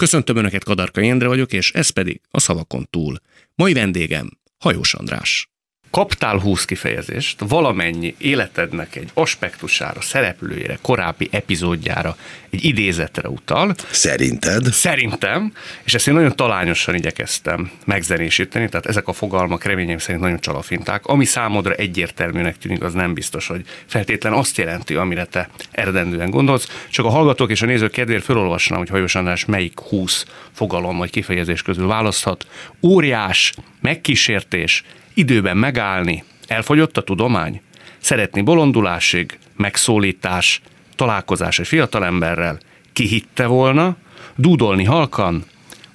Köszöntöm 0.00 0.36
Önöket, 0.36 0.64
Kadarkai 0.64 1.08
Endre 1.08 1.28
vagyok, 1.28 1.52
és 1.52 1.72
ez 1.72 1.88
pedig 1.88 2.20
a 2.30 2.40
Szavakon 2.40 2.86
túl. 2.90 3.16
Mai 3.54 3.72
vendégem 3.72 4.30
Hajós 4.58 4.94
András 4.94 5.50
kaptál 5.90 6.38
20 6.38 6.64
kifejezést, 6.64 7.40
valamennyi 7.48 8.14
életednek 8.18 8.96
egy 8.96 9.10
aspektusára, 9.14 10.00
szereplőjére, 10.00 10.78
korábbi 10.82 11.28
epizódjára, 11.30 12.16
egy 12.50 12.64
idézetre 12.64 13.28
utal. 13.28 13.74
Szerinted? 13.90 14.64
Szerintem, 14.72 15.52
és 15.84 15.94
ezt 15.94 16.08
én 16.08 16.14
nagyon 16.14 16.36
talányosan 16.36 16.94
igyekeztem 16.94 17.70
megzenésíteni, 17.84 18.68
tehát 18.68 18.86
ezek 18.86 19.08
a 19.08 19.12
fogalmak 19.12 19.64
reményeim 19.64 19.98
szerint 19.98 20.22
nagyon 20.22 20.40
csalafinták. 20.40 21.06
Ami 21.06 21.24
számodra 21.24 21.74
egyértelműnek 21.74 22.58
tűnik, 22.58 22.82
az 22.82 22.92
nem 22.92 23.14
biztos, 23.14 23.46
hogy 23.46 23.64
feltétlen 23.86 24.32
azt 24.32 24.56
jelenti, 24.56 24.94
amire 24.94 25.24
te 25.24 25.48
eredendően 25.70 26.30
gondolsz. 26.30 26.68
Csak 26.90 27.04
a 27.04 27.10
hallgatók 27.10 27.50
és 27.50 27.62
a 27.62 27.66
nézők 27.66 27.92
kedvéért 27.92 28.24
felolvasnám, 28.24 28.78
hogy 28.78 28.88
Hajós 28.88 29.14
András 29.14 29.44
melyik 29.44 29.80
20 29.80 30.24
fogalom 30.52 30.98
vagy 30.98 31.10
kifejezés 31.10 31.62
közül 31.62 31.86
választhat. 31.86 32.46
Óriás, 32.82 33.52
megkísértés, 33.80 34.84
időben 35.14 35.56
megállni, 35.56 36.24
elfogyott 36.46 36.96
a 36.96 37.02
tudomány, 37.02 37.60
szeretni 37.98 38.40
bolondulásig, 38.40 39.38
megszólítás, 39.56 40.60
találkozás 41.00 41.58
egy 41.58 41.66
fiatalemberrel, 41.66 42.58
ki 42.92 43.06
hitte 43.06 43.46
volna, 43.46 43.96
dúdolni 44.36 44.84
halkan, 44.84 45.44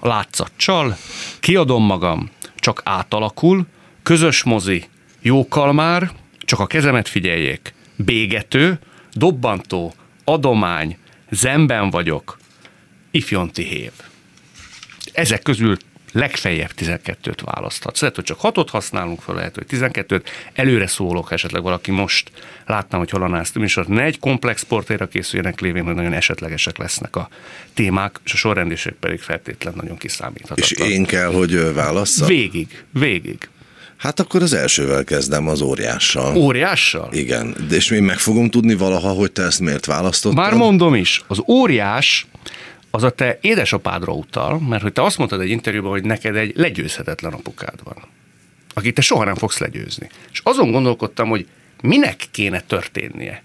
látszat 0.02 0.52
csal, 0.56 0.97
kiadom 1.39 1.84
magam, 1.84 2.30
csak 2.56 2.81
átalakul, 2.84 3.66
közös 4.03 4.44
mozi, 4.44 4.86
jókkal 5.22 5.73
már, 5.73 6.12
csak 6.39 6.59
a 6.59 6.67
kezemet 6.67 7.08
figyeljék, 7.08 7.73
bégető, 7.95 8.80
dobbantó, 9.14 9.94
adomány, 10.23 10.97
zemben 11.30 11.90
vagyok, 11.90 12.38
ifjonti 13.12 13.64
hév. 13.64 13.92
Ezek 15.14 15.42
közül 15.42 15.78
legfeljebb 16.16 16.71
12-t 16.77 17.38
választhatsz. 17.44 18.02
Lehet, 18.02 18.16
hogy 18.16 18.23
csak 18.23 18.39
6-ot 18.41 18.67
használunk 18.71 19.21
fel, 19.21 19.35
lehet, 19.35 19.55
hogy 19.55 19.66
12-t. 19.69 20.22
Előre 20.53 20.88
szólok, 20.88 21.31
esetleg 21.31 21.61
valaki 21.61 21.91
most 21.91 22.31
látnám, 22.66 22.99
hogy 23.02 23.09
hallaná 23.09 23.39
ezt 23.39 23.55
is, 23.55 23.80
ne 23.88 24.03
egy 24.03 24.19
komplex 24.19 24.63
portéra 24.63 25.07
készüljenek 25.07 25.59
lévén, 25.59 25.83
hogy 25.83 25.95
nagyon 25.95 26.13
esetlegesek 26.13 26.77
lesznek 26.77 27.16
a 27.16 27.30
témák, 27.73 28.19
és 28.25 28.33
a 28.33 28.38
sorrendiség 28.38 28.94
pedig 28.94 29.19
feltétlen 29.19 29.73
nagyon 29.75 29.97
kiszámíthatatlan. 29.97 30.88
És 30.88 30.94
én 30.94 31.05
kell, 31.05 31.33
hogy 31.33 31.73
válasszak? 31.73 32.27
Végig, 32.27 32.83
végig. 32.91 33.50
Hát 33.97 34.19
akkor 34.19 34.41
az 34.41 34.53
elsővel 34.53 35.03
kezdem, 35.03 35.47
az 35.47 35.61
óriással. 35.61 36.38
Óriással? 36.38 37.09
Igen, 37.11 37.55
de 37.69 37.75
és 37.75 37.89
én 37.89 38.03
meg 38.03 38.17
fogom 38.17 38.50
tudni 38.50 38.75
valaha, 38.75 39.09
hogy 39.09 39.31
te 39.31 39.44
ezt 39.44 39.59
miért 39.59 39.85
választottad? 39.85 40.38
Már 40.38 40.53
mondom 40.53 40.95
is, 40.95 41.22
az 41.27 41.41
óriás 41.47 42.27
az 42.95 43.03
a 43.03 43.09
te 43.09 43.38
édesapádra 43.41 44.13
utal, 44.13 44.59
mert 44.59 44.81
hogy 44.81 44.93
te 44.93 45.03
azt 45.03 45.17
mondtad 45.17 45.41
egy 45.41 45.49
interjúban, 45.49 45.91
hogy 45.91 46.03
neked 46.03 46.35
egy 46.35 46.53
legyőzhetetlen 46.55 47.33
apukád 47.33 47.83
van, 47.83 47.97
akit 48.73 48.95
te 48.95 49.01
soha 49.01 49.23
nem 49.23 49.35
fogsz 49.35 49.57
legyőzni. 49.57 50.09
És 50.31 50.41
azon 50.43 50.71
gondolkodtam, 50.71 51.29
hogy 51.29 51.47
minek 51.81 52.23
kéne 52.31 52.59
történnie 52.59 53.44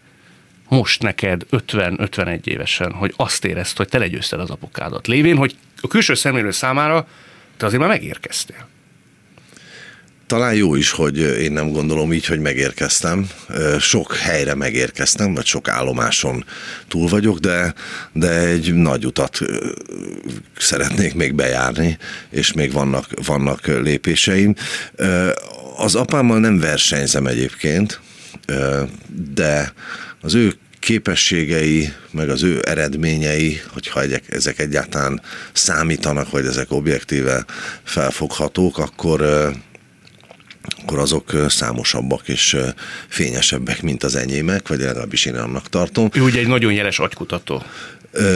most 0.69 1.03
neked 1.03 1.47
50-51 1.51 2.47
évesen, 2.47 2.93
hogy 2.93 3.13
azt 3.17 3.45
érezd, 3.45 3.77
hogy 3.77 3.89
te 3.89 3.99
legyőzted 3.99 4.41
az 4.41 4.51
apukádat. 4.51 5.07
Lévén, 5.07 5.37
hogy 5.37 5.57
a 5.81 5.89
külső 5.89 6.15
szemlélő 6.15 6.51
számára 6.51 7.07
te 7.57 7.67
azért 7.67 7.81
már 7.81 7.91
megérkeztél 7.91 8.69
talán 10.31 10.55
jó 10.55 10.75
is, 10.75 10.91
hogy 10.91 11.19
én 11.19 11.53
nem 11.53 11.73
gondolom 11.73 12.13
így, 12.13 12.27
hogy 12.27 12.41
megérkeztem. 12.41 13.27
Sok 13.79 14.17
helyre 14.17 14.55
megérkeztem, 14.55 15.35
vagy 15.35 15.45
sok 15.45 15.69
állomáson 15.69 16.45
túl 16.89 17.09
vagyok, 17.09 17.39
de, 17.39 17.75
de 18.13 18.31
egy 18.31 18.75
nagy 18.75 19.07
utat 19.07 19.39
szeretnék 20.59 21.15
még 21.15 21.35
bejárni, 21.35 21.99
és 22.31 22.53
még 22.53 22.73
vannak, 22.73 23.07
vannak 23.25 23.67
lépéseim. 23.67 24.55
Az 25.77 25.95
apámmal 25.95 26.39
nem 26.39 26.59
versenyzem 26.59 27.27
egyébként, 27.27 28.01
de 29.35 29.73
az 30.21 30.35
ő 30.35 30.53
képességei, 30.79 31.93
meg 32.11 32.29
az 32.29 32.43
ő 32.43 32.63
eredményei, 32.67 33.61
hogyha 33.73 34.03
ezek 34.29 34.59
egyáltalán 34.59 35.23
számítanak, 35.53 36.31
vagy 36.31 36.47
ezek 36.47 36.71
objektíve 36.71 37.45
felfoghatók, 37.85 38.79
akkor 38.79 39.51
akkor 40.83 40.99
azok 40.99 41.33
számosabbak 41.49 42.29
és 42.29 42.57
fényesebbek, 43.09 43.83
mint 43.83 44.03
az 44.03 44.17
enyémek, 44.17 44.69
vagy 44.69 44.79
legalábbis 44.79 45.25
én 45.25 45.35
annak 45.35 45.69
tartom. 45.69 46.09
Ő 46.13 46.21
ugye 46.21 46.41
egy 46.41 46.47
nagyon 46.47 46.73
jeles 46.73 46.99
agykutató. 46.99 47.63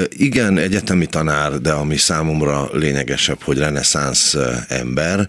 Igen, 0.08 0.58
egyetemi 0.58 1.06
tanár, 1.06 1.60
de 1.60 1.72
ami 1.72 1.96
számomra 1.96 2.68
lényegesebb, 2.72 3.42
hogy 3.42 3.58
reneszánsz 3.58 4.36
ember, 4.68 5.28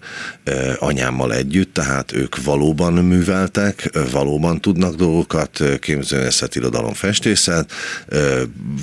anyámmal 0.78 1.34
együtt, 1.34 1.74
tehát 1.74 2.12
ők 2.12 2.44
valóban 2.44 2.92
műveltek, 2.92 3.90
valóban 4.12 4.60
tudnak 4.60 4.94
dolgokat, 4.94 5.62
képzőművészet, 5.80 6.54
irodalom, 6.56 6.92
festészet, 6.92 7.72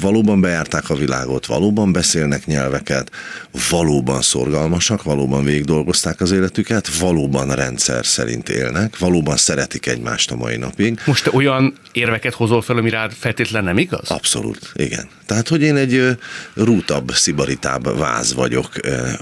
valóban 0.02 0.42
bejárták 0.42 0.90
a 0.90 0.96
világot, 0.96 1.46
valóban 1.46 1.92
beszélnek 1.92 2.46
nyelveket, 2.46 3.12
valóban 3.70 4.22
szorgalmasak, 4.22 5.04
valóban 5.04 5.44
végig 5.44 5.66
dolgozták 5.66 6.22
az 6.22 6.32
életüket, 6.32 6.98
valóban 6.98 7.56
rendszer 7.56 8.06
szerint 8.06 8.50
élnek, 8.50 8.98
valóban 8.98 9.38
szeretik 9.38 9.86
egymást 9.86 10.32
a 10.32 10.36
mai 10.36 10.58
napig. 10.58 11.00
Most 11.06 11.24
te 11.24 11.30
olyan 11.34 11.74
érveket 11.92 12.34
hozol 12.34 12.62
fel, 12.62 12.78
ami 12.78 12.90
rád 12.90 13.12
feltétlen 13.20 13.64
nem 13.64 13.78
igaz? 13.78 14.12
Abszolút, 14.12 14.72
igen. 14.76 15.08
Tehát, 15.26 15.48
hogy 15.54 15.62
én 15.62 15.76
egy 15.76 16.18
rútabb, 16.54 17.12
szibaritább 17.12 17.98
váz 17.98 18.34
vagyok 18.34 18.70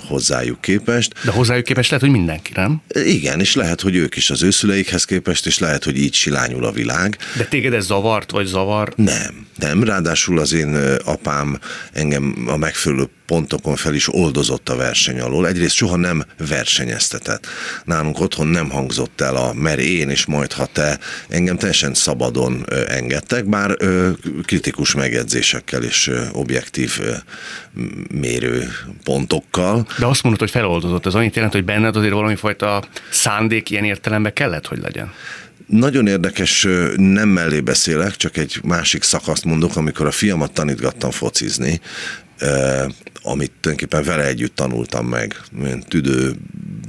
hozzájuk 0.07 0.61
képest. 0.61 1.13
De 1.23 1.31
hozzájuk 1.31 1.65
képest 1.65 1.89
lehet, 1.89 2.05
hogy 2.05 2.15
mindenki, 2.15 2.51
nem? 2.55 2.81
Igen, 3.05 3.39
és 3.39 3.55
lehet, 3.55 3.81
hogy 3.81 3.95
ők 3.95 4.15
is 4.15 4.29
az 4.29 4.43
őszüleikhez 4.43 5.05
képest, 5.05 5.45
és 5.45 5.59
lehet, 5.59 5.83
hogy 5.83 5.97
így 5.97 6.13
silányul 6.13 6.65
a 6.65 6.71
világ. 6.71 7.17
De 7.37 7.43
téged 7.43 7.73
ez 7.73 7.85
zavart, 7.85 8.31
vagy 8.31 8.45
zavar? 8.45 8.93
Nem, 8.95 9.45
nem. 9.61 9.83
Ráadásul 9.83 10.39
az 10.39 10.53
én 10.53 10.75
apám 11.05 11.59
engem 11.93 12.45
a 12.47 12.57
megfelelő 12.57 13.09
pontokon 13.25 13.75
fel 13.75 13.93
is 13.93 14.13
oldozott 14.13 14.69
a 14.69 14.75
verseny 14.75 15.19
alól. 15.19 15.47
Egyrészt 15.47 15.75
soha 15.75 15.95
nem 15.95 16.23
versenyeztetett. 16.47 17.47
Nálunk 17.83 18.19
otthon 18.19 18.47
nem 18.47 18.69
hangzott 18.69 19.21
el 19.21 19.35
a 19.35 19.53
mer 19.53 19.79
én, 19.79 20.09
és 20.09 20.25
majd 20.25 20.53
ha 20.53 20.65
te 20.65 20.99
engem 21.29 21.57
teljesen 21.57 21.93
szabadon 21.93 22.65
engedtek, 22.87 23.45
bár 23.45 23.77
kritikus 24.45 24.93
megjegyzésekkel 24.93 25.83
és 25.83 26.11
objektív 26.31 26.99
mérő 28.11 28.71
pontokkal. 29.03 29.87
De 29.99 30.05
azt 30.05 30.23
mondod, 30.23 30.41
hogy 30.41 30.51
feloldozott. 30.51 31.05
Ez 31.05 31.13
annyit 31.13 31.35
jelent, 31.35 31.53
hogy 31.53 31.65
benned 31.65 31.95
azért 31.95 32.13
valami 32.13 32.35
fajta 32.35 32.83
szándék 33.09 33.69
ilyen 33.69 33.83
értelemben 33.83 34.33
kellett, 34.33 34.67
hogy 34.67 34.79
legyen? 34.79 35.13
Nagyon 35.71 36.07
érdekes, 36.07 36.67
nem 36.95 37.29
mellé 37.29 37.59
beszélek, 37.59 38.15
csak 38.15 38.37
egy 38.37 38.59
másik 38.63 39.03
szakaszt 39.03 39.45
mondok, 39.45 39.75
amikor 39.75 40.05
a 40.05 40.11
fiamat 40.11 40.53
tanítgattam 40.53 41.11
focizni, 41.11 41.81
amit 43.23 43.51
tulajdonképpen 43.59 44.03
vele 44.03 44.25
együtt 44.25 44.55
tanultam 44.55 45.07
meg. 45.07 45.41
Tüdő 45.87 46.35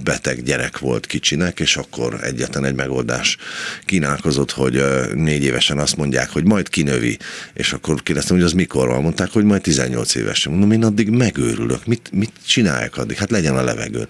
beteg 0.02 0.42
gyerek 0.42 0.78
volt 0.78 1.06
kicsinek, 1.06 1.60
és 1.60 1.76
akkor 1.76 2.18
egyetlen 2.22 2.64
egy 2.64 2.74
megoldás 2.74 3.36
kínálkozott, 3.84 4.50
hogy 4.50 4.82
négy 5.14 5.42
évesen 5.42 5.78
azt 5.78 5.96
mondják, 5.96 6.30
hogy 6.30 6.44
majd 6.44 6.68
kinövi, 6.68 7.18
és 7.54 7.72
akkor 7.72 8.02
kérdeztem, 8.02 8.36
hogy 8.36 8.44
az 8.44 8.52
mikor 8.52 8.88
van, 8.88 9.02
mondták, 9.02 9.30
hogy 9.30 9.44
majd 9.44 9.60
18 9.60 10.14
évesen. 10.14 10.52
Mondom, 10.52 10.72
én 10.72 10.84
addig 10.84 11.08
megőrülök, 11.08 11.86
mit, 11.86 12.10
mit 12.12 12.32
csinálják 12.46 12.96
addig? 12.96 13.16
Hát 13.16 13.30
legyen 13.30 13.56
a 13.56 13.62
levegő. 13.62 14.06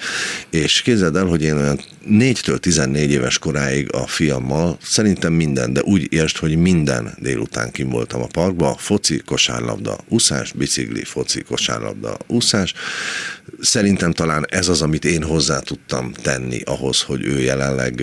És 0.50 0.82
képzeld 0.82 1.16
el, 1.16 1.24
hogy 1.24 1.42
én 1.42 1.56
olyan 1.56 1.80
4-től 2.08 2.58
14 2.58 3.10
éves 3.10 3.38
koráig 3.38 3.92
a 3.92 4.06
fiammal 4.06 4.78
szerintem 4.82 5.32
minden, 5.32 5.72
de 5.72 5.82
úgy 5.82 6.12
értsd, 6.12 6.36
hogy 6.36 6.56
minden 6.56 7.14
délután 7.18 7.70
kim 7.70 7.88
voltam 7.88 8.22
a 8.22 8.26
parkba, 8.26 8.76
foci, 8.78 9.22
kosárlabda, 9.26 9.98
úszás, 10.08 10.52
bicikli, 10.52 11.04
foci, 11.04 11.31
kosárlabda, 11.40 12.16
úszás. 12.26 12.72
Szerintem 13.60 14.12
talán 14.12 14.46
ez 14.50 14.68
az, 14.68 14.82
amit 14.82 15.04
én 15.04 15.22
hozzá 15.22 15.58
tudtam 15.58 16.12
tenni 16.12 16.60
ahhoz, 16.60 17.02
hogy 17.02 17.24
ő 17.24 17.40
jelenleg 17.40 18.02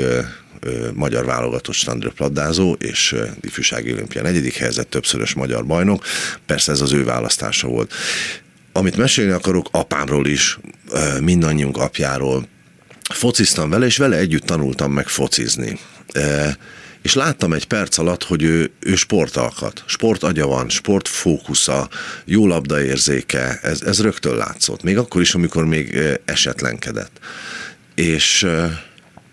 magyar 0.94 1.26
válogatott 1.26 1.76
strandröplabdázó 1.76 2.74
és 2.74 3.16
ifjúsági 3.42 3.92
olimpia 3.92 4.22
negyedik 4.22 4.54
helyzet, 4.54 4.88
többszörös 4.88 5.34
magyar 5.34 5.66
bajnok. 5.66 6.04
Persze 6.46 6.72
ez 6.72 6.81
az 6.81 6.92
ő 6.92 7.04
választása 7.04 7.68
volt. 7.68 7.94
Amit 8.72 8.98
mesélni 8.98 9.31
akarok 9.31 9.68
apámról 9.72 10.28
is, 10.28 10.60
mindannyiunk 11.22 11.78
apjáról, 11.78 12.48
fociztam 13.14 13.70
vele, 13.70 13.86
és 13.86 13.98
vele 13.98 14.18
együtt 14.18 14.46
tanultam 14.46 14.92
meg 14.92 15.08
focizni. 15.08 15.80
És 17.09 17.15
láttam 17.15 17.53
egy 17.53 17.65
perc 17.65 17.97
alatt, 17.97 18.23
hogy 18.23 18.44
ő, 18.44 18.71
ő 18.79 18.95
sportalkat, 18.95 19.83
sportagya 19.85 20.47
van, 20.47 20.69
sportfókusza, 20.69 21.89
jó 22.25 22.47
labdaérzéke, 22.47 23.59
ez, 23.61 23.81
ez 23.81 24.01
rögtön 24.01 24.35
látszott. 24.35 24.83
Még 24.83 24.97
akkor 24.97 25.21
is, 25.21 25.33
amikor 25.33 25.65
még 25.65 26.00
esetlenkedett. 26.25 27.19
És 27.95 28.47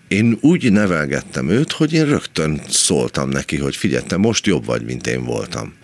én 0.08 0.38
úgy 0.40 0.72
nevelgettem 0.72 1.48
őt, 1.48 1.72
hogy 1.72 1.92
én 1.92 2.04
rögtön 2.04 2.60
szóltam 2.68 3.28
neki, 3.28 3.56
hogy 3.56 3.76
figyelj, 3.76 4.04
te 4.06 4.16
most 4.16 4.46
jobb 4.46 4.64
vagy, 4.64 4.84
mint 4.84 5.06
én 5.06 5.24
voltam. 5.24 5.74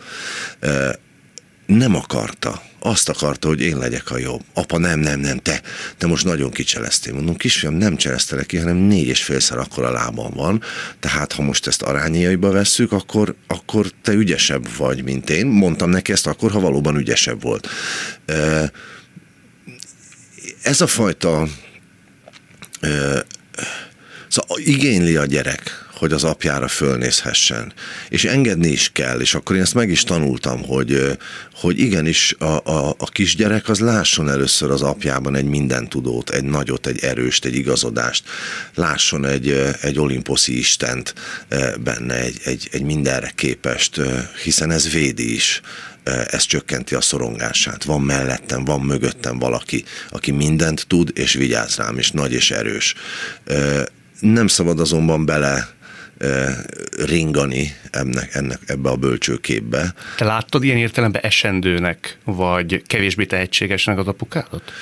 Nem 1.77 1.95
akarta. 1.95 2.63
Azt 2.79 3.09
akarta, 3.09 3.49
hogy 3.49 3.61
én 3.61 3.77
legyek 3.77 4.11
a 4.11 4.19
jobb. 4.19 4.43
Apa, 4.55 4.79
nem, 4.79 5.01
nem, 5.01 5.21
nem, 5.21 5.39
te, 5.39 5.63
te 5.99 6.07
most 6.07 6.25
nagyon 6.25 6.51
kicseleztél. 6.51 7.13
Mondom, 7.13 7.37
kisfiam, 7.37 7.75
nem 7.75 7.97
cseleztelek 7.97 8.47
ki, 8.47 8.57
hanem 8.57 8.77
négy 8.77 9.07
és 9.07 9.23
félszer 9.23 9.59
akkor 9.59 9.85
a 9.85 9.91
lábam 9.91 10.33
van. 10.35 10.63
Tehát, 11.01 11.33
ha 11.33 11.43
most 11.43 11.67
ezt 11.67 11.83
arányaiba 11.83 12.51
vesszük, 12.51 12.93
akkor, 12.93 13.35
akkor 13.47 13.87
te 14.03 14.13
ügyesebb 14.13 14.77
vagy, 14.77 15.03
mint 15.03 15.31
én. 15.31 15.47
Mondtam 15.47 15.91
neki 15.91 16.13
ezt 16.13 16.27
akkor, 16.27 16.51
ha 16.51 16.61
valóban 16.61 16.97
ügyesebb 16.97 17.43
volt. 17.43 17.69
Ez 20.63 20.81
a 20.81 20.87
fajta 20.87 21.49
Szóval 24.29 24.59
igényli 24.59 25.17
a 25.17 25.25
gyerek, 25.25 25.89
hogy 26.03 26.13
az 26.13 26.25
apjára 26.25 26.69
fölnézhessen. 26.69 27.73
És 28.09 28.25
engedni 28.25 28.69
is 28.69 28.91
kell, 28.93 29.21
és 29.21 29.35
akkor 29.35 29.57
én 29.57 29.63
ezt 29.63 29.75
meg 29.75 29.91
is 29.91 30.03
tanultam, 30.03 30.63
hogy, 30.65 31.19
hogy 31.55 31.79
igenis 31.79 32.35
a, 32.39 32.45
a, 32.45 32.95
a 32.99 33.09
kisgyerek 33.09 33.69
az 33.69 33.81
lásson 33.81 34.29
először 34.29 34.71
az 34.71 34.83
apjában 34.83 35.35
egy 35.35 35.45
mindentudót, 35.45 36.31
egy 36.31 36.45
nagyot, 36.45 36.87
egy 36.87 37.05
erőst, 37.05 37.45
egy 37.45 37.55
igazodást, 37.55 38.25
lásson 38.75 39.25
egy, 39.25 39.75
egy 39.81 39.99
olimposzi 39.99 40.59
istent 40.59 41.15
benne, 41.81 42.15
egy, 42.15 42.41
egy, 42.45 42.69
egy 42.73 42.83
mindenre 42.83 43.33
képest, 43.35 44.01
hiszen 44.43 44.71
ez 44.71 44.91
védi 44.91 45.35
is 45.35 45.61
ez 46.27 46.45
csökkenti 46.45 46.95
a 46.95 47.01
szorongását. 47.01 47.85
Van 47.85 48.01
mellettem, 48.01 48.65
van 48.65 48.81
mögöttem 48.81 49.39
valaki, 49.39 49.85
aki 50.11 50.31
mindent 50.31 50.87
tud, 50.89 51.11
és 51.15 51.33
vigyáz 51.33 51.77
rám, 51.77 51.99
és 51.99 52.11
nagy 52.11 52.33
és 52.33 52.51
erős 52.51 52.95
nem 54.23 54.47
szabad 54.47 54.81
azonban 54.81 55.25
bele 55.25 55.69
ringani 57.07 57.75
ennek, 57.91 58.35
ennek, 58.35 58.59
ebbe 58.67 58.91
a 58.91 58.97
bölcsőképbe. 58.97 59.95
Te 60.17 60.25
láttad 60.25 60.65
ilyen 60.65 60.77
értelemben 60.77 61.23
esendőnek, 61.23 62.19
vagy 62.25 62.83
kevésbé 62.87 63.25
tehetségesnek 63.25 63.99
az 63.99 64.07
apukádat? 64.07 64.73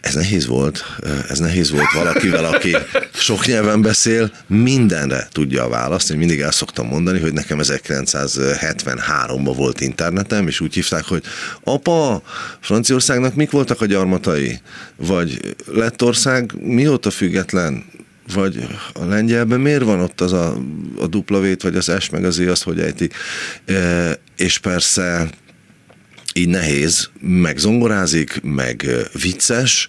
Ez 0.00 0.14
nehéz 0.14 0.46
volt, 0.46 0.84
ez 1.28 1.38
nehéz 1.38 1.70
volt 1.70 1.92
valakivel, 1.92 2.44
aki 2.44 2.76
sok 3.12 3.46
nyelven 3.46 3.82
beszél, 3.82 4.32
mindenre 4.46 5.28
tudja 5.32 5.64
a 5.64 5.68
választ. 5.68 6.10
Én 6.10 6.18
mindig 6.18 6.40
el 6.40 6.50
szoktam 6.50 6.86
mondani, 6.86 7.20
hogy 7.20 7.32
nekem 7.32 7.58
1973-ban 7.62 9.52
volt 9.56 9.80
internetem, 9.80 10.46
és 10.46 10.60
úgy 10.60 10.74
hívták, 10.74 11.04
hogy 11.04 11.22
apa, 11.64 12.22
Franciaországnak 12.60 13.34
mik 13.34 13.50
voltak 13.50 13.80
a 13.80 13.86
gyarmatai? 13.86 14.60
Vagy 14.96 15.56
Lettország 15.66 16.52
mióta 16.60 17.10
független? 17.10 17.84
Vagy 18.32 18.66
a 18.94 19.04
lengyelben 19.04 19.60
miért 19.60 19.82
van 19.82 20.00
ott 20.00 20.20
az 20.20 20.32
a, 20.32 20.56
a 20.98 21.06
dupla 21.06 21.40
vét, 21.40 21.62
vagy 21.62 21.76
az 21.76 21.92
S, 21.98 22.10
meg 22.10 22.24
az 22.24 22.38
I, 22.38 22.46
azt 22.46 22.62
hogy 22.62 22.80
ejti. 22.80 23.10
E, 23.64 24.18
és 24.36 24.58
persze 24.58 25.28
így 26.34 26.48
nehéz, 26.48 27.10
meg 27.20 27.58
zongorázik, 27.58 28.40
meg 28.42 28.86
vicces, 29.22 29.88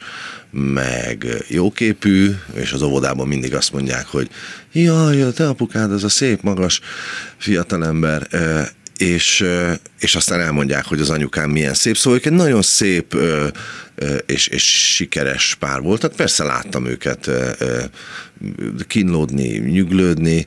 meg 0.51 1.25
jóképű, 1.47 2.31
és 2.53 2.71
az 2.71 2.81
óvodában 2.81 3.27
mindig 3.27 3.55
azt 3.55 3.73
mondják, 3.73 4.05
hogy 4.07 4.29
jaj, 4.71 5.33
te 5.33 5.47
apukád, 5.47 5.91
az 5.91 6.03
a 6.03 6.09
szép, 6.09 6.41
magas 6.41 6.81
fiatalember, 7.37 8.27
és, 9.01 9.45
és 9.99 10.15
aztán 10.15 10.39
elmondják, 10.39 10.85
hogy 10.85 10.99
az 10.99 11.09
anyukám 11.09 11.49
milyen 11.49 11.73
szép, 11.73 11.97
szóval 11.97 12.19
ők 12.19 12.25
egy 12.25 12.33
nagyon 12.33 12.61
szép 12.61 13.15
és, 14.25 14.47
és 14.47 14.93
sikeres 14.93 15.55
pár 15.59 15.81
volt. 15.81 16.01
Tehát 16.01 16.15
persze 16.15 16.43
láttam 16.43 16.85
őket 16.85 17.29
kínlódni, 18.87 19.57
nyüglődni, 19.57 20.45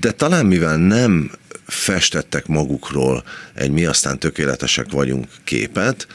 de 0.00 0.10
talán 0.10 0.46
mivel 0.46 0.76
nem 0.76 1.30
festettek 1.66 2.46
magukról 2.46 3.24
egy 3.54 3.70
mi 3.70 3.84
aztán 3.84 4.18
tökéletesek 4.18 4.90
vagyunk 4.90 5.26
képet, 5.44 6.06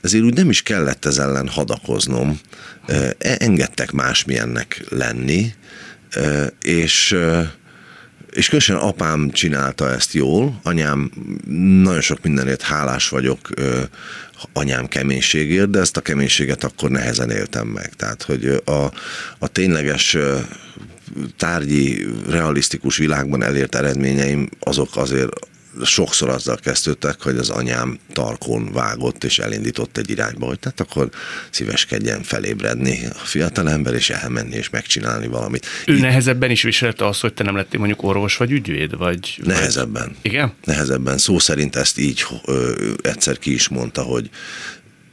ezért 0.00 0.24
úgy 0.24 0.34
nem 0.34 0.50
is 0.50 0.62
kellett 0.62 1.04
ez 1.04 1.18
ellen 1.18 1.48
hadakoznom. 1.48 2.40
E, 2.86 3.14
engedtek 3.18 3.92
másmilyennek 3.92 4.84
lenni, 4.88 5.54
és 6.62 7.16
és 8.30 8.46
különösen 8.46 8.76
apám 8.76 9.30
csinálta 9.30 9.90
ezt 9.90 10.12
jól, 10.12 10.60
anyám 10.62 11.10
nagyon 11.82 12.00
sok 12.00 12.22
mindenért 12.22 12.62
hálás 12.62 13.08
vagyok 13.08 13.48
anyám 14.52 14.88
keménységért, 14.88 15.70
de 15.70 15.78
ezt 15.78 15.96
a 15.96 16.00
keménységet 16.00 16.64
akkor 16.64 16.90
nehezen 16.90 17.30
éltem 17.30 17.66
meg. 17.66 17.94
Tehát, 17.94 18.22
hogy 18.22 18.62
a, 18.64 18.92
a 19.38 19.48
tényleges 19.48 20.16
tárgyi, 21.36 22.06
realisztikus 22.28 22.96
világban 22.96 23.42
elért 23.42 23.74
eredményeim 23.74 24.48
azok 24.60 24.96
azért 24.96 25.32
sokszor 25.84 26.28
azzal 26.28 26.56
kezdődtek, 26.56 27.22
hogy 27.22 27.36
az 27.36 27.50
anyám 27.50 27.98
tarkon 28.12 28.72
vágott 28.72 29.24
és 29.24 29.38
elindított 29.38 29.96
egy 29.96 30.10
irányba, 30.10 30.46
hogy 30.46 30.58
tehát 30.58 30.80
akkor 30.80 31.08
szíveskedjen 31.50 32.22
felébredni 32.22 33.06
a 33.06 33.24
fiatalember, 33.24 33.94
és 33.94 34.10
elmenni 34.10 34.54
és 34.54 34.70
megcsinálni 34.70 35.26
valamit. 35.26 35.66
Ő 35.86 35.94
Így... 35.94 36.00
nehezebben 36.00 36.50
is 36.50 36.62
viselte 36.62 37.06
azt, 37.06 37.20
hogy 37.20 37.34
te 37.34 37.42
nem 37.42 37.56
lettél 37.56 37.78
mondjuk 37.78 38.02
orvos 38.02 38.36
vagy 38.36 38.50
ügyvéd? 38.50 38.96
Vagy, 38.96 39.40
nehezebben. 39.44 40.06
Vagy... 40.06 40.16
Igen? 40.22 40.52
Nehezebben. 40.64 41.18
Szó 41.18 41.38
szerint 41.38 41.76
ezt 41.76 41.98
így 41.98 42.24
ö, 42.44 42.92
egyszer 43.02 43.38
ki 43.38 43.52
is 43.52 43.68
mondta, 43.68 44.02
hogy 44.02 44.30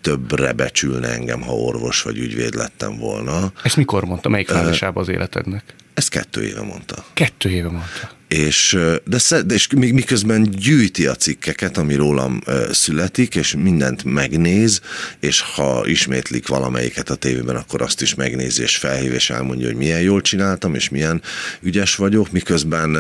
többre 0.02 0.52
becsülne 0.52 1.08
engem, 1.08 1.42
ha 1.42 1.52
orvos 1.52 2.02
vagy 2.02 2.18
ügyvéd 2.18 2.56
lettem 2.56 2.98
volna. 2.98 3.52
Ezt 3.64 3.76
mikor 3.76 4.06
mondta? 4.06 4.30
Melyik 4.30 4.48
fázisában 4.48 5.04
az 5.04 5.10
életednek? 5.10 5.64
Ezt 5.94 6.10
kettő 6.10 6.44
éve 6.44 6.62
mondta. 6.62 7.06
Kettő 7.14 7.50
éve 7.50 7.70
mondta. 7.70 8.17
És, 8.28 8.78
de, 9.06 9.42
de 9.42 9.54
és 9.54 9.68
miközben 9.70 10.50
gyűjti 10.52 11.08
a 11.08 11.16
cikkeket, 11.16 11.78
ami 11.78 11.96
rólam 11.96 12.42
születik, 12.72 13.36
és 13.36 13.56
mindent 13.56 14.04
megnéz, 14.04 14.82
és 15.20 15.42
ha 15.42 15.82
ismétlik 15.86 16.48
valamelyiket 16.48 17.10
a 17.10 17.16
tévében, 17.16 17.56
akkor 17.56 17.82
azt 17.82 18.02
is 18.02 18.16
megnézi, 18.16 18.62
és 18.62 18.78
felhív, 18.78 19.14
és 19.14 19.30
elmondja, 19.30 19.68
hogy 19.68 19.76
milyen 19.76 20.02
jól 20.02 20.22
csináltam, 20.22 20.76
és 20.76 20.90
milyen 20.90 21.22
ügyes 21.62 21.96
vagyok, 21.96 22.32
miközben 22.32 22.98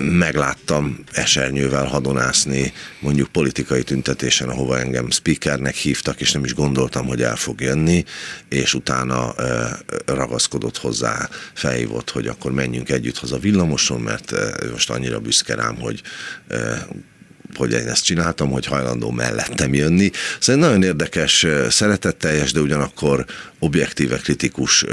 megláttam 0.00 0.98
esernyővel 1.12 1.84
hadonászni, 1.84 2.72
mondjuk 3.00 3.28
politikai 3.28 3.82
tüntetésen, 3.82 4.48
ahova 4.48 4.78
engem 4.78 5.10
speakernek 5.10 5.74
hívtak, 5.74 6.20
és 6.20 6.32
nem 6.32 6.44
is 6.44 6.54
gondoltam, 6.54 7.06
hogy 7.06 7.22
el 7.22 7.36
fog 7.36 7.60
jönni, 7.60 8.04
és 8.48 8.74
utána 8.74 9.34
ragaszkodott 10.06 10.76
hozzá, 10.76 11.28
felhívott, 11.54 12.10
hogy 12.10 12.26
akkor 12.26 12.52
menjünk 12.52 12.90
együtt 12.90 13.18
haza 13.18 13.38
villamoson, 13.38 14.00
mert 14.00 14.32
most 14.70 14.90
annyira 14.90 15.20
büszke 15.20 15.54
rám, 15.54 15.76
hogy 15.76 16.02
hogy 17.56 17.72
én 17.72 17.88
ezt 17.88 18.04
csináltam, 18.04 18.50
hogy 18.50 18.66
hajlandó 18.66 19.10
mellettem 19.10 19.74
jönni. 19.74 20.10
Szóval 20.38 20.62
nagyon 20.62 20.82
érdekes, 20.82 21.46
szeretetteljes, 21.68 22.52
de 22.52 22.60
ugyanakkor 22.60 23.24
objektíve 23.58 24.16
kritikus 24.16 24.84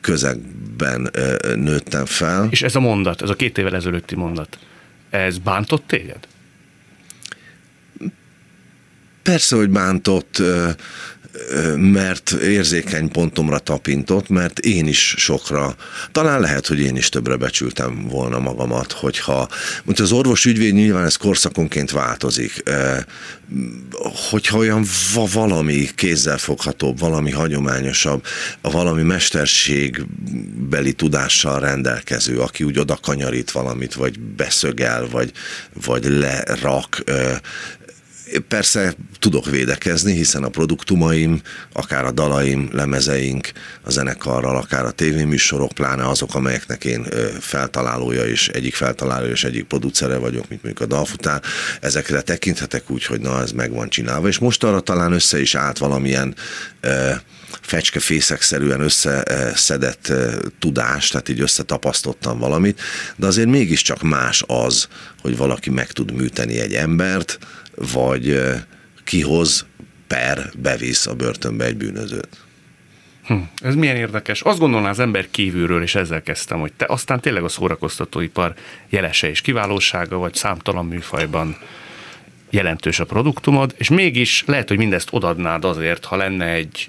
közegben 0.00 1.10
nőttem 1.54 2.04
fel. 2.04 2.48
És 2.50 2.62
ez 2.62 2.74
a 2.74 2.80
mondat, 2.80 3.22
ez 3.22 3.28
a 3.28 3.36
két 3.36 3.58
évvel 3.58 3.74
ezelőtti 3.74 4.14
mondat, 4.14 4.58
ez 5.10 5.38
bántott 5.38 5.86
téged? 5.86 6.18
Persze, 9.22 9.56
hogy 9.56 9.70
bántott, 9.70 10.42
mert 11.76 12.30
érzékeny 12.30 13.10
pontomra 13.10 13.58
tapintott, 13.58 14.28
mert 14.28 14.58
én 14.58 14.86
is 14.86 15.14
sokra, 15.18 15.74
talán 16.12 16.40
lehet, 16.40 16.66
hogy 16.66 16.80
én 16.80 16.96
is 16.96 17.08
többre 17.08 17.36
becsültem 17.36 18.08
volna 18.08 18.38
magamat, 18.38 18.92
hogyha, 18.92 19.48
mondja, 19.84 20.04
az 20.04 20.12
orvos 20.12 20.44
ügyvéd 20.44 20.74
nyilván 20.74 21.04
ez 21.04 21.16
korszakonként 21.16 21.90
változik, 21.90 22.62
hogyha 24.30 24.58
olyan 24.58 24.86
valami 25.32 25.88
kézzelfoghatóbb, 25.94 26.98
valami 26.98 27.30
hagyományosabb, 27.30 28.24
valami 28.60 29.02
mesterségbeli 29.02 30.92
tudással 30.92 31.60
rendelkező, 31.60 32.38
aki 32.40 32.64
úgy 32.64 32.78
oda 32.78 32.98
kanyarít 33.02 33.50
valamit, 33.50 33.94
vagy 33.94 34.20
beszögel, 34.20 35.08
vagy, 35.08 35.32
vagy 35.84 36.04
lerak, 36.04 37.02
Persze 38.48 38.94
tudok 39.18 39.50
védekezni, 39.50 40.12
hiszen 40.12 40.44
a 40.44 40.48
produktumaim, 40.48 41.40
akár 41.72 42.04
a 42.04 42.10
dalaim, 42.10 42.68
lemezeink, 42.72 43.52
a 43.82 43.90
zenekarral, 43.90 44.56
akár 44.56 44.84
a 44.84 44.90
tévéműsorok, 44.90 45.72
pláne 45.72 46.08
azok, 46.08 46.34
amelyeknek 46.34 46.84
én 46.84 47.06
feltalálója 47.40 48.26
és 48.26 48.48
egyik 48.48 48.74
feltalálója 48.74 49.30
és 49.30 49.44
egyik 49.44 49.64
producere 49.64 50.16
vagyok, 50.16 50.48
mint 50.48 50.62
mondjuk 50.62 50.90
a 50.90 50.94
dalfutár, 50.94 51.42
ezekre 51.80 52.20
tekinthetek 52.20 52.90
úgy, 52.90 53.04
hogy 53.04 53.20
na 53.20 53.40
ez 53.40 53.52
meg 53.52 53.72
van 53.72 53.88
csinálva, 53.88 54.28
és 54.28 54.38
most 54.38 54.64
arra 54.64 54.80
talán 54.80 55.12
össze 55.12 55.40
is 55.40 55.54
állt 55.54 55.78
valamilyen 55.78 56.34
fecskefészekszerűen 57.60 58.80
összeszedett 58.80 60.12
tudás, 60.58 61.08
tehát 61.08 61.28
így 61.28 61.40
összetapasztottam 61.40 62.38
valamit, 62.38 62.80
de 63.16 63.26
azért 63.26 63.48
mégiscsak 63.48 64.02
más 64.02 64.44
az, 64.46 64.88
hogy 65.20 65.36
valaki 65.36 65.70
meg 65.70 65.92
tud 65.92 66.12
műteni 66.12 66.58
egy 66.58 66.74
embert, 66.74 67.38
vagy 67.74 68.40
kihoz 69.04 69.66
per 70.06 70.50
bevisz 70.58 71.06
a 71.06 71.14
börtönbe 71.14 71.64
egy 71.64 71.76
bűnözőt. 71.76 72.36
Hm, 73.24 73.38
ez 73.62 73.74
milyen 73.74 73.96
érdekes. 73.96 74.40
Azt 74.40 74.58
gondolná 74.58 74.88
az 74.88 74.98
ember 74.98 75.30
kívülről, 75.30 75.82
és 75.82 75.94
ezzel 75.94 76.22
kezdtem, 76.22 76.60
hogy 76.60 76.72
te 76.72 76.84
aztán 76.88 77.20
tényleg 77.20 77.44
a 77.44 77.48
szórakoztatóipar 77.48 78.54
jelese 78.88 79.28
és 79.28 79.40
kiválósága, 79.40 80.16
vagy 80.16 80.34
számtalan 80.34 80.86
műfajban 80.86 81.56
jelentős 82.50 83.00
a 83.00 83.04
produktumod, 83.04 83.74
és 83.76 83.88
mégis 83.88 84.44
lehet, 84.46 84.68
hogy 84.68 84.78
mindezt 84.78 85.08
odadnád 85.10 85.64
azért, 85.64 86.04
ha 86.04 86.16
lenne 86.16 86.46
egy 86.46 86.88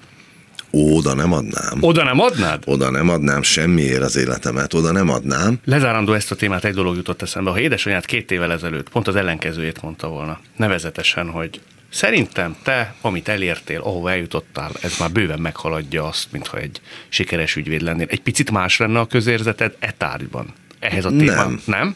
oda 0.72 1.13
nem 1.13 1.34
adnám. 1.34 1.78
Oda 1.80 2.04
nem 2.04 2.20
adnád? 2.20 2.63
Oda 2.66 2.90
nem 2.90 3.10
adnám 3.10 3.42
semmiért 3.42 4.01
az 4.01 4.16
életemet, 4.16 4.74
oda 4.74 4.92
nem 4.92 5.10
adnám. 5.10 5.60
Lezárandó 5.66 6.13
ezt 6.13 6.32
a 6.32 6.36
témát 6.36 6.66
egy 6.66 6.74
dolog 6.74 6.96
jutott 6.96 7.22
eszembe. 7.22 7.50
Ha 7.50 7.60
édesanyád 7.60 8.06
két 8.06 8.32
évvel 8.32 8.51
ezelőtt 8.51 8.90
pont 8.90 9.08
az 9.08 9.16
ellenkezőjét 9.16 9.82
mondta 9.82 10.08
volna, 10.08 10.40
nevezetesen, 10.56 11.30
hogy 11.30 11.62
Szerintem 11.94 12.56
te, 12.63 12.96
amit 13.01 13.28
elértél, 13.28 13.80
ahova 13.80 14.12
eljutottál, 14.12 14.72
ez 14.82 14.96
már 15.00 15.12
bőven 15.12 15.40
meghaladja 15.40 16.08
azt, 16.08 16.32
mintha 16.32 16.58
egy 16.58 16.82
sikeres 17.10 17.56
ügyvéd 17.56 17.82
lennél. 17.82 18.08
Egy 18.10 18.22
picit 18.22 18.51
más 18.51 18.78
lenne 18.78 19.00
a 19.00 19.06
közérzeted 19.06 19.75
e 19.80 19.92
tárgyban 19.98 20.54
ehhez 20.81 21.05
a 21.05 21.09
témán. 21.09 21.35
Nem. 21.35 21.61
nem? 21.65 21.95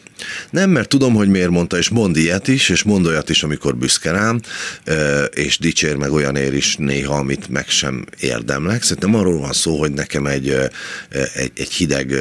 Nem, 0.50 0.70
mert 0.70 0.88
tudom, 0.88 1.14
hogy 1.14 1.28
miért 1.28 1.50
mondta, 1.50 1.78
és 1.78 1.88
mond 1.88 2.16
ilyet 2.16 2.48
is, 2.48 2.68
és 2.68 2.82
mond 2.82 3.06
olyat 3.06 3.28
is, 3.28 3.42
amikor 3.42 3.76
büszke 3.76 4.10
rám, 4.10 4.40
és 5.30 5.58
dicsér 5.58 5.96
meg 5.96 6.12
olyanért 6.12 6.52
is 6.52 6.76
néha, 6.76 7.14
amit 7.14 7.48
meg 7.48 7.68
sem 7.68 8.04
érdemlek. 8.20 8.82
Szerintem 8.82 9.14
arról 9.14 9.38
van 9.38 9.52
szó, 9.52 9.78
hogy 9.78 9.92
nekem 9.92 10.26
egy, 10.26 10.48
egy, 11.34 11.52
egy 11.54 11.72
hideg, 11.72 12.14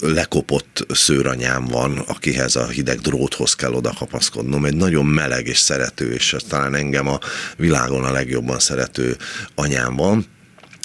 lekopott 0.00 0.86
szőranyám 0.90 1.64
van, 1.64 1.98
akihez 1.98 2.56
a 2.56 2.66
hideg 2.66 2.98
dróthoz 2.98 3.54
kell 3.54 3.72
odakapaszkodnom. 3.72 4.64
Egy 4.64 4.76
nagyon 4.76 5.06
meleg 5.06 5.46
és 5.46 5.58
szerető, 5.58 6.12
és 6.12 6.36
talán 6.48 6.74
engem 6.74 7.08
a 7.08 7.18
világon 7.56 8.04
a 8.04 8.12
legjobban 8.12 8.58
szerető 8.58 9.16
anyám 9.54 9.96
van 9.96 10.26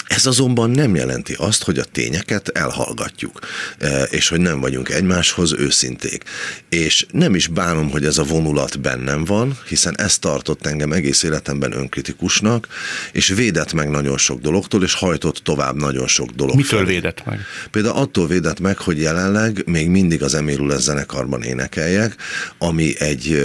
ez 0.08 0.26
azonban 0.26 0.70
nem 0.70 0.96
jelenti 0.96 1.34
azt, 1.38 1.64
hogy 1.64 1.78
a 1.78 1.84
tényeket 1.84 2.50
elhallgatjuk, 2.50 3.40
e, 3.80 4.04
és 4.04 4.28
hogy 4.28 4.40
nem 4.40 4.60
vagyunk 4.60 4.90
egymáshoz 4.90 5.54
őszinték. 5.54 6.24
És 6.70 7.06
nem 7.12 7.36
is 7.36 7.48
bánom, 7.48 7.90
hogy 7.90 8.06
ez 8.06 8.18
a 8.18 8.24
vonulat 8.24 8.80
bennem 8.80 9.26
van, 9.26 9.58
hiszen 9.68 9.98
ez 9.98 10.18
tartott 10.18 10.66
engem 10.66 10.92
egész 10.92 11.24
életemben 11.24 11.72
önkritikusnak, 11.72 12.68
és 13.12 13.28
védett 13.28 13.74
meg 13.74 13.90
nagyon 13.90 14.18
sok 14.18 14.40
dologtól, 14.40 14.84
és 14.84 14.94
hajtott 14.94 15.38
tovább 15.38 15.76
nagyon 15.76 16.08
sok 16.08 16.30
dolog. 16.30 16.56
Mitől 16.56 16.86
védett 16.86 17.26
meg? 17.26 17.40
Például 17.72 17.96
attól 17.96 18.28
védett 18.28 18.60
meg, 18.60 18.78
hogy 18.78 19.02
jelenleg 19.02 19.64
még 19.66 19.90
mindig 19.90 20.24
az 20.24 20.34
Emilul 20.34 20.78
zenekarban 20.78 21.44
énekeljek, 21.44 22.16
ami 22.58 23.00
egy 23.00 23.42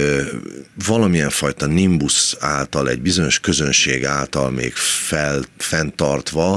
valamilyen 0.85 1.29
fajta 1.29 1.65
nimbus 1.65 2.35
által, 2.39 2.89
egy 2.89 3.01
bizonyos 3.01 3.39
közönség 3.39 4.05
által 4.05 4.51
még 4.51 4.73
fel, 4.75 5.43
fenntartva, 5.57 6.52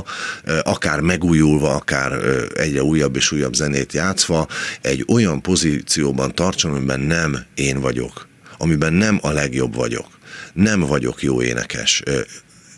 akár 0.63 1.01
megújulva, 1.01 1.75
akár 1.75 2.13
egyre 2.55 2.83
újabb 2.83 3.17
és 3.17 3.33
újabb 3.33 3.55
zenét 3.55 3.93
játszva, 3.93 4.49
egy 4.81 5.05
olyan 5.09 5.43
pozícióban 5.43 6.35
tartson, 6.35 6.75
amiben 6.75 7.01
nem 7.01 7.45
én 7.55 7.81
vagyok, 7.81 8.29
amiben 8.59 8.93
nem 8.93 9.19
a 9.23 9.31
legjobb 9.31 9.75
vagyok, 9.75 10.07
nem 10.53 10.81
vagyok 10.81 11.23
jó 11.23 11.43
énekes, 11.43 12.03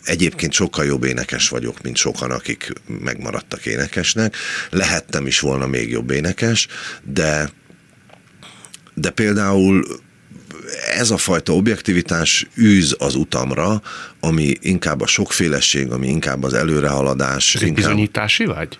Egyébként 0.03 0.53
sokkal 0.53 0.85
jobb 0.85 1.03
énekes 1.03 1.49
vagyok, 1.49 1.81
mint 1.81 1.95
sokan, 1.95 2.31
akik 2.31 2.73
megmaradtak 2.85 3.65
énekesnek. 3.65 4.35
Lehettem 4.69 5.27
is 5.27 5.39
volna 5.39 5.67
még 5.67 5.89
jobb 5.89 6.09
énekes, 6.09 6.67
de, 7.03 7.49
de 8.93 9.09
például 9.09 9.85
ez 10.97 11.11
a 11.11 11.17
fajta 11.17 11.53
objektivitás 11.53 12.47
űz 12.57 12.95
az 12.99 13.15
utamra, 13.15 13.81
ami 14.19 14.53
inkább 14.61 15.01
a 15.01 15.07
sokféleség, 15.07 15.91
ami 15.91 16.07
inkább 16.07 16.43
az 16.43 16.53
előrehaladás. 16.53 17.55
Ez 17.55 17.61
inkább... 17.61 17.75
bizonyítási 17.75 18.45
vágy? 18.45 18.79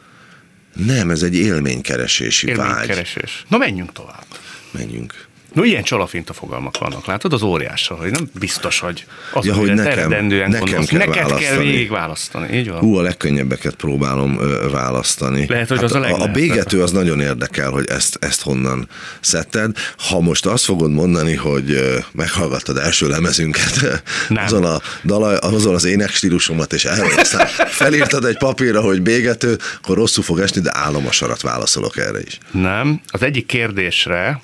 Nem, 0.73 1.09
ez 1.09 1.21
egy 1.21 1.35
élménykeresési 1.35 2.47
Élménykeresés. 2.47 3.15
vágy. 3.15 3.45
Na 3.47 3.57
menjünk 3.57 3.91
tovább. 3.91 4.25
Menjünk. 4.71 5.27
No, 5.53 5.63
ilyen 5.63 5.83
csalafint 5.83 6.29
a 6.29 6.33
fogalmak 6.33 6.77
vannak, 6.77 7.05
látod, 7.05 7.33
az 7.33 7.41
óriással, 7.41 7.97
hogy 7.97 8.11
nem 8.11 8.29
biztos, 8.39 8.79
hogy 8.79 9.05
az, 9.33 9.45
ja, 9.45 9.53
hogy 9.53 9.73
nekem, 9.73 10.09
nekem 10.09 10.85
kell 10.85 10.97
Neked 10.97 11.15
választani. 11.15 11.43
kell 11.43 11.57
végig 11.57 11.89
választani, 11.89 12.57
így 12.57 12.69
van. 12.69 12.79
Hú, 12.79 12.95
a 12.95 13.01
legkönnyebbeket 13.01 13.75
próbálom 13.75 14.39
ö, 14.39 14.69
választani. 14.71 15.45
Lehet, 15.49 15.67
hogy 15.67 15.77
hát 15.77 15.85
az 15.85 15.95
a 15.95 15.99
A, 16.01 16.21
a 16.21 16.27
bégető 16.27 16.81
az 16.81 16.91
nagyon 16.91 17.21
érdekel, 17.21 17.69
hogy 17.69 17.85
ezt, 17.87 18.17
ezt 18.21 18.41
honnan 18.41 18.87
szedted. 19.19 19.75
Ha 20.09 20.19
most 20.19 20.45
azt 20.45 20.63
fogod 20.63 20.91
mondani, 20.91 21.35
hogy 21.35 21.79
meghallgattad 22.11 22.77
első 22.77 23.07
lemezünket, 23.07 24.03
nem. 24.27 24.43
azon, 24.43 24.65
a 24.65 24.81
dalaj, 25.05 25.35
azon 25.35 25.73
az 25.75 25.85
énekstílusomat, 25.85 26.73
és 26.73 26.85
erről 26.85 27.11
aztán 27.19 27.47
felírtad 27.67 28.25
egy 28.25 28.37
papírra, 28.37 28.81
hogy 28.81 29.01
bégető, 29.01 29.57
akkor 29.81 29.97
rosszul 29.97 30.23
fog 30.23 30.39
esni, 30.39 30.61
de 30.61 30.71
álomasarat 30.73 31.41
válaszolok 31.41 31.97
erre 31.97 32.19
is. 32.25 32.37
Nem. 32.51 33.01
Az 33.07 33.21
egyik 33.21 33.45
kérdésre, 33.45 34.41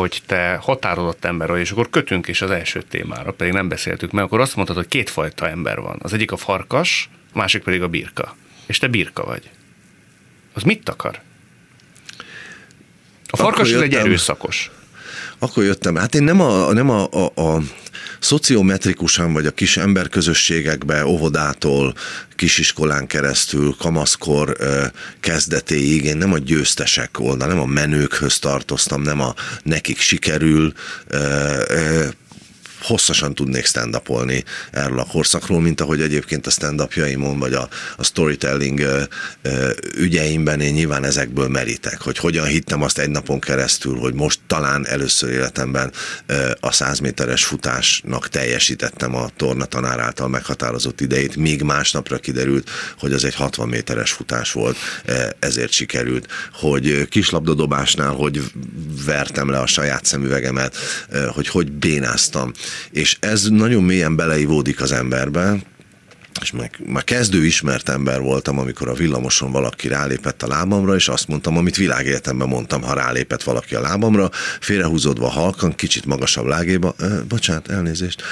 hogy 0.00 0.22
te 0.26 0.56
határozott 0.62 1.24
ember 1.24 1.48
vagy, 1.48 1.60
és 1.60 1.70
akkor 1.70 1.90
kötünk 1.90 2.28
is 2.28 2.42
az 2.42 2.50
első 2.50 2.82
témára, 2.82 3.32
pedig 3.32 3.52
nem 3.52 3.68
beszéltük 3.68 4.10
meg, 4.10 4.24
akkor 4.24 4.40
azt 4.40 4.56
mondtad, 4.56 4.76
hogy 4.76 4.88
kétfajta 4.88 5.48
ember 5.48 5.80
van. 5.80 5.98
Az 6.02 6.12
egyik 6.12 6.32
a 6.32 6.36
farkas, 6.36 7.10
a 7.32 7.38
másik 7.38 7.62
pedig 7.62 7.82
a 7.82 7.88
birka. 7.88 8.36
És 8.66 8.78
te 8.78 8.88
birka 8.88 9.24
vagy. 9.24 9.50
Az 10.52 10.62
mit 10.62 10.88
akar? 10.88 11.20
A 13.26 13.36
farkas 13.36 13.72
az 13.72 13.80
egy 13.80 13.94
erőszakos. 13.94 14.70
Akkor 15.38 15.64
jöttem. 15.64 15.94
Hát 15.94 16.14
én 16.14 16.22
nem 16.22 16.40
a, 16.40 16.72
nem 16.72 16.90
a, 16.90 17.08
a, 17.10 17.40
a 17.40 17.62
szociometrikusan 18.20 19.32
vagy 19.32 19.46
a 19.46 19.50
kis 19.50 19.76
emberközösségekbe, 19.76 21.06
óvodától, 21.06 21.94
kisiskolán 22.36 23.06
keresztül, 23.06 23.74
kamaszkor 23.78 24.56
kezdetéig, 25.20 26.04
én 26.04 26.16
nem 26.16 26.32
a 26.32 26.38
győztesek 26.38 27.20
oldal, 27.20 27.48
nem 27.48 27.60
a 27.60 27.66
menőkhöz 27.66 28.38
tartoztam, 28.38 29.02
nem 29.02 29.20
a 29.20 29.34
nekik 29.62 29.98
sikerül, 29.98 30.72
hosszasan 32.80 33.34
tudnék 33.34 33.66
stand 33.66 34.02
erről 34.72 34.98
a 34.98 35.04
korszakról, 35.04 35.60
mint 35.60 35.80
ahogy 35.80 36.00
egyébként 36.00 36.46
a 36.46 36.50
stand 36.50 36.88
vagy 37.38 37.52
a, 37.52 37.68
a 37.96 38.04
storytelling 38.04 38.80
ö, 38.80 39.02
ö, 39.42 39.70
ügyeimben 39.96 40.60
én 40.60 40.72
nyilván 40.72 41.04
ezekből 41.04 41.48
merítek, 41.48 42.00
hogy 42.00 42.18
hogyan 42.18 42.46
hittem 42.46 42.82
azt 42.82 42.98
egy 42.98 43.10
napon 43.10 43.40
keresztül, 43.40 43.98
hogy 43.98 44.14
most 44.14 44.40
talán 44.46 44.86
először 44.86 45.30
életemben 45.30 45.92
ö, 46.26 46.50
a 46.60 46.72
100 46.72 46.98
méteres 46.98 47.44
futásnak 47.44 48.28
teljesítettem 48.28 49.14
a 49.14 49.30
tornatanár 49.36 49.98
által 49.98 50.28
meghatározott 50.28 51.00
idejét, 51.00 51.36
míg 51.36 51.62
másnapra 51.62 52.18
kiderült, 52.18 52.70
hogy 52.98 53.12
az 53.12 53.24
egy 53.24 53.34
60 53.34 53.68
méteres 53.68 54.12
futás 54.12 54.52
volt, 54.52 54.76
ezért 55.38 55.72
sikerült, 55.72 56.26
hogy 56.52 57.08
kislabdadobásnál, 57.08 58.12
hogy 58.12 58.42
vertem 59.04 59.50
le 59.50 59.58
a 59.58 59.66
saját 59.66 60.04
szemüvegemet, 60.04 60.76
hogy 61.34 61.48
hogy 61.48 61.72
bénáztam, 61.72 62.52
és 62.90 63.16
ez 63.20 63.48
nagyon 63.48 63.82
mélyen 63.82 64.16
beleivódik 64.16 64.80
az 64.80 64.92
emberbe, 64.92 65.56
és 66.40 66.50
meg, 66.50 66.78
már 66.86 67.04
kezdő 67.04 67.44
ismert 67.44 67.88
ember 67.88 68.20
voltam, 68.20 68.58
amikor 68.58 68.88
a 68.88 68.94
villamoson 68.94 69.50
valaki 69.50 69.88
rálépett 69.88 70.42
a 70.42 70.46
lábamra, 70.46 70.94
és 70.94 71.08
azt 71.08 71.28
mondtam, 71.28 71.56
amit 71.56 71.76
világéletemben 71.76 72.48
mondtam, 72.48 72.82
ha 72.82 72.94
rálépett 72.94 73.42
valaki 73.42 73.74
a 73.74 73.80
lábamra, 73.80 74.30
félrehúzódva 74.60 75.28
halkan, 75.28 75.74
kicsit 75.74 76.04
magasabb 76.04 76.46
lágéba, 76.46 76.94
bocsánat, 77.28 77.68
elnézést, 77.68 78.22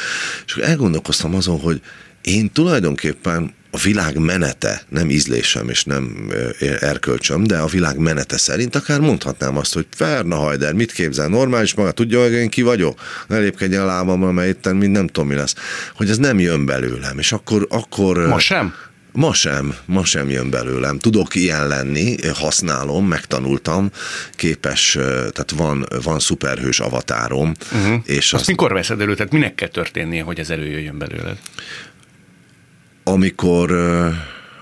és 0.46 0.54
elgondolkoztam 0.54 1.34
azon, 1.34 1.60
hogy 1.60 1.80
én 2.22 2.52
tulajdonképpen 2.52 3.54
a 3.74 3.78
világ 3.82 4.18
menete, 4.18 4.82
nem 4.88 5.10
ízlésem 5.10 5.68
és 5.68 5.84
nem 5.84 6.32
erkölcsöm, 6.80 7.44
de 7.44 7.56
a 7.56 7.66
világ 7.66 7.98
menete 7.98 8.38
szerint 8.38 8.74
akár 8.74 9.00
mondhatnám 9.00 9.56
azt, 9.56 9.74
hogy 9.74 9.86
Ferna 9.90 10.36
Hajder, 10.36 10.72
mit 10.72 10.92
képzel, 10.92 11.28
normális 11.28 11.74
maga, 11.74 11.90
tudja, 11.90 12.22
hogy 12.22 12.32
én 12.32 12.48
ki 12.48 12.62
vagyok? 12.62 13.00
Ne 13.26 13.38
lépkedjen 13.38 13.82
a 13.82 13.86
lábamra, 13.86 14.32
mert 14.32 14.48
itt 14.48 14.72
mind 14.72 14.92
nem 14.92 15.06
tudom, 15.06 15.28
mi 15.28 15.34
lesz. 15.34 15.54
Hogy 15.94 16.10
ez 16.10 16.18
nem 16.18 16.38
jön 16.38 16.66
belőlem, 16.66 17.18
és 17.18 17.32
akkor... 17.32 17.66
akkor 17.70 18.26
Ma 18.26 18.38
sem? 18.38 18.74
Ma 19.12 19.32
sem, 19.32 19.74
ma 19.84 20.04
sem 20.04 20.30
jön 20.30 20.50
belőlem. 20.50 20.98
Tudok 20.98 21.34
ilyen 21.34 21.68
lenni, 21.68 22.16
használom, 22.34 23.06
megtanultam, 23.06 23.90
képes, 24.36 24.92
tehát 25.00 25.52
van, 25.56 25.86
van 26.02 26.18
szuperhős 26.18 26.80
avatárom. 26.80 27.54
Uh-huh. 27.72 28.00
És 28.04 28.24
azt, 28.24 28.32
azt 28.32 28.46
mikor 28.46 28.72
veszed 28.72 29.00
elő? 29.00 29.14
Tehát 29.14 29.32
minek 29.32 29.54
kell 29.54 29.68
történnie, 29.68 30.22
hogy 30.22 30.38
ez 30.38 30.50
előjöjjön 30.50 30.98
belőled? 30.98 31.38
Amikor, 33.04 33.70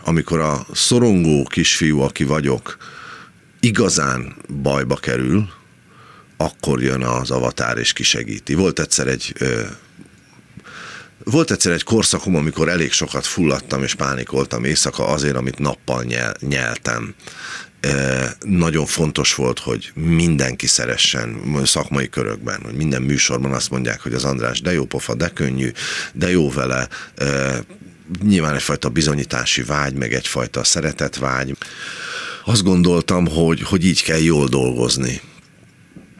amikor 0.04 0.40
a 0.40 0.66
szorongó 0.72 1.44
kisfiú, 1.44 2.00
aki 2.00 2.24
vagyok, 2.24 2.76
igazán 3.60 4.36
bajba 4.62 4.96
kerül, 4.96 5.48
akkor 6.36 6.82
jön 6.82 7.02
az 7.02 7.30
avatár 7.30 7.78
és 7.78 7.92
kisegíti. 7.92 8.54
Volt 8.54 8.78
egyszer 8.78 9.06
egy 9.06 9.34
volt 11.24 11.50
egyszer 11.50 11.72
egy 11.72 11.82
korszakom, 11.82 12.36
amikor 12.36 12.68
elég 12.68 12.92
sokat 12.92 13.26
fulladtam 13.26 13.82
és 13.82 13.94
pánikoltam 13.94 14.64
éjszaka 14.64 15.06
azért, 15.06 15.36
amit 15.36 15.58
nappal 15.58 16.02
nyel, 16.02 16.34
nyeltem 16.40 17.14
nagyon 18.40 18.86
fontos 18.86 19.34
volt, 19.34 19.58
hogy 19.58 19.92
mindenki 19.94 20.66
szeressen 20.66 21.40
szakmai 21.64 22.08
körökben, 22.08 22.60
hogy 22.64 22.74
minden 22.74 23.02
műsorban 23.02 23.52
azt 23.52 23.70
mondják, 23.70 24.00
hogy 24.00 24.14
az 24.14 24.24
András 24.24 24.60
de 24.60 24.72
jó 24.72 24.84
pofa, 24.84 25.14
de 25.14 25.28
könnyű, 25.28 25.72
de 26.12 26.30
jó 26.30 26.50
vele, 26.50 26.88
nyilván 28.22 28.54
egyfajta 28.54 28.88
bizonyítási 28.88 29.62
vágy, 29.62 29.94
meg 29.94 30.12
egyfajta 30.12 30.64
szeretetvágy. 30.64 31.56
Azt 32.44 32.62
gondoltam, 32.62 33.26
hogy, 33.26 33.62
hogy 33.62 33.84
így 33.84 34.02
kell 34.02 34.20
jól 34.20 34.48
dolgozni, 34.48 35.20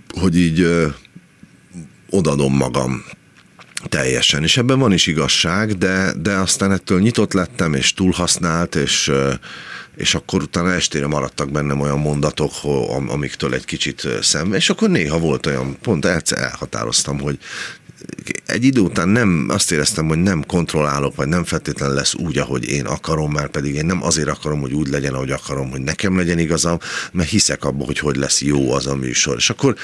hogy 0.09 0.37
így 0.37 0.61
ö, 0.61 0.89
odadom 2.11 2.57
magam 2.57 3.05
teljesen, 3.89 4.43
és 4.43 4.57
ebben 4.57 4.79
van 4.79 4.93
is 4.93 5.07
igazság, 5.07 5.79
de, 5.79 6.13
de 6.17 6.33
aztán 6.33 6.73
ettől 6.73 7.01
nyitott 7.01 7.33
lettem, 7.33 7.75
és 7.75 7.95
túlhasznált, 7.95 8.75
és 8.75 9.13
és 9.97 10.15
akkor 10.15 10.43
utána 10.43 10.73
estére 10.73 11.07
maradtak 11.07 11.51
bennem 11.51 11.81
olyan 11.81 11.99
mondatok, 11.99 12.53
amiktől 13.09 13.55
egy 13.55 13.65
kicsit 13.65 14.09
szem, 14.23 14.53
és 14.53 14.71
akkor 14.71 14.91
néha 14.91 15.19
volt 15.19 15.47
olyan, 15.47 15.77
pont 15.83 16.05
elhatároztam, 16.05 17.21
hogy 17.21 17.39
egy 18.47 18.65
idő 18.65 18.81
után 18.81 19.09
nem, 19.09 19.47
azt 19.49 19.73
éreztem, 19.73 20.07
hogy 20.07 20.19
nem 20.19 20.45
kontrollálok, 20.47 21.17
vagy 21.17 21.29
nem 21.29 21.45
feltétlenül 21.45 21.95
lesz 21.95 22.15
úgy, 22.15 22.39
ahogy 22.39 22.69
én 22.69 22.87
akarom, 22.87 23.33
már 23.33 23.49
pedig 23.49 23.75
én 23.75 23.87
nem 23.87 24.03
azért 24.03 24.29
akarom, 24.29 24.61
hogy 24.61 24.73
úgy 24.73 24.89
legyen, 24.89 25.15
ahogy 25.15 25.31
akarom, 25.31 25.71
hogy 25.71 25.81
nekem 25.81 26.17
legyen 26.17 26.39
igazam, 26.39 26.79
mert 27.13 27.29
hiszek 27.29 27.65
abban, 27.65 27.87
hogy 27.87 27.99
hogy 27.99 28.17
lesz 28.17 28.43
jó 28.43 28.73
az 28.73 28.87
a 28.87 28.97
műsor. 28.97 29.37
És 29.37 29.51
akkor 29.51 29.77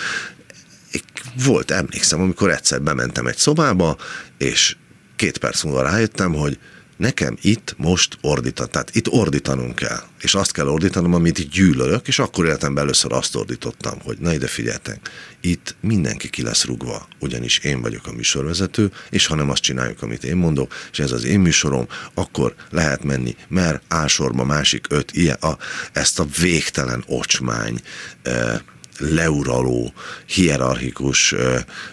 volt, 1.45 1.71
emlékszem, 1.71 2.21
amikor 2.21 2.51
egyszer 2.51 2.83
bementem 2.83 3.27
egy 3.27 3.37
szobába, 3.37 3.97
és 4.39 4.77
két 5.17 5.39
perc 5.39 5.63
múlva 5.63 5.83
rájöttem, 5.83 6.35
hogy 6.35 6.59
nekem 6.99 7.37
itt 7.41 7.75
most 7.77 8.19
ordítan, 8.21 8.71
tehát 8.71 8.95
itt 8.95 9.09
ordítanunk 9.09 9.75
kell, 9.75 10.01
és 10.21 10.35
azt 10.35 10.53
kell 10.53 10.67
ordítanom, 10.67 11.15
amit 11.15 11.49
gyűlölök, 11.49 12.09
és 12.09 12.19
akkor 12.19 12.45
életemben 12.45 12.85
először 12.85 13.13
azt 13.13 13.37
ordítottam, 13.37 13.99
hogy 14.03 14.19
na 14.19 14.35
ide 14.35 14.47
figyeltek, 14.47 15.11
itt 15.41 15.77
mindenki 15.81 16.31
ki 16.31 16.43
lesz 16.43 16.65
rugva, 16.65 17.09
ugyanis 17.19 17.59
én 17.59 17.81
vagyok 17.81 18.07
a 18.07 18.13
műsorvezető, 18.13 18.91
és 19.11 19.27
ha 19.27 19.35
nem 19.35 19.51
azt 19.51 19.63
csináljuk, 19.63 20.03
amit 20.03 20.25
én 20.25 20.37
mondok, 20.37 20.75
és 20.93 20.99
ez 20.99 21.13
az 21.13 21.25
én 21.25 21.41
műsorom, 21.41 21.87
akkor 22.15 22.55
lehet 22.71 23.05
menni, 23.05 23.37
mert 23.49 23.83
álsorban 23.89 24.47
másik 24.47 24.87
öt, 24.89 25.13
ilyen, 25.13 25.37
a, 25.41 25.57
ezt 25.93 26.19
a 26.19 26.27
végtelen 26.41 27.05
ocsmány, 27.07 27.81
e, 28.23 28.63
leuraló, 28.99 29.93
hierarchikus, 30.27 31.35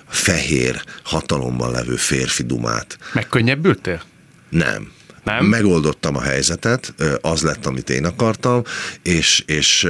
fehér, 0.07 0.83
hatalomban 1.03 1.71
levő 1.71 1.95
férfi 1.95 2.43
dumát. 2.43 2.97
Megkönnyebbültél? 3.13 4.01
Nem. 4.49 4.91
Nem? 5.23 5.45
Megoldottam 5.45 6.15
a 6.15 6.21
helyzetet, 6.21 6.93
az 7.21 7.41
lett, 7.41 7.65
amit 7.65 7.89
én 7.89 8.05
akartam, 8.05 8.63
és, 9.01 9.43
és 9.45 9.87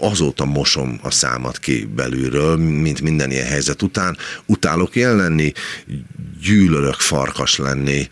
azóta 0.00 0.44
mosom 0.44 0.98
a 1.02 1.10
számat 1.10 1.58
ki 1.58 1.88
belülről, 1.94 2.56
mint 2.56 3.00
minden 3.00 3.30
ilyen 3.30 3.46
helyzet 3.46 3.82
után. 3.82 4.16
Utálok 4.46 4.96
ilyen 4.96 5.16
lenni, 5.16 5.52
gyűlölök 6.42 6.94
farkas 6.94 7.56
lenni, 7.56 8.08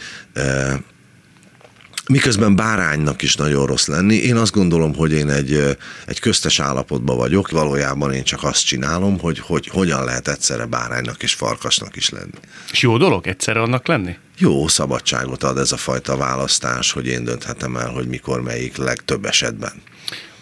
miközben 2.08 2.56
báránynak 2.56 3.22
is 3.22 3.34
nagyon 3.34 3.66
rossz 3.66 3.86
lenni. 3.86 4.14
Én 4.14 4.36
azt 4.36 4.52
gondolom, 4.52 4.94
hogy 4.94 5.12
én 5.12 5.28
egy, 5.28 5.76
egy 6.06 6.20
köztes 6.20 6.60
állapotban 6.60 7.16
vagyok, 7.16 7.50
valójában 7.50 8.12
én 8.12 8.22
csak 8.22 8.44
azt 8.44 8.64
csinálom, 8.64 9.18
hogy, 9.18 9.38
hogy 9.38 9.66
hogyan 9.66 10.04
lehet 10.04 10.28
egyszerre 10.28 10.64
báránynak 10.64 11.22
és 11.22 11.34
farkasnak 11.34 11.96
is 11.96 12.08
lenni. 12.08 12.30
És 12.70 12.82
jó 12.82 12.96
dolog 12.96 13.26
egyszerre 13.26 13.60
annak 13.60 13.86
lenni? 13.86 14.16
Jó 14.38 14.68
szabadságot 14.68 15.42
ad 15.42 15.58
ez 15.58 15.72
a 15.72 15.76
fajta 15.76 16.16
választás, 16.16 16.92
hogy 16.92 17.06
én 17.06 17.24
dönthetem 17.24 17.76
el, 17.76 17.88
hogy 17.88 18.06
mikor 18.06 18.42
melyik 18.42 18.76
legtöbb 18.76 19.24
esetben. 19.24 19.72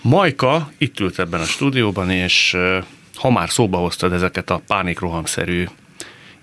Majka 0.03 0.73
itt 0.79 1.01
ült 1.01 1.19
ebben 1.19 1.41
a 1.41 1.45
stúdióban, 1.45 2.11
és 2.11 2.57
ha 3.15 3.31
már 3.31 3.51
szóba 3.51 3.79
hoztad 3.79 4.13
ezeket 4.13 4.51
a 4.51 4.63
pánikrohamszerű 4.67 5.65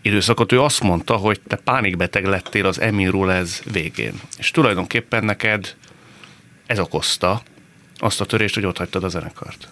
időszakot, 0.01 0.51
ő 0.51 0.61
azt 0.61 0.81
mondta, 0.81 1.15
hogy 1.15 1.39
te 1.47 1.55
pánikbeteg 1.55 2.25
lettél 2.25 2.65
az 2.65 2.79
ez 2.79 3.61
végén. 3.71 4.13
És 4.37 4.51
tulajdonképpen 4.51 5.23
neked 5.23 5.75
ez 6.65 6.79
okozta 6.79 7.41
azt 7.97 8.21
a 8.21 8.25
törést, 8.25 8.53
hogy 8.53 8.65
ott 8.65 8.77
hagytad 8.77 9.03
a 9.03 9.09
zenekart. 9.09 9.67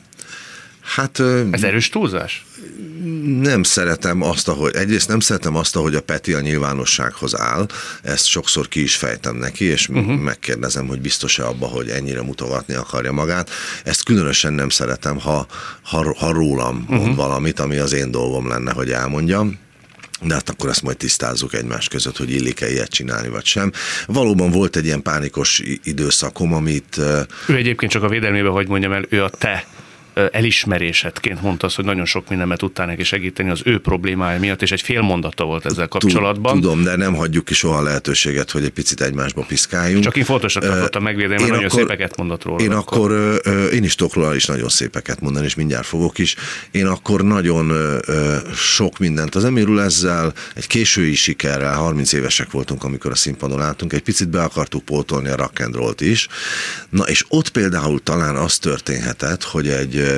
Hát... 0.81 1.19
Ez 1.51 1.63
erős 1.63 1.89
túlzás? 1.89 2.45
Nem 3.25 3.63
szeretem 3.63 4.21
azt, 4.21 4.47
ahogy, 4.47 4.75
egyrészt 4.75 5.07
nem 5.07 5.19
szeretem 5.19 5.55
azt, 5.55 5.75
ahogy 5.75 5.95
a 5.95 6.01
Peti 6.01 6.33
a 6.33 6.39
nyilvánossághoz 6.39 7.39
áll, 7.39 7.65
ezt 8.03 8.25
sokszor 8.25 8.67
ki 8.67 8.81
is 8.81 8.95
fejtem 8.95 9.35
neki, 9.35 9.65
és 9.65 9.89
uh-huh. 9.89 10.15
megkérdezem, 10.15 10.87
hogy 10.87 11.01
biztos-e 11.01 11.47
abba, 11.47 11.65
hogy 11.65 11.89
ennyire 11.89 12.21
mutogatni 12.21 12.73
akarja 12.73 13.11
magát. 13.11 13.49
Ezt 13.83 14.03
különösen 14.03 14.53
nem 14.53 14.69
szeretem, 14.69 15.19
ha, 15.19 15.47
ha, 15.81 16.15
ha 16.17 16.31
rólam 16.31 16.85
mond 16.87 17.01
uh-huh. 17.01 17.15
valamit, 17.15 17.59
ami 17.59 17.77
az 17.77 17.93
én 17.93 18.11
dolgom 18.11 18.47
lenne, 18.47 18.71
hogy 18.71 18.91
elmondjam 18.91 19.59
de 20.21 20.33
hát 20.33 20.49
akkor 20.49 20.69
ezt 20.69 20.81
majd 20.81 20.97
tisztázzuk 20.97 21.53
egymás 21.53 21.87
között, 21.87 22.17
hogy 22.17 22.31
illik-e 22.31 22.71
ilyet 22.71 22.89
csinálni, 22.89 23.27
vagy 23.27 23.45
sem. 23.45 23.71
Valóban 24.05 24.51
volt 24.51 24.75
egy 24.75 24.85
ilyen 24.85 25.01
pánikos 25.01 25.61
időszakom, 25.83 26.53
amit... 26.53 26.97
Ő 27.47 27.55
egyébként 27.55 27.91
csak 27.91 28.03
a 28.03 28.09
védelmébe, 28.09 28.49
hogy 28.49 28.67
mondjam 28.67 28.91
el, 28.91 29.05
ő 29.09 29.23
a 29.23 29.29
te 29.29 29.65
elismerésedként 30.31 31.41
mondta 31.41 31.65
azt, 31.65 31.75
hogy 31.75 31.85
nagyon 31.85 32.05
sok 32.05 32.29
mindenet 32.29 32.57
tudtál 32.57 32.85
neki 32.85 33.03
segíteni 33.03 33.49
az 33.49 33.61
ő 33.63 33.79
problémája 33.79 34.39
miatt, 34.39 34.61
és 34.61 34.71
egy 34.71 34.81
fél 34.81 35.01
mondata 35.01 35.43
volt 35.43 35.65
ezzel 35.65 35.87
kapcsolatban. 35.87 36.53
Tudom, 36.53 36.83
de 36.83 36.95
nem 36.95 37.13
hagyjuk 37.15 37.45
ki 37.45 37.53
soha 37.53 37.81
lehetőséget, 37.81 38.51
hogy 38.51 38.63
egy 38.63 38.69
picit 38.69 39.01
egymásba 39.01 39.45
piszkáljunk. 39.47 40.03
Csak 40.03 40.15
én 40.15 40.23
fontosnak 40.23 40.63
tartottam 40.63 41.03
megvédeni, 41.03 41.41
mert 41.41 41.49
nagyon 41.49 41.65
akkor, 41.65 41.79
szépeket 41.79 42.17
mondott 42.17 42.43
róla. 42.43 42.63
Én 42.63 42.71
akkor, 42.71 43.11
akkor 43.11 43.73
én 43.73 43.83
is 43.83 43.95
tudok 43.95 44.13
róla 44.13 44.35
is 44.35 44.45
nagyon 44.45 44.69
szépeket 44.69 45.21
mondani, 45.21 45.45
és 45.45 45.55
mindjárt 45.55 45.85
fogok 45.85 46.17
is. 46.17 46.35
Én 46.71 46.85
akkor 46.85 47.23
nagyon 47.23 47.71
sok 48.55 48.97
mindent 48.97 49.35
az 49.35 49.45
Emirul 49.45 49.81
ezzel, 49.81 50.33
egy 50.55 50.67
késői 50.67 51.15
sikerrel, 51.15 51.75
30 51.75 52.13
évesek 52.13 52.51
voltunk, 52.51 52.83
amikor 52.83 53.11
a 53.11 53.15
színpadon 53.15 53.61
álltunk, 53.61 53.93
egy 53.93 54.01
picit 54.01 54.29
be 54.29 54.41
akartuk 54.41 54.85
pótolni 54.85 55.29
a 55.29 55.35
rock 55.35 56.01
is. 56.01 56.27
Na 56.89 57.03
és 57.03 57.25
ott 57.27 57.49
például 57.49 58.03
talán 58.03 58.35
az 58.35 58.57
történhetett, 58.57 59.43
hogy 59.43 59.67
egy 59.67 60.08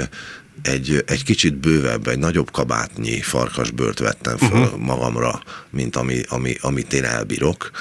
egy, 0.61 1.03
egy 1.07 1.23
kicsit 1.23 1.55
bővebb, 1.55 2.07
egy 2.07 2.19
nagyobb 2.19 2.51
kabátnyi 2.51 3.21
farkasbőrt 3.21 3.99
vettem 3.99 4.37
fel 4.37 4.51
uh-huh. 4.51 4.79
magamra, 4.79 5.41
mint 5.69 5.95
ami, 5.95 6.21
ami, 6.27 6.55
amit 6.61 6.93
én 6.93 7.03
elbírok. 7.03 7.71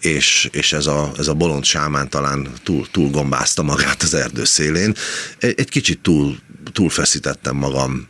és, 0.00 0.48
és 0.52 0.72
ez, 0.72 0.86
a, 0.86 1.12
ez 1.18 1.28
a 1.28 1.34
bolond 1.34 1.64
sámán 1.64 2.08
talán 2.08 2.48
túl, 2.62 2.86
túl 2.90 3.10
gombázta 3.10 3.62
magát 3.62 4.02
az 4.02 4.14
erdő 4.14 4.44
szélén. 4.44 4.94
Egy, 5.38 5.54
egy 5.56 5.68
kicsit 5.68 5.98
túl, 5.98 6.36
túl 6.72 6.90
feszítettem 6.90 7.56
magam. 7.56 8.08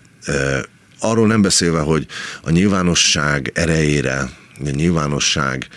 arról 0.99 1.27
nem 1.27 1.43
beszélve, 1.43 1.81
hogy 1.81 2.07
a 2.43 2.51
nyilvánosság 2.51 3.51
erejére 3.55 4.31
nyilvánosság 4.59 5.69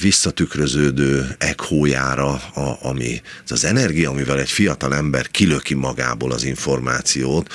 visszatükröződő 0.00 1.34
ekhójára, 1.38 2.30
a, 2.32 2.78
ami 2.82 3.22
az, 3.44 3.52
az 3.52 3.64
energia, 3.64 4.10
amivel 4.10 4.38
egy 4.38 4.50
fiatal 4.50 4.94
ember 4.94 5.30
kilöki 5.30 5.74
magából 5.74 6.32
az 6.32 6.44
információt, 6.44 7.52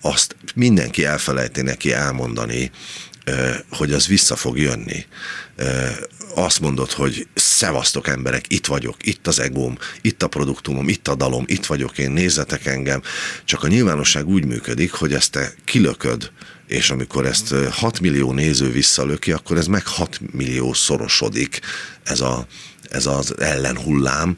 azt 0.00 0.36
mindenki 0.54 1.04
elfelejti 1.04 1.62
neki 1.62 1.92
elmondani, 1.92 2.70
hogy 3.70 3.92
az 3.92 4.06
vissza 4.06 4.36
fog 4.36 4.58
jönni. 4.58 5.06
Azt 6.34 6.60
mondod, 6.60 6.90
hogy 6.90 7.26
szevasztok 7.34 8.08
emberek, 8.08 8.44
itt 8.48 8.66
vagyok, 8.66 8.96
itt 9.06 9.26
az 9.26 9.38
egóm, 9.38 9.78
itt 10.00 10.22
a 10.22 10.28
produktumom, 10.28 10.88
itt 10.88 11.08
a 11.08 11.14
dalom, 11.14 11.44
itt 11.46 11.66
vagyok 11.66 11.98
én, 11.98 12.10
nézzetek 12.10 12.66
engem. 12.66 13.02
Csak 13.44 13.62
a 13.62 13.68
nyilvánosság 13.68 14.28
úgy 14.28 14.44
működik, 14.44 14.92
hogy 14.92 15.12
ezt 15.12 15.30
te 15.30 15.52
kilököd 15.64 16.30
és 16.70 16.90
amikor 16.90 17.26
ezt 17.26 17.54
6 17.70 18.00
millió 18.00 18.32
néző 18.32 18.70
visszalöki, 18.70 19.32
akkor 19.32 19.56
ez 19.56 19.66
meg 19.66 19.86
6 19.86 20.20
millió 20.32 20.72
szorosodik 20.72 21.60
ez, 22.02 22.20
a, 22.20 22.46
ez 22.90 23.06
az 23.06 23.34
ellenhullám, 23.38 24.36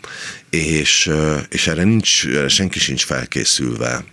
és, 0.50 1.10
és 1.48 1.66
erre 1.66 1.84
nincs, 1.84 2.26
senki 2.48 2.78
sincs 2.78 3.04
felkészülve 3.04 4.04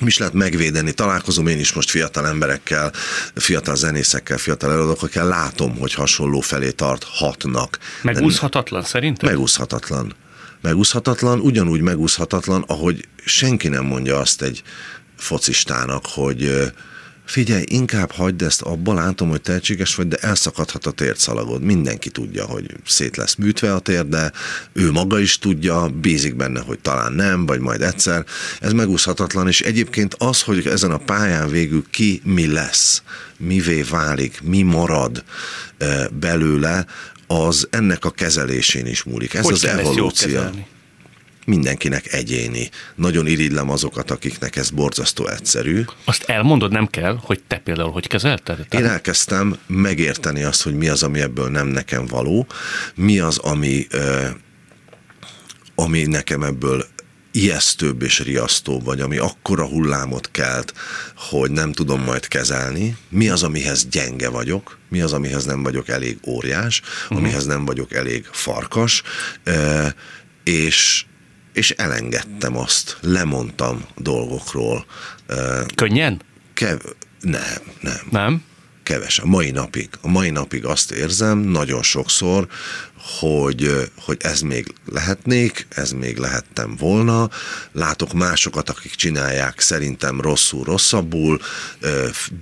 mi 0.00 0.06
is 0.06 0.18
lehet 0.18 0.34
megvédeni. 0.34 0.92
Találkozom 0.92 1.46
én 1.46 1.58
is 1.58 1.72
most 1.72 1.90
fiatal 1.90 2.26
emberekkel, 2.26 2.92
fiatal 3.34 3.76
zenészekkel, 3.76 4.38
fiatal 4.38 4.72
előadókkal, 4.72 5.26
látom, 5.26 5.78
hogy 5.78 5.94
hasonló 5.94 6.40
felé 6.40 6.70
tarthatnak. 6.70 7.78
Megúszhatatlan 8.02 8.82
szerintem? 8.82 9.30
Megúszhatatlan. 9.30 10.14
Megúszhatatlan, 10.60 11.40
ugyanúgy 11.40 11.80
megúszhatatlan, 11.80 12.64
ahogy 12.66 13.08
senki 13.24 13.68
nem 13.68 13.84
mondja 13.84 14.18
azt 14.18 14.42
egy 14.42 14.62
focistának, 15.16 16.06
hogy 16.06 16.72
figyelj, 17.28 17.64
inkább 17.66 18.12
hagyd 18.12 18.42
ezt 18.42 18.62
abba, 18.62 18.94
látom, 18.94 19.28
hogy 19.28 19.40
tehetséges 19.40 19.94
vagy, 19.94 20.08
de 20.08 20.16
elszakadhat 20.16 20.86
a 20.86 20.90
térszalagod. 20.90 21.62
Mindenki 21.62 22.10
tudja, 22.10 22.44
hogy 22.44 22.74
szét 22.86 23.16
lesz 23.16 23.34
műtve 23.34 23.74
a 23.74 23.78
tér, 23.78 24.08
de 24.08 24.32
ő 24.72 24.90
maga 24.90 25.18
is 25.18 25.38
tudja, 25.38 25.88
bízik 25.88 26.36
benne, 26.36 26.60
hogy 26.60 26.78
talán 26.78 27.12
nem, 27.12 27.46
vagy 27.46 27.60
majd 27.60 27.82
egyszer. 27.82 28.24
Ez 28.60 28.72
megúszhatatlan, 28.72 29.48
és 29.48 29.60
egyébként 29.60 30.14
az, 30.18 30.42
hogy 30.42 30.66
ezen 30.66 30.90
a 30.90 30.98
pályán 30.98 31.50
végül 31.50 31.84
ki 31.90 32.20
mi 32.24 32.46
lesz, 32.46 33.02
mivé 33.36 33.82
válik, 33.82 34.40
mi 34.42 34.62
marad 34.62 35.24
belőle, 36.12 36.86
az 37.26 37.66
ennek 37.70 38.04
a 38.04 38.10
kezelésén 38.10 38.86
is 38.86 39.02
múlik. 39.02 39.34
Ez 39.34 39.44
hogy 39.44 39.52
az 39.52 39.64
evolúció 39.64 40.40
mindenkinek 41.48 42.12
egyéni. 42.12 42.70
Nagyon 42.94 43.26
irigylem 43.26 43.70
azokat, 43.70 44.10
akiknek 44.10 44.56
ez 44.56 44.70
borzasztó 44.70 45.26
egyszerű. 45.26 45.84
Azt 46.04 46.22
elmondod, 46.22 46.72
nem 46.72 46.86
kell, 46.86 47.18
hogy 47.22 47.42
te 47.46 47.56
például 47.56 47.90
hogy 47.90 48.06
kezelted? 48.06 48.66
Én 48.70 48.84
elkezdtem 48.84 49.56
megérteni 49.66 50.42
azt, 50.42 50.62
hogy 50.62 50.74
mi 50.74 50.88
az, 50.88 51.02
ami 51.02 51.20
ebből 51.20 51.48
nem 51.48 51.66
nekem 51.66 52.06
való, 52.06 52.46
mi 52.94 53.18
az, 53.18 53.38
ami, 53.38 53.86
ami 55.74 56.02
nekem 56.02 56.42
ebből 56.42 56.86
ijesztőbb 57.30 58.02
és 58.02 58.20
riasztóbb, 58.20 58.84
vagy 58.84 59.00
ami 59.00 59.16
akkora 59.16 59.66
hullámot 59.66 60.30
kelt, 60.30 60.72
hogy 61.16 61.50
nem 61.50 61.72
tudom 61.72 62.02
majd 62.02 62.28
kezelni, 62.28 62.96
mi 63.08 63.28
az, 63.28 63.42
amihez 63.42 63.86
gyenge 63.88 64.28
vagyok, 64.28 64.78
mi 64.88 65.00
az, 65.00 65.12
amihez 65.12 65.44
nem 65.44 65.62
vagyok 65.62 65.88
elég 65.88 66.18
óriás, 66.26 66.80
uh-huh. 66.80 67.18
amihez 67.18 67.46
nem 67.46 67.64
vagyok 67.64 67.92
elég 67.92 68.28
farkas, 68.30 69.02
és, 70.44 71.06
és 71.58 71.70
elengedtem 71.70 72.56
azt, 72.56 72.96
lemondtam 73.00 73.84
dolgokról. 73.96 74.86
Könnyen? 75.74 76.20
Kev- 76.54 76.96
nem, 77.20 77.60
nem. 77.80 78.06
Nem? 78.10 78.42
Keves. 78.82 79.18
A 79.18 79.26
mai 79.26 79.50
napig. 79.50 79.88
A 80.00 80.08
mai 80.08 80.30
napig 80.30 80.64
azt 80.64 80.90
érzem, 80.90 81.38
nagyon 81.38 81.82
sokszor, 81.82 82.46
hogy, 83.20 83.90
hogy 83.96 84.16
ez 84.20 84.40
még 84.40 84.74
lehetnék, 84.92 85.66
ez 85.68 85.90
még 85.90 86.16
lehettem 86.16 86.76
volna. 86.76 87.30
Látok 87.72 88.12
másokat, 88.12 88.68
akik 88.70 88.94
csinálják 88.94 89.60
szerintem 89.60 90.20
rosszul, 90.20 90.64
rosszabbul, 90.64 91.40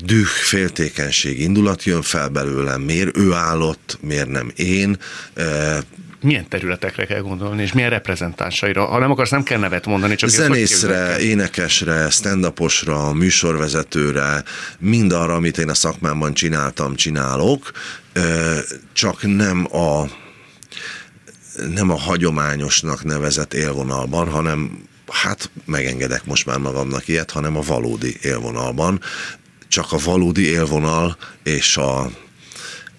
düh, 0.04 0.26
féltékenység, 0.26 1.40
indulat 1.40 1.84
jön 1.84 2.02
fel 2.02 2.28
belőlem, 2.28 2.80
miért 2.80 3.16
ő 3.16 3.32
állott, 3.32 3.98
miért 4.00 4.28
nem 4.28 4.52
én, 4.56 4.98
milyen 6.26 6.48
területekre 6.48 7.06
kell 7.06 7.20
gondolni, 7.20 7.62
és 7.62 7.72
milyen 7.72 7.90
reprezentánsaira? 7.90 8.84
Ha 8.84 8.98
nem 8.98 9.10
akarsz, 9.10 9.30
nem 9.30 9.42
kell 9.42 9.58
nevet 9.58 9.86
mondani, 9.86 10.14
csak 10.14 10.28
Zenészre, 10.28 11.18
énekesre, 11.18 12.10
stand 12.10 12.52
műsorvezetőre, 13.14 14.42
mind 14.78 15.12
arra, 15.12 15.34
amit 15.34 15.58
én 15.58 15.68
a 15.68 15.74
szakmámban 15.74 16.34
csináltam, 16.34 16.94
csinálok, 16.94 17.70
csak 18.92 19.22
nem 19.22 19.76
a 19.76 20.04
nem 21.74 21.90
a 21.90 21.98
hagyományosnak 21.98 23.04
nevezett 23.04 23.54
élvonalban, 23.54 24.28
hanem 24.28 24.88
hát 25.10 25.50
megengedek 25.64 26.24
most 26.24 26.46
már 26.46 26.58
magamnak 26.58 27.08
ilyet, 27.08 27.30
hanem 27.30 27.56
a 27.56 27.60
valódi 27.60 28.16
élvonalban. 28.22 29.00
Csak 29.68 29.92
a 29.92 29.98
valódi 30.04 30.46
élvonal 30.46 31.16
és 31.42 31.76
a 31.76 32.10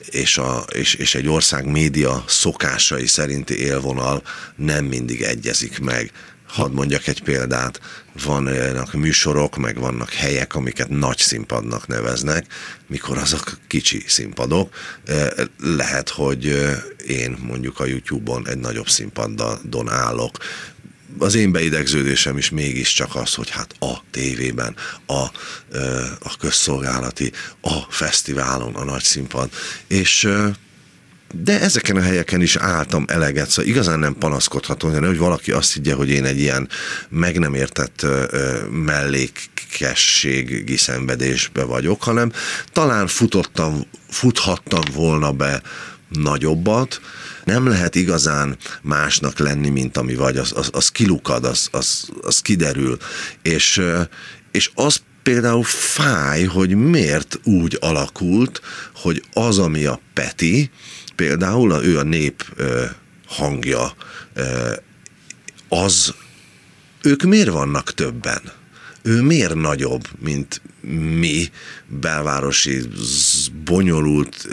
és, 0.10 0.38
a, 0.38 0.66
és, 0.74 0.94
és 0.94 1.16
egy 1.16 1.28
ország 1.28 1.66
média 1.66 2.24
szokásai 2.28 3.08
szerinti 3.08 3.60
élvonal 3.60 4.24
nem 4.56 4.86
mindig 4.86 5.22
egyezik 5.22 5.80
meg. 5.80 6.12
Hadd 6.48 6.72
mondjak 6.72 7.08
egy 7.08 7.24
példát, 7.24 7.80
vannak 8.24 8.94
műsorok, 8.94 9.58
meg 9.58 9.80
vannak 9.80 10.10
helyek, 10.10 10.56
amiket 10.56 10.90
nagy 10.90 11.18
színpadnak 11.18 11.88
neveznek, 11.88 12.46
mikor 12.88 13.18
azok 13.18 13.58
kicsi 13.68 14.04
színpadok. 14.08 14.76
Lehet, 15.62 16.10
hogy 16.10 16.46
én 17.08 17.38
mondjuk 17.42 17.80
a 17.80 17.86
YouTube-on 17.86 18.48
egy 18.48 18.58
nagyobb 18.58 18.88
színpadon 18.90 19.90
állok, 19.90 20.38
az 21.20 21.36
én 21.36 21.52
beidegződésem 21.52 22.38
is 22.38 22.50
mégiscsak 22.50 23.16
az, 23.16 23.34
hogy 23.34 23.50
hát 23.50 23.76
a 23.80 23.94
tévében, 24.12 24.76
a, 25.06 25.22
a 26.20 26.38
közszolgálati, 26.40 27.32
a 27.62 27.80
fesztiválon, 27.90 28.76
a 28.76 28.84
nagy 28.84 29.04
színpad, 29.04 29.50
és 29.88 30.30
de 31.34 31.62
ezeken 31.62 31.96
a 31.96 32.02
helyeken 32.02 32.42
is 32.42 32.56
álltam 32.56 33.06
eleget, 33.08 33.50
szóval 33.50 33.72
igazán 33.72 34.00
nem 34.00 34.16
panaszkodhatom, 34.20 35.06
hogy 35.06 35.18
valaki 35.18 35.52
azt 35.52 35.74
higgye, 35.74 35.94
hogy 35.94 36.10
én 36.10 36.26
egy 36.26 36.40
ilyen 36.40 36.70
meg 37.10 37.40
nem 37.40 37.54
értett 37.54 38.06
mellékességi 38.72 40.78
szenvedésbe 40.78 41.64
vagyok, 41.64 42.04
hanem 42.04 42.32
talán 42.72 43.08
futottam, 43.08 43.86
futhattam 44.10 44.84
volna 44.94 45.32
be 45.32 45.62
nagyobbat, 46.10 47.02
nem 47.48 47.68
lehet 47.68 47.96
igazán 47.96 48.58
másnak 48.82 49.40
lenni, 49.40 49.70
mint 49.70 49.98
ami 49.98 50.16
vagy, 50.16 50.38
az, 50.38 50.52
az, 50.56 50.70
az 50.74 50.90
kilukad, 50.90 51.46
az, 51.46 51.68
az, 51.72 52.10
az 52.22 52.40
kiderül, 52.40 52.98
és, 53.42 53.82
és 54.52 54.72
az 54.76 55.02
például 55.24 55.64
fáj, 55.64 56.44
hogy 56.44 56.76
miért 56.76 57.40
úgy 57.44 57.78
alakult, 57.82 58.62
hogy 58.96 59.24
az, 59.34 59.58
ami 59.58 59.86
a 59.86 60.00
Peti, 60.14 60.70
például 61.16 61.84
ő 61.84 61.98
a 61.98 62.04
nép 62.04 62.46
hangja, 63.28 63.94
az 65.70 66.14
ők 67.02 67.24
miért 67.24 67.50
vannak 67.50 67.94
többen? 67.94 68.42
Ő 69.08 69.22
miért 69.22 69.56
nagyobb, 69.56 70.02
mint 70.20 70.62
mi 71.20 71.50
belvárosi, 71.88 72.82
bonyolult, 73.66 74.48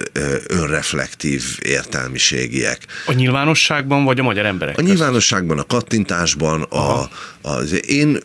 önreflektív 0.46 1.42
értelmiségiek. 1.62 2.86
A 3.06 3.12
nyilvánosságban, 3.12 4.04
vagy 4.04 4.18
a 4.18 4.22
magyar 4.22 4.46
emberek? 4.46 4.78
A 4.78 4.82
nyilvánosságban, 4.82 5.58
a 5.58 5.64
kattintásban, 5.64 6.62
a, 6.62 7.08
az 7.42 7.88
én 7.88 8.18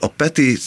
a 0.00 0.08
Peti 0.08 0.58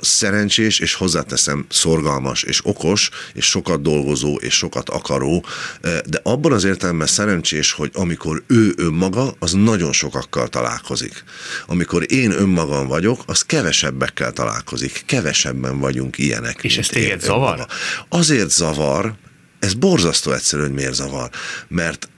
szerencsés, 0.00 0.78
és 0.78 0.94
hozzáteszem 0.94 1.66
szorgalmas, 1.68 2.42
és 2.42 2.60
okos, 2.64 3.10
és 3.34 3.44
sokat 3.44 3.82
dolgozó, 3.82 4.36
és 4.36 4.54
sokat 4.54 4.88
akaró, 4.88 5.44
de 5.82 6.20
abban 6.22 6.52
az 6.52 6.64
értelemben 6.64 7.06
szerencsés, 7.06 7.72
hogy 7.72 7.90
amikor 7.94 8.42
ő 8.46 8.72
önmaga, 8.76 9.34
az 9.38 9.52
nagyon 9.52 9.92
sokakkal 9.92 10.48
találkozik. 10.48 11.24
Amikor 11.66 12.12
én 12.12 12.30
önmagam 12.30 12.86
vagyok, 12.86 13.22
az 13.26 13.42
kevesebbekkel 13.42 14.32
találkozik. 14.32 15.02
Kevesebben 15.06 15.78
vagyunk 15.78 16.18
ilyenek. 16.18 16.58
És 16.62 16.78
ez 16.78 16.86
téged 16.86 17.20
zavar? 17.20 17.66
Azért 18.08 18.50
zavar, 18.50 19.14
ez 19.58 19.74
borzasztó 19.74 20.32
egyszerű, 20.32 20.62
hogy 20.62 20.72
miért 20.72 20.94
zavar. 20.94 21.30
Mert 21.68 22.08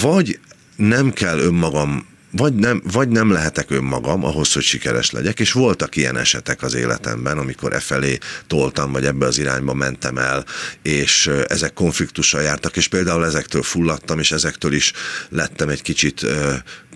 vagy 0.00 0.38
nem 0.76 1.12
kell 1.12 1.38
önmagam 1.38 2.06
vagy 2.30 2.54
nem, 2.54 2.82
vagy 2.92 3.08
nem 3.08 3.30
lehetek 3.30 3.70
önmagam 3.70 4.24
ahhoz, 4.24 4.52
hogy 4.52 4.62
sikeres 4.62 5.10
legyek, 5.10 5.40
és 5.40 5.52
voltak 5.52 5.96
ilyen 5.96 6.16
esetek 6.16 6.62
az 6.62 6.74
életemben, 6.74 7.38
amikor 7.38 7.72
e 7.72 7.80
felé 7.80 8.18
toltam, 8.46 8.92
vagy 8.92 9.04
ebbe 9.04 9.26
az 9.26 9.38
irányba 9.38 9.74
mentem 9.74 10.18
el, 10.18 10.44
és 10.82 11.30
ezek 11.48 11.72
konfliktussal 11.72 12.42
jártak, 12.42 12.76
és 12.76 12.88
például 12.88 13.24
ezektől 13.24 13.62
fulladtam, 13.62 14.18
és 14.18 14.32
ezektől 14.32 14.72
is 14.72 14.92
lettem 15.28 15.68
egy 15.68 15.82
kicsit 15.82 16.26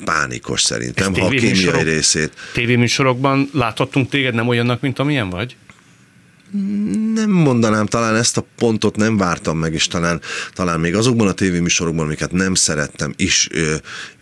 pánikos 0.04 0.62
szerintem, 0.62 1.14
ha 1.14 1.26
a 1.26 1.28
kémiai 1.28 1.82
részét. 1.82 2.32
Tévéműsorokban 2.52 3.48
láthattunk 3.52 4.08
téged 4.08 4.34
nem 4.34 4.48
olyannak, 4.48 4.80
mint 4.80 4.98
amilyen 4.98 5.30
vagy? 5.30 5.56
Nem 7.14 7.30
mondanám, 7.30 7.86
talán 7.86 8.16
ezt 8.16 8.36
a 8.36 8.46
pontot 8.56 8.96
nem 8.96 9.16
vártam 9.16 9.58
meg, 9.58 9.74
és 9.74 9.86
talán, 9.86 10.20
talán 10.52 10.80
még 10.80 10.94
azokban 10.94 11.28
a 11.28 11.32
tévéműsorokban, 11.32 12.04
amiket 12.04 12.32
nem 12.32 12.54
szerettem, 12.54 13.14
is 13.16 13.48
ö, 13.52 13.74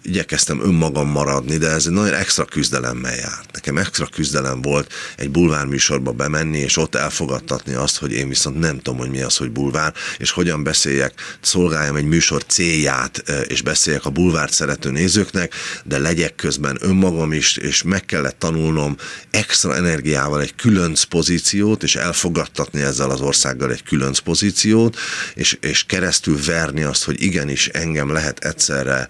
igyekeztem 0.03 0.61
önmagam 0.62 1.09
maradni, 1.09 1.57
de 1.57 1.68
ez 1.68 1.87
egy 1.87 1.92
nagyon 1.92 2.14
extra 2.14 2.45
küzdelemmel 2.45 3.14
járt. 3.14 3.53
Nekem 3.53 3.79
extra 3.79 4.07
küzdelem 4.07 4.62
volt 4.62 4.92
egy 5.16 5.31
bulvár 5.31 5.66
műsorba 5.66 6.12
bemenni, 6.12 6.59
és 6.59 6.77
ott 6.77 6.95
elfogadtatni 6.95 7.75
azt, 7.75 7.99
hogy 7.99 8.12
én 8.12 8.29
viszont 8.29 8.59
nem 8.59 8.77
tudom, 8.77 8.99
hogy 8.99 9.11
mi 9.11 9.21
az, 9.21 9.37
hogy 9.37 9.51
bulvár, 9.51 9.95
és 10.18 10.31
hogyan 10.31 10.62
beszéljek, 10.62 11.38
szolgáljam 11.40 11.97
egy 11.97 12.07
műsor 12.07 12.45
célját, 12.47 13.18
és 13.47 13.62
beszéljek 13.62 14.05
a 14.05 14.11
bulvárt 14.11 14.53
szerető 14.53 14.90
nézőknek, 14.90 15.55
de 15.85 15.99
legyek 15.99 16.35
közben 16.35 16.79
önmagam 16.81 17.33
is, 17.33 17.57
és 17.57 17.83
meg 17.83 18.05
kellett 18.05 18.38
tanulnom 18.38 18.97
extra 19.31 19.77
energiával 19.77 20.40
egy 20.40 20.55
különc 20.55 21.03
pozíciót, 21.03 21.83
és 21.83 21.95
elfogadtatni 22.23 22.81
ezzel 22.81 23.11
az 23.11 23.21
országgal 23.21 23.73
egy 23.73 23.83
különc 23.83 24.19
pozíciót, 24.19 24.97
és, 25.35 25.59
és 25.61 25.85
keresztül 25.85 26.39
verni 26.47 26.83
azt, 26.83 27.05
hogy 27.05 27.23
igenis 27.23 27.69
engem 27.69 28.13
lehet 28.13 28.45
egyszerre 28.45 29.09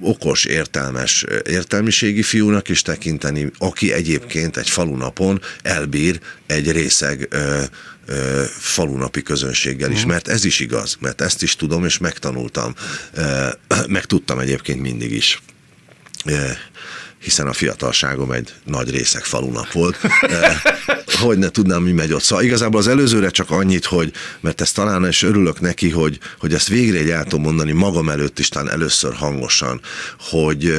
okos, 0.00 0.44
értelmes 0.44 1.24
értelmiségi 1.44 2.22
fiúnak 2.22 2.68
is 2.68 2.82
tekinteni, 2.82 3.50
aki 3.58 3.92
egyébként 3.92 4.56
egy 4.56 4.68
falunapon 4.68 5.40
elbír 5.62 6.20
egy 6.46 6.72
részeg 6.72 7.26
ö, 7.30 7.62
ö, 8.06 8.42
falunapi 8.58 9.22
közönséggel 9.22 9.90
is, 9.90 10.00
mhm. 10.00 10.08
mert 10.08 10.28
ez 10.28 10.44
is 10.44 10.60
igaz, 10.60 10.96
mert 11.00 11.20
ezt 11.20 11.42
is 11.42 11.56
tudom, 11.56 11.84
és 11.84 11.98
megtanultam, 11.98 12.74
ö, 13.14 13.48
megtudtam 13.98 14.38
egyébként 14.38 14.80
mindig 14.80 15.12
is. 15.12 15.42
Ö, 16.24 16.50
hiszen 17.20 17.46
a 17.46 17.52
fiatalságom 17.52 18.32
egy 18.32 18.54
nagy 18.64 18.90
részek 18.90 19.24
falunap 19.24 19.72
volt, 19.72 19.98
hogy 21.20 21.38
ne 21.38 21.48
tudnám, 21.48 21.82
mi 21.82 21.92
megy 21.92 22.12
ott. 22.12 22.22
Szóval 22.22 22.44
igazából 22.44 22.80
az 22.80 22.88
előzőre 22.88 23.30
csak 23.30 23.50
annyit, 23.50 23.84
hogy, 23.84 24.12
mert 24.40 24.60
ezt 24.60 24.74
talán 24.74 25.08
is 25.08 25.22
örülök 25.22 25.60
neki, 25.60 25.90
hogy, 25.90 26.18
hogy 26.38 26.54
ezt 26.54 26.68
végre 26.68 26.98
egy 26.98 27.38
mondani 27.38 27.72
magam 27.72 28.08
előtt 28.08 28.38
is, 28.38 28.48
talán 28.48 28.70
először 28.70 29.14
hangosan, 29.14 29.80
hogy, 30.18 30.74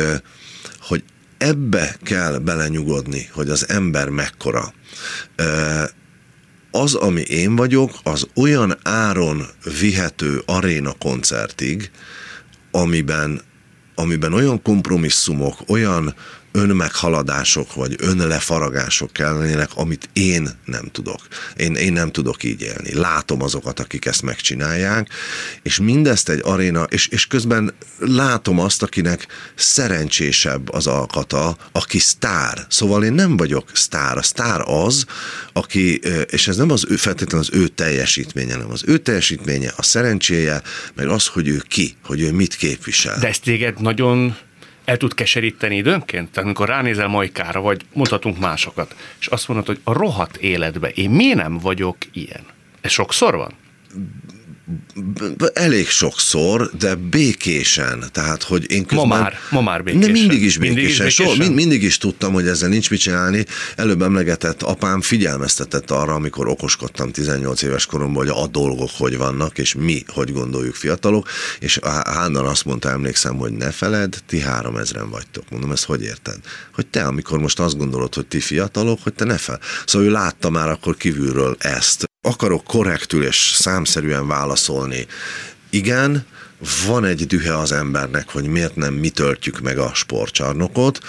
hogy 0.80 1.04
ebbe 1.38 1.97
kell 2.04 2.38
belenyugodni, 2.38 3.30
hogy 3.32 3.49
az 3.49 3.69
ember 3.69 4.10
mekkora. 4.10 4.73
Az, 6.71 6.93
ami 6.93 7.21
én 7.21 7.56
vagyok, 7.56 7.91
az 8.04 8.27
olyan 8.36 8.77
áron 8.84 9.45
vihető 9.80 10.41
aréna 10.45 10.93
koncertig, 10.99 11.91
amiben, 12.71 13.41
amiben 13.95 14.34
olyan 14.34 14.62
kompromisszumok, 14.62 15.58
olyan 15.67 16.15
önmeghaladások 16.52 17.74
vagy 17.74 17.96
önlefaragások 18.00 19.14
kellenének, 19.14 19.70
amit 19.76 20.10
én 20.14 20.50
nem 20.66 20.90
tudok. 20.92 21.20
Én, 21.56 21.76
én 21.76 21.94
nem 21.94 22.12
tudok 22.12 22.44
így 22.44 22.62
élni. 22.62 22.94
Látom 22.94 23.42
azokat, 23.42 23.80
akik 23.80 24.06
ezt 24.06 24.22
megcsinálják, 24.22 25.10
és 25.62 25.80
mindezt 25.80 26.30
egy 26.30 26.42
aréna, 26.44 26.84
és, 26.84 27.08
és 27.08 27.28
közben 27.28 27.74
látom 28.00 28.60
azt, 28.60 28.84
akinek 28.84 29.28
szerencsésebb 29.56 30.74
az 30.74 30.88
alkata, 30.88 31.58
aki 31.72 32.00
sztár. 32.00 32.66
Szóval 32.70 33.04
én 33.04 33.14
nem 33.14 33.38
vagyok 33.38 33.70
sztár. 33.74 34.18
A 34.18 34.22
sztár 34.22 34.62
az, 34.66 35.06
aki, 35.54 36.00
és 36.30 36.48
ez 36.48 36.58
nem 36.58 36.72
az 36.72 36.86
ő, 36.90 36.96
feltétlenül 36.96 37.48
az 37.48 37.60
ő 37.60 37.68
teljesítménye, 37.68 38.56
nem 38.56 38.72
az 38.72 38.84
ő 38.86 38.98
teljesítménye, 38.98 39.74
a 39.76 39.84
szerencséje, 39.84 40.62
meg 40.96 41.08
az, 41.08 41.28
hogy 41.28 41.48
ő 41.48 41.64
ki, 41.68 41.96
hogy 42.04 42.22
ő 42.22 42.32
mit 42.32 42.56
képvisel. 42.56 43.20
De 43.20 43.28
ezt 43.28 43.44
téged 43.44 43.82
nagyon 43.82 44.36
el 44.86 44.98
tud 44.98 45.13
keseríteni 45.13 45.76
időnként? 45.76 46.32
Tehát 46.32 46.46
amikor 46.46 46.67
ránézel 46.67 47.08
Majkára, 47.08 47.62
vagy 47.62 47.82
mutatunk 47.94 48.39
másokat, 48.39 48.96
és 49.20 49.28
azt 49.28 49.48
mondod, 49.48 49.65
hogy 49.65 49.80
a 49.84 49.94
rohadt 49.94 50.38
életbe 50.38 50.89
én 50.89 51.10
miért 51.10 51.38
nem 51.38 51.58
vagyok 51.58 51.98
ilyen? 52.12 52.44
Ez 52.82 52.91
sokszor 52.91 53.36
van? 53.36 53.54
Elég 55.54 55.88
sokszor, 55.88 56.72
de 56.80 56.96
békésen. 56.96 58.04
Tehát, 58.12 58.44
hogy 58.44 58.72
én 58.72 58.86
közben... 58.86 59.08
Ma 59.08 59.18
már, 59.18 59.34
ma 59.50 59.62
már 59.62 59.84
békésen. 59.84 60.12
Nem, 60.12 60.20
mindig 60.20 60.42
is 60.44 60.58
békésen. 60.58 60.76
Mindig 60.76 60.92
is, 60.92 60.98
békésen? 60.98 61.28
So, 61.28 61.36
mind, 61.36 61.56
mindig 61.56 61.84
is 61.84 61.98
tudtam, 61.98 62.34
hogy 62.34 62.48
ezzel 62.48 62.70
nincs 62.70 62.90
mit 62.90 63.00
csinálni. 63.00 63.46
Előbb 63.76 64.02
emlegetett 64.02 64.62
apám 64.62 65.02
figyelmeztetett 65.02 65.92
arra, 65.92 66.14
amikor 66.14 66.48
okoskodtam 66.48 67.12
18 67.12 67.62
éves 67.62 67.86
koromban, 67.86 68.26
hogy 68.26 68.44
a 68.44 68.48
dolgok 68.48 68.90
hogy 68.98 69.18
vannak, 69.18 69.58
és 69.58 69.74
mi 69.74 70.04
hogy 70.08 70.34
gondoljuk 70.34 70.76
fiatalok, 70.76 71.28
és 71.60 71.80
Hánnan 72.04 72.46
azt 72.46 72.66
mondta, 72.66 72.90
emlékszem, 72.90 73.38
hogy 73.38 73.52
ne 73.52 73.72
feled, 73.72 74.18
ti 74.28 74.40
három 74.40 74.76
ezren 74.76 75.10
vagytok. 75.10 75.44
Mondom, 75.50 75.72
ezt 75.72 75.86
hogy 75.86 76.04
érted? 76.04 76.38
Hogy 76.74 76.88
te, 76.88 77.04
amikor 77.04 77.40
most 77.40 77.60
azt 77.60 77.78
gondolod, 77.78 78.16
hogy 78.16 78.26
ti 78.26 78.40
fiatalok, 78.40 79.00
hogy 79.04 79.14
te 79.14 79.26
ne 79.26 79.38
fel. 79.38 79.60
Szóval 79.86 80.08
ő 80.08 80.12
látta 80.12 80.50
már 80.50 80.70
akkor 80.70 80.98
kívülről 80.98 81.56
ezt 81.60 82.10
akarok 82.22 82.64
korrektül 82.64 83.26
és 83.26 83.54
számszerűen 83.56 84.28
válaszolni. 84.28 85.08
Igen, 85.70 86.26
van 86.88 87.06
egy 87.06 87.26
dühe 87.26 87.58
az 87.58 87.72
embernek, 87.72 88.30
hogy 88.30 88.48
miért 88.48 88.76
nem 88.76 88.94
mi 88.94 89.10
töltjük 89.10 89.60
meg 89.60 89.78
a 89.78 89.92
sportcsarnokot, 89.94 91.00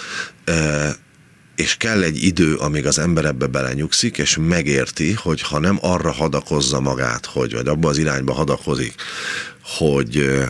és 1.57 1.77
kell 1.77 2.03
egy 2.03 2.22
idő, 2.22 2.55
amíg 2.55 2.87
az 2.87 2.98
ember 2.98 3.25
ebbe 3.25 3.46
belenyugszik, 3.46 4.18
és 4.18 4.37
megérti, 4.40 5.12
hogy 5.12 5.42
ha 5.42 5.59
nem 5.59 5.79
arra 5.81 6.12
hadakozza 6.12 6.81
magát, 6.81 7.27
hogy, 7.27 7.53
vagy 7.55 7.68
abba 7.68 7.88
az 7.88 7.98
irányba 7.98 8.33
hadakozik, 8.33 8.94
hogy 9.62 10.42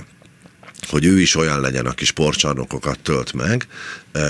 hogy 0.88 1.04
ő 1.04 1.20
is 1.20 1.34
olyan 1.34 1.60
legyen, 1.60 1.86
aki 1.86 2.04
sportcsarnokokat 2.04 3.00
tölt 3.00 3.32
meg, 3.32 3.66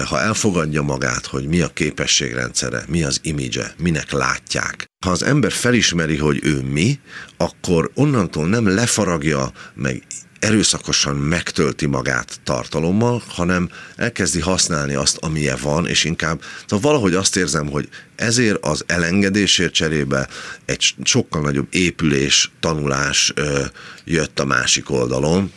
ha 0.05 0.21
elfogadja 0.21 0.83
magát, 0.83 1.27
hogy 1.27 1.47
mi 1.47 1.61
a 1.61 1.69
képességrendszere, 1.69 2.85
mi 2.89 3.03
az 3.03 3.19
imidzse, 3.23 3.75
minek 3.79 4.11
látják. 4.11 4.87
Ha 5.05 5.11
az 5.11 5.23
ember 5.23 5.53
felismeri, 5.53 6.17
hogy 6.17 6.41
ő 6.43 6.61
mi, 6.61 7.01
akkor 7.37 7.91
onnantól 7.95 8.49
nem 8.49 8.75
lefaragja, 8.75 9.53
meg 9.75 10.03
erőszakosan 10.43 11.17
megtölti 11.17 11.87
magát 11.87 12.41
tartalommal, 12.45 13.23
hanem 13.29 13.71
elkezdi 13.97 14.41
használni 14.41 14.95
azt, 14.95 15.17
amilyen 15.17 15.59
van, 15.63 15.87
és 15.87 16.05
inkább 16.05 16.43
szóval 16.67 16.91
valahogy 16.91 17.15
azt 17.15 17.37
érzem, 17.37 17.71
hogy 17.71 17.89
ezért 18.17 18.65
az 18.65 18.85
elengedésért 18.87 19.73
cserébe 19.73 20.29
egy 20.65 20.95
sokkal 21.05 21.41
nagyobb 21.41 21.67
épülés, 21.71 22.51
tanulás 22.61 23.33
ö, 23.35 23.65
jött 24.05 24.41
a 24.41 24.45
másik 24.45 24.91
oldalon, 24.91 25.53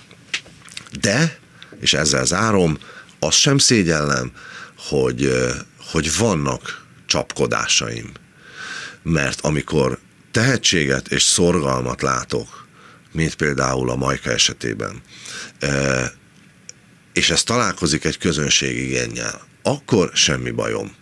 de, 0.99 1.37
és 1.79 1.93
ezzel 1.93 2.25
zárom, 2.25 2.77
azt 3.19 3.37
sem 3.37 3.57
szégyellem, 3.57 4.31
hogy, 4.77 5.31
hogy 5.91 6.17
vannak 6.17 6.85
csapkodásaim. 7.05 8.11
Mert 9.03 9.41
amikor 9.41 9.99
tehetséget 10.31 11.07
és 11.07 11.23
szorgalmat 11.23 12.01
látok, 12.01 12.67
mint 13.11 13.35
például 13.35 13.89
a 13.89 13.95
Majka 13.95 14.31
esetében, 14.31 15.01
és 17.13 17.29
ez 17.29 17.43
találkozik 17.43 18.03
egy 18.03 18.17
közönség 18.17 18.77
igényel, 18.77 19.41
akkor 19.63 20.11
semmi 20.13 20.51
bajom. 20.51 20.95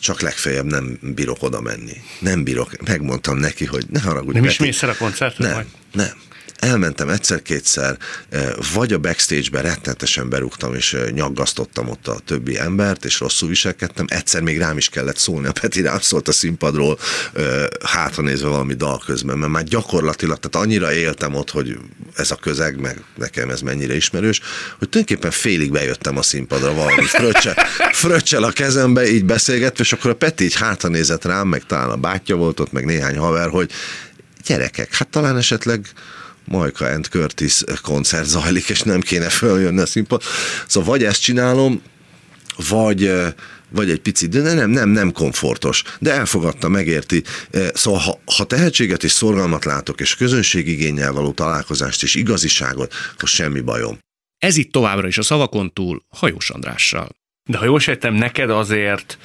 Csak 0.00 0.20
legfeljebb 0.20 0.64
nem 0.64 0.98
bírok 1.02 1.42
oda 1.42 1.60
menni. 1.60 1.96
Nem 2.20 2.44
bírok. 2.44 2.86
Megmondtam 2.86 3.36
neki, 3.36 3.64
hogy 3.64 3.86
ne 3.88 4.00
haragudj. 4.00 4.38
Nem 4.38 4.48
is 4.48 4.58
mész 4.58 4.82
el 4.82 4.88
a 4.88 4.96
koncertre? 4.96 5.44
Nem, 5.44 5.54
majd? 5.54 5.66
nem 5.92 6.12
elmentem 6.56 7.08
egyszer-kétszer, 7.08 7.96
eh, 8.28 8.48
vagy 8.74 8.92
a 8.92 8.98
backstage-be 8.98 9.60
rettenetesen 9.60 10.28
berúgtam, 10.28 10.74
és 10.74 10.92
eh, 10.92 11.10
nyaggasztottam 11.10 11.88
ott 11.88 12.08
a 12.08 12.18
többi 12.24 12.58
embert, 12.58 13.04
és 13.04 13.20
rosszul 13.20 13.48
viselkedtem. 13.48 14.06
Egyszer 14.08 14.42
még 14.42 14.58
rám 14.58 14.76
is 14.76 14.88
kellett 14.88 15.16
szólni, 15.16 15.46
a 15.46 15.52
Peti 15.52 15.80
rám 15.82 16.00
szólt 16.00 16.28
a 16.28 16.32
színpadról, 16.32 16.98
eh, 17.34 17.64
hátra 17.84 18.22
nézve 18.22 18.48
valami 18.48 18.74
dal 18.74 19.02
közben, 19.06 19.38
mert 19.38 19.52
már 19.52 19.64
gyakorlatilag, 19.64 20.38
tehát 20.38 20.66
annyira 20.66 20.92
éltem 20.92 21.34
ott, 21.34 21.50
hogy 21.50 21.78
ez 22.16 22.30
a 22.30 22.36
közeg, 22.36 22.80
meg 22.80 23.04
nekem 23.16 23.50
ez 23.50 23.60
mennyire 23.60 23.96
ismerős, 23.96 24.40
hogy 24.78 24.88
tulajdonképpen 24.88 25.30
félig 25.30 25.70
bejöttem 25.70 26.16
a 26.16 26.22
színpadra 26.22 26.74
valami 26.74 27.04
fröccsel, 27.04 27.54
fröccsel 28.02 28.42
a 28.42 28.50
kezembe, 28.50 29.10
így 29.10 29.24
beszélgetve, 29.24 29.84
és 29.84 29.92
akkor 29.92 30.10
a 30.10 30.14
Peti 30.14 30.44
így 30.44 30.54
hátra 30.54 30.88
nézett 30.88 31.24
rám, 31.24 31.48
meg 31.48 31.62
talán 31.66 31.90
a 31.90 31.96
bátyja 31.96 32.36
volt 32.36 32.60
ott, 32.60 32.72
meg 32.72 32.84
néhány 32.84 33.16
haver, 33.16 33.48
hogy 33.48 33.70
gyerekek, 34.46 34.94
hát 34.94 35.08
talán 35.08 35.36
esetleg 35.36 35.86
Majka 36.46 36.86
and 36.86 37.06
Curtis 37.06 37.64
koncert 37.82 38.26
zajlik, 38.26 38.68
és 38.68 38.80
nem 38.80 39.00
kéne 39.00 39.28
följönni 39.28 39.80
a 39.80 39.86
színpad. 39.86 40.22
Szóval 40.66 40.88
vagy 40.88 41.04
ezt 41.04 41.22
csinálom, 41.22 41.82
vagy 42.68 43.12
vagy 43.70 43.90
egy 43.90 44.00
picit, 44.00 44.28
de 44.28 44.54
nem, 44.54 44.70
nem, 44.70 44.88
nem 44.88 45.12
komfortos, 45.12 45.82
de 45.98 46.12
elfogadta, 46.12 46.68
megérti. 46.68 47.22
Szóval 47.72 48.00
ha, 48.00 48.20
ha 48.36 48.44
tehetséget 48.44 49.04
és 49.04 49.10
szorgalmat 49.10 49.64
látok, 49.64 50.00
és 50.00 50.16
közönségigényel 50.16 51.12
való 51.12 51.32
találkozást 51.32 52.02
és 52.02 52.14
igaziságot, 52.14 52.94
akkor 53.14 53.28
semmi 53.28 53.60
bajom. 53.60 53.98
Ez 54.38 54.56
itt 54.56 54.72
továbbra 54.72 55.06
is 55.06 55.18
a 55.18 55.22
szavakon 55.22 55.72
túl 55.72 56.02
Hajós 56.08 56.50
Andrással. 56.50 57.08
De 57.50 57.58
ha 57.58 57.64
jól 57.64 57.80
sejtem, 57.80 58.14
neked 58.14 58.50
azért 58.50 59.18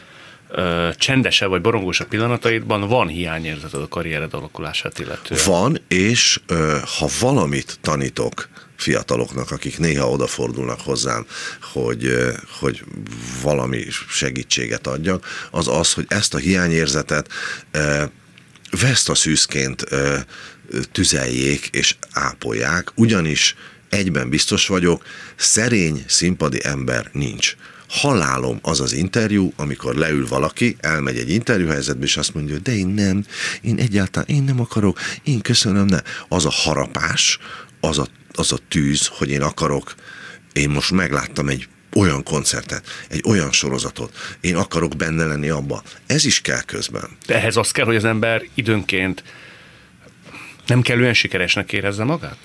ö, 0.51 0.89
csendesebb 0.97 1.49
vagy 1.49 1.61
borongósabb 1.61 2.07
pillanataidban 2.07 2.87
van 2.87 3.07
hiányérzeted 3.07 3.81
a 3.81 3.87
karriered 3.87 4.33
alakulását 4.33 4.99
illetően. 4.99 5.41
Van, 5.45 5.81
és 5.87 6.39
ö, 6.47 6.77
ha 6.97 7.07
valamit 7.19 7.77
tanítok 7.81 8.49
fiataloknak, 8.81 9.51
akik 9.51 9.79
néha 9.79 10.09
odafordulnak 10.09 10.79
hozzám, 10.81 11.25
hogy, 11.61 12.15
hogy 12.59 12.83
valami 13.41 13.85
segítséget 14.09 14.87
adjak, 14.87 15.47
az 15.51 15.67
az, 15.67 15.93
hogy 15.93 16.05
ezt 16.07 16.33
a 16.33 16.37
hiányérzetet 16.37 17.29
veszt 18.81 19.09
a 19.09 19.15
szűzként 19.15 19.85
tüzeljék 20.91 21.69
és 21.71 21.95
ápolják, 22.11 22.91
ugyanis 22.95 23.55
egyben 23.89 24.29
biztos 24.29 24.67
vagyok, 24.67 25.03
szerény 25.35 26.03
színpadi 26.07 26.59
ember 26.63 27.09
nincs 27.13 27.55
halálom 27.91 28.59
az 28.61 28.79
az 28.79 28.93
interjú, 28.93 29.53
amikor 29.55 29.95
leül 29.95 30.27
valaki, 30.27 30.75
elmegy 30.79 31.17
egy 31.17 31.29
interjúhelyzetbe, 31.29 32.05
és 32.05 32.17
azt 32.17 32.33
mondja, 32.33 32.57
de 32.57 32.75
én 32.75 32.87
nem, 32.87 33.25
én 33.61 33.77
egyáltalán, 33.77 34.27
én 34.27 34.43
nem 34.43 34.59
akarok, 34.59 34.99
én 35.23 35.41
köszönöm, 35.41 35.85
ne. 35.85 35.99
Az 36.27 36.45
a 36.45 36.51
harapás, 36.51 37.39
az 37.79 37.97
a, 37.97 38.05
az 38.33 38.51
a 38.51 38.57
tűz, 38.67 39.07
hogy 39.07 39.29
én 39.29 39.41
akarok, 39.41 39.95
én 40.53 40.69
most 40.69 40.91
megláttam 40.91 41.47
egy 41.47 41.67
olyan 41.95 42.23
koncertet, 42.23 42.85
egy 43.09 43.23
olyan 43.25 43.51
sorozatot, 43.51 44.37
én 44.41 44.55
akarok 44.55 44.95
benne 44.95 45.25
lenni 45.25 45.49
abba. 45.49 45.83
Ez 46.05 46.25
is 46.25 46.41
kell 46.41 46.61
közben. 46.61 47.09
De 47.25 47.35
ehhez 47.35 47.55
az 47.55 47.71
kell, 47.71 47.85
hogy 47.85 47.95
az 47.95 48.05
ember 48.05 48.43
időnként 48.53 49.23
nem 50.65 50.81
kellően 50.81 51.13
sikeresnek 51.13 51.73
érezze 51.73 52.03
magát? 52.03 52.37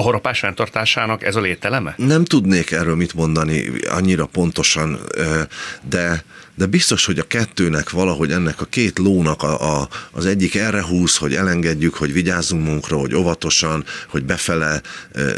A 0.00 0.02
harapás 0.02 0.38
fenntartásának 0.38 1.24
ez 1.24 1.36
a 1.36 1.40
lételeme? 1.40 1.94
Nem 1.96 2.24
tudnék 2.24 2.70
erről 2.70 2.96
mit 2.96 3.14
mondani 3.14 3.70
annyira 3.88 4.26
pontosan, 4.26 4.98
de 5.82 6.24
de 6.60 6.66
biztos, 6.66 7.04
hogy 7.04 7.18
a 7.18 7.26
kettőnek 7.26 7.90
valahogy 7.90 8.32
ennek 8.32 8.60
a 8.60 8.64
két 8.64 8.98
lónak 8.98 9.42
a, 9.42 9.80
a, 9.80 9.88
az 10.10 10.26
egyik 10.26 10.54
erre 10.54 10.82
húz, 10.82 11.16
hogy 11.16 11.34
elengedjük, 11.34 11.94
hogy 11.94 12.12
vigyázzunk 12.12 12.64
munkra, 12.64 12.96
hogy 12.96 13.14
óvatosan, 13.14 13.84
hogy 14.08 14.24
befele 14.24 14.82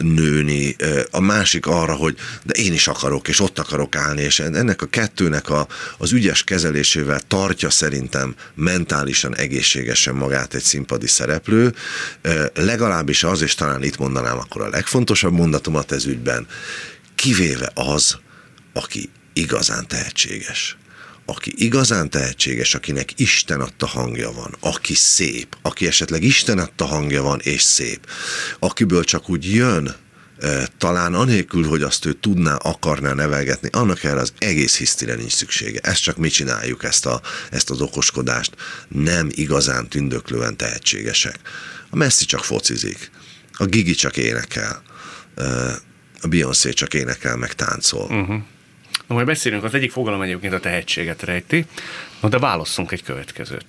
nőni, 0.01 0.77
a 1.11 1.21
másik 1.21 1.67
arra, 1.67 1.95
hogy 1.95 2.17
de 2.43 2.55
én 2.55 2.73
is 2.73 2.89
akarok, 2.89 3.29
és 3.29 3.41
ott 3.41 3.59
akarok 3.59 3.97
állni, 3.97 4.23
és 4.23 4.41
ennek 4.41 4.83
a 4.83 4.87
kettőnek 4.87 5.51
a, 5.51 5.67
az 5.99 6.13
ügyes 6.13 6.45
kezelésével 6.45 7.21
tartja 7.21 7.71
szerintem 7.71 8.35
mentálisan 8.55 9.37
egészségesen 9.37 10.15
magát 10.15 10.55
egy 10.55 10.63
színpadi 10.63 11.07
szereplő, 11.07 11.75
legalábbis 12.55 13.25
az, 13.25 13.43
és 13.43 13.55
talán 13.55 13.83
itt 13.83 13.99
mondanám 13.99 14.39
akkor 14.39 14.63
a 14.63 14.69
legfontosabb 14.69 15.33
mondatomat 15.33 15.93
ez 15.93 16.05
ügyben, 16.05 16.47
kivéve 17.15 17.71
az, 17.75 18.19
aki 18.73 19.11
igazán 19.33 19.87
tehetséges 19.87 20.77
aki 21.27 21.53
igazán 21.57 22.11
tehetséges, 22.11 22.75
akinek 22.75 23.21
Isten 23.21 23.61
adta 23.61 23.87
hangja 23.87 24.33
van, 24.33 24.57
aki 24.61 24.95
szép, 24.95 25.57
aki 25.63 25.87
esetleg 25.87 26.23
Isten 26.23 26.59
adta 26.59 26.85
hangja 26.85 27.23
van 27.23 27.41
és 27.43 27.63
szép, 27.63 28.07
akiből 28.59 29.05
csak 29.05 29.31
úgy 29.31 29.55
jön 29.55 29.97
e, 30.41 30.69
talán 30.79 31.15
anélkül, 31.15 31.67
hogy 31.67 31.83
azt 31.83 32.05
ő 32.05 32.13
tudná, 32.13 32.55
akarná 32.55 33.13
nevelgetni, 33.13 33.69
annak 33.73 34.05
erre 34.05 34.21
az 34.21 34.33
egész 34.39 34.77
hisztire 34.77 35.15
nincs 35.15 35.33
szüksége. 35.33 35.81
Ezt 35.81 36.03
csak 36.03 36.17
mi 36.17 36.29
csináljuk, 36.29 36.85
ezt, 36.85 37.07
a, 37.07 37.21
ezt 37.51 37.71
az 37.71 37.81
okoskodást. 37.81 38.57
Nem 38.89 39.29
igazán 39.31 39.89
tündöklően 39.89 40.57
tehetségesek. 40.57 41.39
A 41.91 41.97
Messi 41.97 42.25
csak 42.25 42.45
focizik, 42.45 43.11
a 43.53 43.65
Gigi 43.65 43.95
csak 43.95 44.17
énekel, 44.17 44.83
e, 45.35 45.45
a 46.21 46.29
Beyoncé 46.29 46.73
csak 46.73 46.95
énekel, 46.95 47.37
meg 47.37 47.55
táncol. 47.55 48.05
Uh-huh. 48.05 48.43
Na, 49.07 49.15
majd 49.15 49.27
beszélünk, 49.27 49.65
az 49.65 49.75
egyik 49.75 49.91
fogalom 49.91 50.23
egyébként 50.23 50.53
a 50.53 50.61
tehetséget 50.61 51.23
rejti, 51.23 51.65
no, 52.21 52.29
de 52.29 52.39
válasszunk 52.39 52.93
egy 52.93 53.03
következőt. 53.03 53.67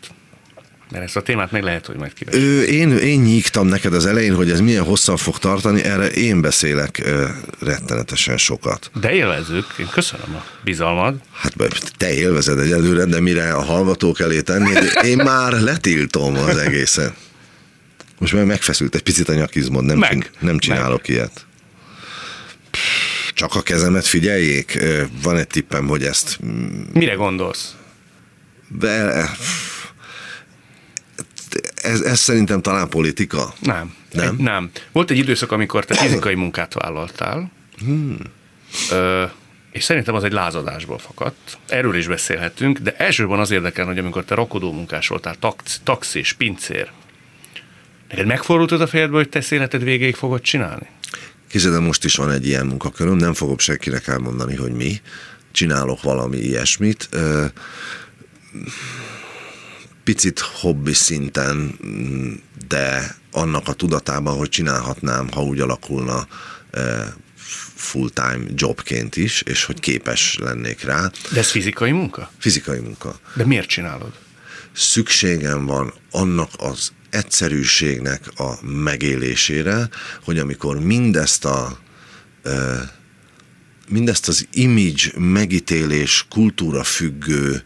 Mert 0.91 1.05
ezt 1.05 1.15
a 1.15 1.21
témát 1.21 1.51
még 1.51 1.61
lehet, 1.61 1.85
hogy 1.85 1.95
majd 1.95 2.11
Ő, 2.31 2.63
én, 2.63 2.97
én 2.97 3.19
nyígtam 3.19 3.67
neked 3.67 3.93
az 3.93 4.05
elején, 4.05 4.35
hogy 4.35 4.51
ez 4.51 4.59
milyen 4.59 4.83
hosszan 4.83 5.17
fog 5.17 5.37
tartani, 5.37 5.83
erre 5.83 6.07
én 6.07 6.41
beszélek 6.41 7.01
ö, 7.03 7.27
rettenetesen 7.59 8.37
sokat. 8.37 8.91
De 9.01 9.11
élvezők, 9.11 9.65
én 9.79 9.87
köszönöm 9.91 10.35
a 10.35 10.43
bizalmad. 10.63 11.15
Hát 11.31 11.53
te 11.97 12.13
élvezed 12.13 12.59
egyelőre, 12.59 13.05
de 13.05 13.19
mire 13.19 13.53
a 13.53 13.61
hallgatók 13.61 14.19
elé 14.19 14.41
tenni, 14.41 14.71
én 15.03 15.17
már 15.17 15.51
letiltom 15.51 16.35
az 16.35 16.57
egészen. 16.57 17.13
Most 18.17 18.33
már 18.33 18.45
megfeszült 18.45 18.95
egy 18.95 19.03
picit 19.03 19.29
a 19.29 19.33
nyakizmod, 19.33 19.83
nem, 19.83 19.97
meg, 19.97 20.11
csin, 20.11 20.25
nem 20.39 20.57
csinálok 20.57 21.01
meg. 21.07 21.09
ilyet 21.09 21.45
csak 23.33 23.55
a 23.55 23.61
kezemet 23.61 24.05
figyeljék? 24.05 24.79
Van 25.23 25.37
egy 25.37 25.47
tippem, 25.47 25.87
hogy 25.87 26.03
ezt... 26.03 26.39
Mire 26.93 27.13
gondolsz? 27.13 27.75
De 28.79 29.25
ez, 31.75 32.01
ez 32.01 32.19
szerintem 32.19 32.61
talán 32.61 32.89
politika. 32.89 33.53
Nem. 33.59 33.93
Nem? 34.11 34.35
Egy, 34.37 34.43
nem. 34.43 34.71
Volt 34.91 35.11
egy 35.11 35.17
időszak, 35.17 35.51
amikor 35.51 35.85
te 35.85 35.95
fizikai 35.95 36.35
munkát 36.35 36.73
vállaltál, 36.73 37.51
hmm. 37.77 38.17
ö, 38.91 39.23
és 39.71 39.83
szerintem 39.83 40.15
az 40.15 40.23
egy 40.23 40.31
lázadásból 40.31 40.97
fakadt. 40.97 41.57
Erről 41.67 41.95
is 41.95 42.07
beszélhetünk, 42.07 42.77
de 42.77 42.95
elsősorban 42.97 43.39
az 43.39 43.51
érdekel, 43.51 43.85
hogy 43.85 43.97
amikor 43.97 44.23
te 44.23 44.35
rakodó 44.35 44.71
munkás 44.71 45.07
voltál, 45.07 45.35
tax, 45.39 45.81
taxis, 45.83 46.33
pincér, 46.33 46.91
neked 48.09 48.25
megfordult 48.25 48.71
az 48.71 48.79
a 48.79 48.87
fejedből, 48.87 49.17
hogy 49.17 49.29
te 49.29 49.55
életed 49.55 49.83
végéig 49.83 50.15
fogod 50.15 50.41
csinálni? 50.41 50.87
Képzeld, 51.53 51.81
most 51.81 52.03
is 52.03 52.15
van 52.15 52.31
egy 52.31 52.47
ilyen 52.47 52.65
munkaköröm, 52.65 53.15
nem 53.15 53.33
fogok 53.33 53.59
senkinek 53.59 54.07
elmondani, 54.07 54.55
hogy 54.55 54.71
mi. 54.71 55.01
Csinálok 55.51 56.01
valami 56.01 56.37
ilyesmit. 56.37 57.09
Picit 60.03 60.39
hobbi 60.39 60.93
szinten, 60.93 61.79
de 62.67 63.15
annak 63.31 63.67
a 63.67 63.73
tudatában, 63.73 64.37
hogy 64.37 64.49
csinálhatnám, 64.49 65.29
ha 65.31 65.43
úgy 65.43 65.59
alakulna 65.59 66.27
full-time 67.75 68.45
jobként 68.55 69.15
is, 69.15 69.41
és 69.41 69.63
hogy 69.63 69.79
képes 69.79 70.37
lennék 70.39 70.83
rá. 70.83 71.11
De 71.31 71.39
ez 71.39 71.49
fizikai 71.49 71.91
munka? 71.91 72.31
Fizikai 72.37 72.79
munka. 72.79 73.19
De 73.35 73.45
miért 73.45 73.67
csinálod? 73.67 74.13
Szükségem 74.71 75.65
van 75.65 75.93
annak 76.11 76.49
az 76.57 76.91
egyszerűségnek 77.13 78.31
a 78.35 78.65
megélésére, 78.65 79.89
hogy 80.23 80.39
amikor 80.39 80.79
mindezt 80.79 81.45
a 81.45 81.79
mindezt 83.87 84.27
az 84.27 84.47
image 84.51 85.11
megítélés 85.17 86.25
kultúra 86.29 86.83
függő 86.83 87.63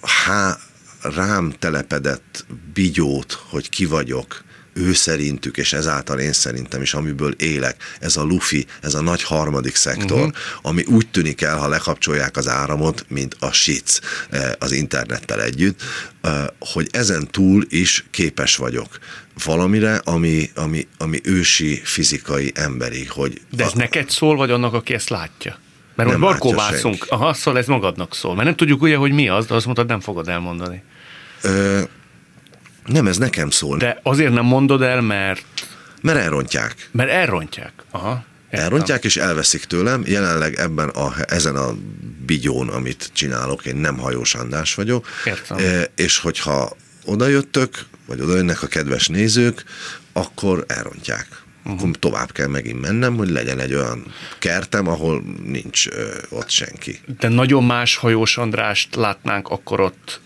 há, 0.00 0.58
rám 1.00 1.54
telepedett 1.58 2.44
bigyót, 2.72 3.32
hogy 3.32 3.68
ki 3.68 3.84
vagyok, 3.84 4.44
ő 4.72 4.92
szerintük, 4.92 5.56
és 5.56 5.72
ezáltal 5.72 6.18
én 6.18 6.32
szerintem 6.32 6.82
is, 6.82 6.94
amiből 6.94 7.32
élek, 7.32 7.96
ez 8.00 8.16
a 8.16 8.22
lufi, 8.22 8.66
ez 8.80 8.94
a 8.94 9.00
nagy 9.00 9.22
harmadik 9.22 9.74
szektor, 9.74 10.18
uh-huh. 10.18 10.34
ami 10.62 10.82
úgy 10.86 11.08
tűnik 11.10 11.40
el, 11.40 11.58
ha 11.58 11.68
lekapcsolják 11.68 12.36
az 12.36 12.48
áramot, 12.48 13.04
mint 13.08 13.36
a 13.40 13.52
sic 13.52 13.98
eh, 14.30 14.50
az 14.58 14.72
internettel 14.72 15.42
együtt, 15.42 15.82
eh, 16.20 16.44
hogy 16.58 16.88
ezen 16.90 17.28
túl 17.30 17.66
is 17.68 18.04
képes 18.10 18.56
vagyok 18.56 18.98
valamire, 19.44 20.00
ami, 20.04 20.50
ami, 20.54 20.86
ami 20.98 21.20
ősi, 21.24 21.80
fizikai, 21.84 22.52
emberi. 22.54 23.06
Hogy 23.06 23.40
De 23.50 23.64
ez 23.64 23.70
a... 23.74 23.76
neked 23.76 24.10
szól, 24.10 24.36
vagy 24.36 24.50
annak, 24.50 24.74
aki 24.74 24.94
ezt 24.94 25.08
látja? 25.08 25.58
Mert 25.94 26.08
most 26.08 26.20
barkóvászunk. 26.20 27.06
Aha, 27.08 27.32
szóval 27.32 27.60
ez 27.60 27.66
magadnak 27.66 28.14
szól. 28.14 28.34
Mert 28.34 28.46
nem 28.46 28.56
tudjuk 28.56 28.82
ugye, 28.82 28.96
hogy 28.96 29.12
mi 29.12 29.28
az, 29.28 29.46
de 29.46 29.54
azt 29.54 29.64
mondtad, 29.64 29.86
nem 29.86 30.00
fogod 30.00 30.28
elmondani. 30.28 30.82
Ö, 31.42 31.82
nem, 32.86 33.06
ez 33.06 33.18
nekem 33.18 33.50
szól. 33.50 33.76
De 33.78 34.00
azért 34.02 34.32
nem 34.32 34.44
mondod 34.44 34.82
el, 34.82 35.00
mert... 35.00 35.44
Mert 36.00 36.18
elrontják. 36.18 36.88
Mert 36.92 37.10
elrontják. 37.10 37.72
Aha. 37.90 38.24
Értem. 38.50 38.66
Elrontják 38.66 39.04
és 39.04 39.16
elveszik 39.16 39.64
tőlem. 39.64 40.02
Jelenleg 40.06 40.54
ebben 40.54 40.88
a, 40.88 41.12
ezen 41.28 41.56
a 41.56 41.74
bigyón, 42.26 42.68
amit 42.68 43.10
csinálok, 43.12 43.64
én 43.64 43.76
nem 43.76 43.98
hajós 43.98 44.34
andás 44.34 44.74
vagyok. 44.74 45.06
Értem. 45.24 45.56
E, 45.58 45.84
és 45.96 46.18
hogyha 46.18 46.76
odajöttök, 47.04 47.84
vagy 48.06 48.20
odajönnek 48.20 48.62
a 48.62 48.66
kedves 48.66 49.08
nézők, 49.08 49.64
akkor 50.12 50.64
elrontják. 50.68 51.26
Uh-huh. 51.64 51.80
Akkor 51.80 51.96
tovább 51.98 52.32
kell 52.32 52.46
megint 52.46 52.80
mennem, 52.80 53.16
hogy 53.16 53.30
legyen 53.30 53.58
egy 53.58 53.74
olyan 53.74 54.04
kertem, 54.38 54.88
ahol 54.88 55.22
nincs 55.44 55.88
ö, 55.88 56.18
ott 56.28 56.50
senki. 56.50 57.00
De 57.18 57.28
nagyon 57.28 57.64
más 57.64 57.96
hajós 57.96 58.36
Andrást 58.38 58.94
látnánk 58.94 59.48
akkor 59.48 59.80
ott 59.80 60.20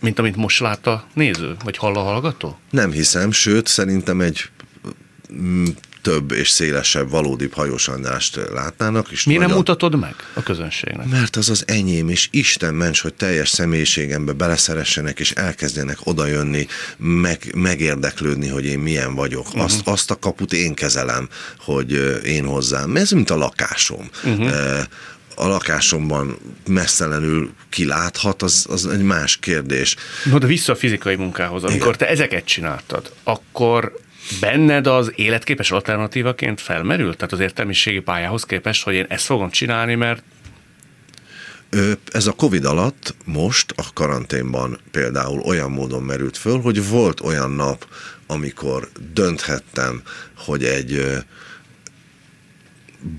mint 0.00 0.18
amit 0.18 0.36
most 0.36 0.60
lát 0.60 0.86
a 0.86 1.04
néző, 1.14 1.56
vagy 1.64 1.76
hall 1.76 1.94
a 1.94 2.02
hallgató? 2.02 2.58
Nem 2.70 2.90
hiszem, 2.90 3.30
sőt, 3.32 3.66
szerintem 3.66 4.20
egy 4.20 4.50
mm, 5.32 5.66
több 6.02 6.32
és 6.32 6.48
szélesebb, 6.48 7.10
valódi 7.10 7.48
hajós 7.52 7.88
Andrást 7.88 8.40
látnának. 8.52 9.10
És 9.10 9.24
Miért 9.24 9.40
nagyon... 9.40 9.56
nem 9.56 9.66
mutatod 9.66 10.00
meg 10.00 10.14
a 10.34 10.42
közönségnek? 10.42 11.06
Mert 11.08 11.36
az 11.36 11.48
az 11.48 11.64
enyém, 11.66 12.08
és 12.08 12.28
Isten 12.30 12.74
ments, 12.74 13.00
hogy 13.00 13.14
teljes 13.14 13.48
személyiségembe 13.48 14.32
beleszeressenek, 14.32 15.20
és 15.20 15.30
elkezdjenek 15.30 15.98
odajönni, 16.04 16.66
meg, 16.96 17.52
megérdeklődni, 17.54 18.48
hogy 18.48 18.64
én 18.64 18.78
milyen 18.78 19.14
vagyok. 19.14 19.46
Uh-huh. 19.46 19.62
Azt, 19.62 19.80
azt 19.84 20.10
a 20.10 20.18
kaput 20.18 20.52
én 20.52 20.74
kezelem, 20.74 21.28
hogy 21.58 22.20
én 22.24 22.44
hozzám. 22.44 22.96
Ez 22.96 23.10
mint 23.10 23.30
a 23.30 23.36
lakásom. 23.36 24.08
Uh-huh 24.24 24.80
a 25.38 25.46
lakásomban 25.46 26.38
messzelenül 26.66 27.50
kiláthat, 27.68 28.42
az, 28.42 28.66
az 28.70 28.86
egy 28.86 29.02
más 29.02 29.36
kérdés. 29.36 29.96
No, 30.24 30.38
de 30.38 30.46
vissza 30.46 30.72
a 30.72 30.76
fizikai 30.76 31.16
munkához. 31.16 31.64
Amikor 31.64 31.86
Igen. 31.86 31.98
te 31.98 32.08
ezeket 32.08 32.44
csináltad, 32.44 33.12
akkor 33.22 33.98
benned 34.40 34.86
az 34.86 35.12
életképes 35.16 35.70
alternatívaként 35.70 36.60
felmerült? 36.60 37.16
Tehát 37.16 37.32
az 37.32 37.40
értelmiségi 37.40 38.00
pályához 38.00 38.44
képest, 38.44 38.84
hogy 38.84 38.94
én 38.94 39.06
ezt 39.08 39.24
fogom 39.24 39.50
csinálni, 39.50 39.94
mert 39.94 40.22
ez 42.12 42.26
a 42.26 42.32
Covid 42.32 42.64
alatt 42.64 43.14
most 43.24 43.72
a 43.76 43.84
karanténban 43.94 44.78
például 44.90 45.40
olyan 45.40 45.70
módon 45.70 46.02
merült 46.02 46.36
föl, 46.36 46.60
hogy 46.60 46.88
volt 46.88 47.20
olyan 47.20 47.50
nap, 47.50 47.86
amikor 48.26 48.88
dönthettem, 49.12 50.02
hogy 50.36 50.64
egy 50.64 51.18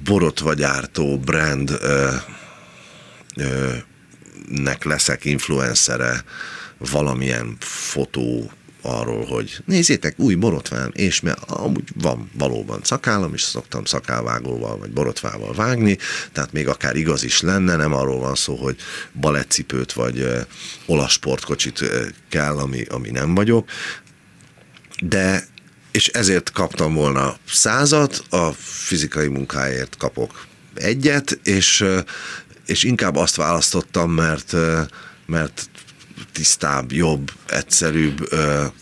borotvagyártó 0.04 1.20
brand 1.20 1.70
ö, 1.82 2.10
ö, 3.36 3.74
leszek 4.84 5.26
influencere 5.26 6.24
valamilyen 6.78 7.56
fotó 7.60 8.52
arról, 8.82 9.26
hogy 9.26 9.58
nézzétek, 9.65 10.20
új 10.20 10.36
borotvám, 10.36 10.92
és 10.94 11.20
mert 11.20 11.39
amúgy 11.50 11.89
van 11.96 12.30
valóban 12.34 12.80
szakállam, 12.84 13.34
és 13.34 13.42
szoktam 13.42 13.86
szakálvágóval 13.86 14.78
vagy 14.78 14.92
borotvával 14.92 15.54
vágni, 15.54 15.98
tehát 16.32 16.52
még 16.52 16.68
akár 16.68 16.96
igaz 16.96 17.24
is 17.24 17.42
lenne, 17.42 17.76
nem 17.76 17.94
arról 17.94 18.20
van 18.20 18.36
szó, 18.36 18.56
hogy 18.56 18.76
balettcipőt 19.13 19.94
vagy 19.94 20.20
ö, 20.20 20.39
olasz 20.86 21.12
sportkocsit 21.12 21.82
ö, 21.82 22.06
kell, 22.30 22.58
ami, 22.58 22.84
ami 22.84 23.10
nem 23.10 23.36
vagyok, 23.36 23.69
de 25.02 25.48
és 26.00 26.08
ezért 26.08 26.52
kaptam 26.52 26.93
volna 26.93 27.37
százat, 27.47 28.23
a 28.29 28.52
fizikai 28.60 29.27
munkáért 29.27 29.97
kapok 29.97 30.47
egyet, 30.73 31.39
és, 31.43 31.85
és 32.65 32.83
inkább 32.83 33.15
azt 33.15 33.35
választottam, 33.35 34.12
mert, 34.12 34.56
mert 35.25 35.69
tisztább, 36.31 36.91
jobb, 36.91 37.31
egyszerűbb. 37.47 38.29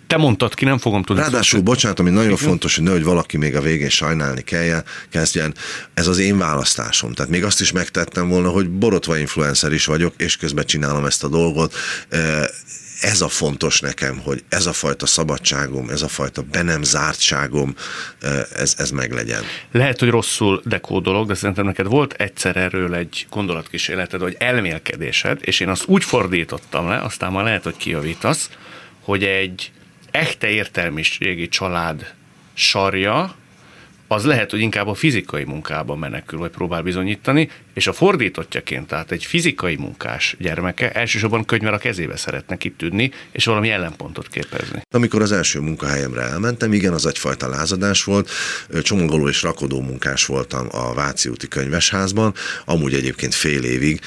Te 0.07 0.17
mondtad 0.17 0.53
ki, 0.53 0.65
nem 0.65 0.77
fogom 0.77 1.03
tudni. 1.03 1.21
Ráadásul, 1.21 1.61
bocsánat, 1.61 1.99
ami 1.99 2.09
nagyon 2.09 2.31
Igen. 2.31 2.37
fontos, 2.47 2.75
hogy 2.75 2.83
nehogy 2.83 3.03
valaki 3.03 3.37
még 3.37 3.55
a 3.55 3.61
végén 3.61 3.89
sajnálni 3.89 4.41
kelljen, 4.41 4.83
kezdjen, 5.09 5.55
ez 5.93 6.07
az 6.07 6.17
én 6.17 6.37
választásom. 6.37 7.13
Tehát 7.13 7.31
még 7.31 7.43
azt 7.43 7.61
is 7.61 7.71
megtettem 7.71 8.29
volna, 8.29 8.49
hogy 8.49 8.69
borotva 8.69 9.17
influencer 9.17 9.71
is 9.71 9.85
vagyok, 9.85 10.13
és 10.17 10.37
közben 10.37 10.65
csinálom 10.65 11.05
ezt 11.05 11.23
a 11.23 11.27
dolgot 11.27 11.73
ez 13.01 13.21
a 13.21 13.27
fontos 13.27 13.79
nekem, 13.79 14.19
hogy 14.23 14.43
ez 14.49 14.65
a 14.65 14.73
fajta 14.73 15.05
szabadságom, 15.05 15.89
ez 15.89 16.01
a 16.01 16.07
fajta 16.07 16.41
be 16.41 16.61
nem 16.61 16.83
zártságom, 16.83 17.75
ez, 18.55 18.75
ez 18.77 18.91
meglegyen. 18.91 19.43
Lehet, 19.71 19.99
hogy 19.99 20.09
rosszul 20.09 20.61
dekódolok, 20.65 21.27
de 21.27 21.33
szerintem 21.33 21.65
neked 21.65 21.87
volt 21.87 22.13
egyszer 22.13 22.57
erről 22.57 22.95
egy 22.95 23.27
gondolatkísérleted, 23.29 24.19
vagy 24.19 24.35
elmélkedésed, 24.39 25.39
és 25.41 25.59
én 25.59 25.69
azt 25.69 25.87
úgy 25.87 26.03
fordítottam 26.03 26.87
le, 26.87 26.97
aztán 26.97 27.31
már 27.31 27.43
lehet, 27.43 27.63
hogy 27.63 27.77
kijavítasz, 27.77 28.49
hogy 29.01 29.23
egy 29.23 29.71
echte 30.11 30.47
értelmiségi 30.47 31.47
család 31.47 32.13
sarja, 32.53 33.35
az 34.07 34.25
lehet, 34.25 34.51
hogy 34.51 34.59
inkább 34.59 34.87
a 34.87 34.93
fizikai 34.93 35.43
munkában 35.43 35.99
menekül, 35.99 36.39
vagy 36.39 36.51
próbál 36.51 36.81
bizonyítani, 36.81 37.49
és 37.77 37.87
a 37.87 37.93
fordítottjaként, 37.93 38.87
tehát 38.87 39.11
egy 39.11 39.25
fizikai 39.25 39.75
munkás 39.75 40.35
gyermeke 40.39 40.91
elsősorban 40.91 41.45
könyvvel 41.45 41.73
a 41.73 41.77
kezébe 41.77 42.15
szeretne 42.15 42.55
kitűnni, 42.55 43.11
és 43.31 43.45
valami 43.45 43.69
ellenpontot 43.69 44.27
képezni. 44.27 44.81
Amikor 44.91 45.21
az 45.21 45.31
első 45.31 45.59
munkahelyemre 45.59 46.21
elmentem, 46.21 46.73
igen, 46.73 46.93
az 46.93 47.05
egyfajta 47.05 47.49
lázadás 47.49 48.03
volt, 48.03 48.29
csomagoló 48.81 49.27
és 49.27 49.41
rakodó 49.41 49.81
munkás 49.81 50.25
voltam 50.25 50.67
a 50.71 50.93
Váci 50.93 51.29
úti 51.29 51.47
könyvesházban, 51.47 52.33
amúgy 52.65 52.93
egyébként 52.93 53.33
fél 53.33 53.63
évig, 53.63 53.99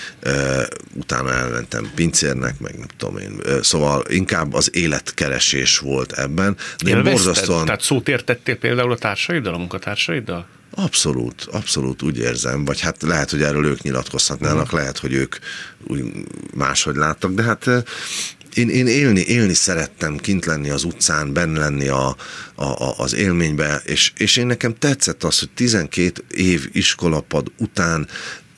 utána 0.94 1.32
elmentem 1.32 1.90
pincérnek, 1.94 2.58
meg 2.58 2.78
nem 2.78 2.88
tudom 2.96 3.16
én, 3.16 3.40
szóval 3.62 4.04
inkább 4.08 4.54
az 4.54 4.76
életkeresés 4.76 5.78
volt 5.78 6.12
ebben, 6.12 6.56
de 6.84 6.90
én 6.90 7.02
borzasztóan... 7.02 7.64
Tehát 7.64 7.80
szót 7.80 8.08
értettél 8.08 8.56
például 8.56 8.92
a 8.92 8.96
társaiddal, 8.96 9.54
a 9.54 9.58
munkatársaiddal? 9.58 10.46
Abszolút, 10.70 11.48
abszolút 11.50 12.02
úgy 12.02 12.18
érzem, 12.18 12.64
vagy 12.64 12.80
hát 12.80 13.02
lehet, 13.02 13.30
hogy 13.30 13.42
erről 13.42 13.66
ők 13.66 13.82
nyilatkozhatnának, 13.82 14.62
uh-huh. 14.62 14.78
lehet, 14.78 14.98
hogy 14.98 15.12
ők 15.12 15.36
úgy 15.86 16.12
máshogy 16.54 16.96
láttak, 16.96 17.32
de 17.32 17.42
hát 17.42 17.66
én, 18.54 18.68
én 18.68 18.86
élni, 18.86 19.20
élni 19.20 19.54
szerettem, 19.54 20.16
kint 20.16 20.44
lenni 20.44 20.70
az 20.70 20.84
utcán, 20.84 21.32
benn 21.32 21.56
lenni 21.56 21.88
a, 21.88 22.16
a, 22.54 22.64
a, 22.64 22.94
az 22.96 23.14
élménybe, 23.14 23.82
és, 23.84 24.12
és 24.16 24.36
én 24.36 24.46
nekem 24.46 24.74
tetszett 24.78 25.24
az, 25.24 25.38
hogy 25.38 25.50
12 25.50 26.24
év 26.30 26.68
iskolapad 26.72 27.52
után 27.58 28.08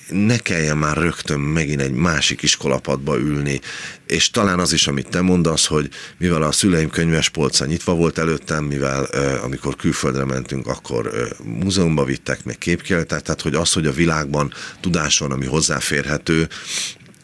ne 0.09 0.39
kelljen 0.39 0.79
már 0.79 0.97
rögtön 0.97 1.41
megint 1.41 1.81
egy 1.81 1.93
másik 1.93 2.43
iskolapadba 2.43 3.19
ülni, 3.19 3.61
és 4.07 4.31
talán 4.31 4.59
az 4.59 4.73
is, 4.73 4.87
amit 4.87 5.09
te 5.09 5.21
mondasz, 5.21 5.67
hogy 5.67 5.89
mivel 6.17 6.43
a 6.43 6.53
szüleim 6.53 6.91
könyves 6.91 7.29
polca 7.29 7.65
nyitva 7.65 7.95
volt 7.95 8.19
előttem, 8.19 8.65
mivel 8.65 9.05
amikor 9.43 9.77
külföldre 9.77 10.25
mentünk, 10.25 10.67
akkor 10.67 11.13
múzeumba 11.43 12.05
vittek, 12.05 12.45
meg 12.45 12.59
képkiállítás, 12.59 13.23
tehát 13.23 13.41
hogy 13.41 13.55
az, 13.55 13.73
hogy 13.73 13.87
a 13.87 13.93
világban 13.93 14.53
tudás 14.81 15.19
van, 15.19 15.31
ami 15.31 15.47
hozzáférhető, 15.47 16.49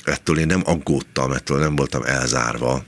ettől 0.05 0.39
én 0.39 0.47
nem 0.47 0.63
aggódtam, 0.65 1.33
ettől 1.33 1.59
nem 1.59 1.77
voltam 1.77 2.03
elzárva. 2.03 2.85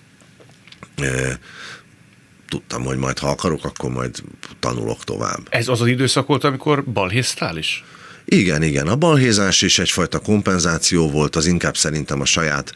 Tudtam, 2.48 2.84
hogy 2.84 2.96
majd 2.96 3.18
ha 3.18 3.28
akarok, 3.28 3.64
akkor 3.64 3.90
majd 3.90 4.22
tanulok 4.60 5.04
tovább. 5.04 5.46
Ez 5.48 5.68
az 5.68 5.80
az 5.80 5.86
időszak 5.86 6.26
volt, 6.26 6.44
amikor 6.44 6.84
balhéztál 6.84 7.56
is? 7.56 7.84
Igen, 8.32 8.62
igen. 8.62 8.86
A 8.86 8.96
balhézás 8.96 9.62
is 9.62 9.78
egyfajta 9.78 10.18
kompenzáció 10.18 11.10
volt, 11.10 11.36
az 11.36 11.46
inkább 11.46 11.76
szerintem 11.76 12.20
a 12.20 12.24
saját 12.24 12.72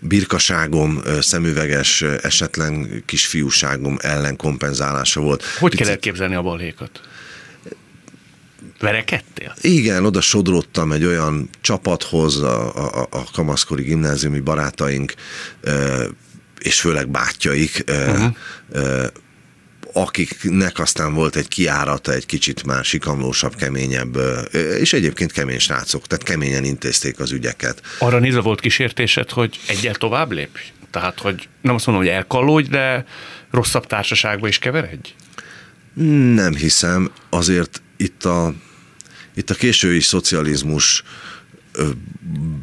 birkaságom, 0.00 1.02
szemüveges, 1.20 2.02
esetlen 2.02 3.02
kisfiúságom 3.06 3.96
ellen 4.00 4.36
kompenzálása 4.36 5.20
volt. 5.20 5.44
Hogy 5.58 5.74
kell 5.74 5.88
elképzelni 5.88 6.34
a 6.34 6.42
balhékat? 6.42 7.00
Verekedtél? 8.80 9.54
Igen, 9.60 10.04
oda 10.04 10.20
sodródtam 10.20 10.92
egy 10.92 11.04
olyan 11.04 11.48
csapathoz, 11.60 12.40
a, 12.40 12.76
a, 13.00 13.06
a 13.10 13.24
kamaszkori 13.32 13.82
gimnáziumi 13.82 14.40
barátaink, 14.40 15.14
és 16.58 16.80
főleg 16.80 17.08
bátyjaik, 17.08 17.84
uh-huh 17.88 18.36
akiknek 19.96 20.78
aztán 20.78 21.14
volt 21.14 21.36
egy 21.36 21.48
kiárata, 21.48 22.12
egy 22.12 22.26
kicsit 22.26 22.64
már 22.64 22.84
sikamlósabb, 22.84 23.54
keményebb, 23.54 24.16
és 24.80 24.92
egyébként 24.92 25.32
kemény 25.32 25.58
srácok, 25.58 26.06
tehát 26.06 26.24
keményen 26.24 26.64
intézték 26.64 27.18
az 27.18 27.32
ügyeket. 27.32 27.80
Arra 27.98 28.18
nézve 28.18 28.40
volt 28.40 28.60
kísértésed, 28.60 29.30
hogy 29.30 29.60
egyel 29.66 29.94
tovább 29.94 30.32
lép? 30.32 30.58
Tehát, 30.90 31.20
hogy 31.20 31.48
nem 31.62 31.74
azt 31.74 31.86
mondom, 31.86 32.04
hogy 32.04 32.14
elkallódj, 32.14 32.68
de 32.68 33.04
rosszabb 33.50 33.86
társaságba 33.86 34.48
is 34.48 34.58
keveredj? 34.58 35.08
Nem 36.34 36.54
hiszem, 36.54 37.10
azért 37.28 37.82
itt 37.96 38.24
a, 38.24 38.54
itt 39.34 39.50
a 39.50 39.54
késői 39.54 40.00
szocializmus 40.00 41.02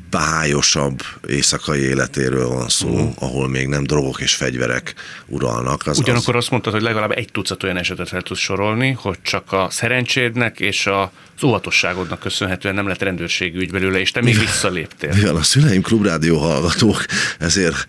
bájosabb 0.10 1.02
éjszakai 1.28 1.80
életéről 1.80 2.48
van 2.48 2.70
szó, 2.70 2.90
uh-huh. 2.90 3.14
ahol 3.20 3.48
még 3.48 3.68
nem 3.68 3.84
drogok 3.84 4.22
és 4.22 4.36
fegyverek 4.36 4.94
uralnak. 5.28 5.88
Az, 5.88 5.98
Ugyanakkor 6.00 6.36
az... 6.36 6.42
azt 6.42 6.52
mondtad, 6.52 6.74
hogy 6.74 6.82
legalább 6.82 7.12
egy 7.12 7.32
tucat 7.32 7.64
olyan 7.64 7.78
esetet 7.78 8.08
fel 8.08 8.22
tudsz 8.22 8.40
sorolni, 8.40 8.92
hogy 8.92 9.18
csak 9.22 9.52
a 9.52 9.68
szerencsédnek 9.70 10.60
és 10.60 10.86
a 10.86 11.12
az 11.36 11.44
óvatosságodnak 11.44 12.20
köszönhetően 12.20 12.76
nem 12.76 12.88
lett 12.88 13.02
rendőrségi 13.02 13.58
ügy 13.58 13.72
belőle, 13.72 14.00
és 14.00 14.12
te 14.12 14.22
még 14.22 14.40
visszaléptél. 14.40 15.14
Mivel 15.14 15.36
a 15.36 15.44
szüleim 15.44 15.82
klubrádió 15.82 16.38
hallgatók, 16.38 17.06
ezért 17.40 17.86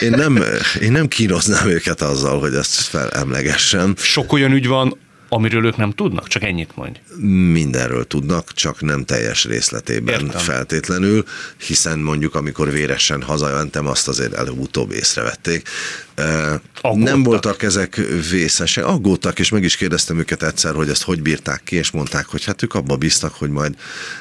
én 0.00 0.10
nem, 0.10 0.42
én 0.80 0.92
nem 0.92 1.08
kínoznám 1.08 1.68
őket 1.68 2.00
azzal, 2.00 2.40
hogy 2.40 2.54
ezt 2.54 2.74
felemlegessem. 2.74 3.94
Sok 3.96 4.32
olyan 4.32 4.52
ügy 4.52 4.66
van, 4.66 4.98
Amiről 5.28 5.64
ők 5.64 5.76
nem 5.76 5.90
tudnak? 5.90 6.28
Csak 6.28 6.42
ennyit 6.42 6.76
mondj. 6.76 6.98
Mindenről 7.52 8.06
tudnak, 8.06 8.52
csak 8.52 8.80
nem 8.80 9.04
teljes 9.04 9.44
részletében 9.44 10.20
Értem. 10.20 10.40
feltétlenül, 10.40 11.24
hiszen 11.66 11.98
mondjuk 11.98 12.34
amikor 12.34 12.70
véresen 12.70 13.22
hazamentem, 13.22 13.86
azt 13.86 14.08
azért 14.08 14.32
előbb-utóbb 14.32 14.92
észrevették. 14.92 15.68
Aggódtak. 16.80 17.08
Nem 17.08 17.22
voltak 17.22 17.62
ezek 17.62 18.00
vészesek, 18.30 18.84
aggódtak, 18.86 19.38
és 19.38 19.50
meg 19.50 19.62
is 19.62 19.76
kérdeztem 19.76 20.18
őket 20.18 20.42
egyszer, 20.42 20.74
hogy 20.74 20.88
ezt 20.88 21.02
hogy 21.02 21.22
bírták 21.22 21.62
ki, 21.64 21.76
és 21.76 21.90
mondták, 21.90 22.26
hogy 22.26 22.44
hát 22.44 22.62
ők 22.62 22.74
abba 22.74 22.96
bíztak, 22.96 23.34
hogy 23.34 23.50
majd 23.50 23.74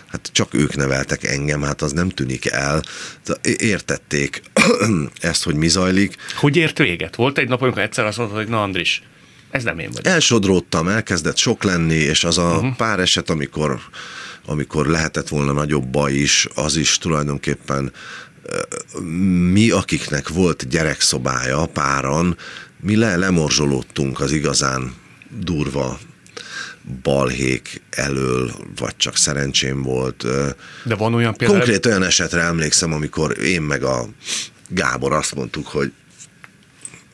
hát 0.07 0.29
csak 0.31 0.53
ők 0.53 0.75
neveltek 0.75 1.23
engem, 1.23 1.61
hát 1.61 1.81
az 1.81 1.91
nem 1.91 2.09
tűnik 2.09 2.45
el. 2.45 2.83
Értették 3.57 4.41
ezt, 5.21 5.43
hogy 5.43 5.55
mi 5.55 5.67
zajlik. 5.67 6.15
Hogy 6.35 6.55
ért 6.55 6.77
véget? 6.77 7.15
Volt 7.15 7.37
egy 7.37 7.47
nap, 7.47 7.61
amikor 7.61 7.81
egyszer 7.81 8.05
azt 8.05 8.17
mondta, 8.17 8.35
hogy 8.35 8.47
na 8.47 8.61
Andris, 8.61 9.01
ez 9.55 9.63
nem 9.63 9.79
én 9.79 9.87
vagyok. 9.87 10.05
Elsodródtam, 10.05 10.87
elkezdett 10.87 11.37
sok 11.37 11.63
lenni, 11.63 11.95
és 11.95 12.23
az 12.23 12.37
a 12.37 12.53
uh-huh. 12.55 12.75
pár 12.75 12.99
eset, 12.99 13.29
amikor, 13.29 13.79
amikor 14.45 14.87
lehetett 14.87 15.27
volna 15.27 15.51
nagyobb 15.51 15.87
baj 15.87 16.13
is, 16.13 16.47
az 16.55 16.75
is 16.75 16.97
tulajdonképpen 16.97 17.91
mi, 19.51 19.69
akiknek 19.69 20.29
volt 20.29 20.67
gyerekszobája 20.67 21.65
páran, 21.65 22.37
mi 22.79 22.95
le, 22.95 23.15
lemorzsolódtunk 23.15 24.19
az 24.19 24.31
igazán 24.31 24.93
durva 25.39 25.99
balhék 27.01 27.81
elől, 27.89 28.51
vagy 28.75 28.97
csak 28.97 29.17
szerencsém 29.17 29.81
volt. 29.81 30.25
De 30.83 30.95
van 30.95 31.13
olyan 31.13 31.35
például... 31.35 31.59
Konkrét 31.59 31.85
olyan 31.85 32.03
esetre 32.03 32.41
emlékszem, 32.41 32.93
amikor 32.93 33.39
én 33.39 33.61
meg 33.61 33.83
a 33.83 34.07
Gábor 34.67 35.13
azt 35.13 35.35
mondtuk, 35.35 35.67
hogy 35.67 35.91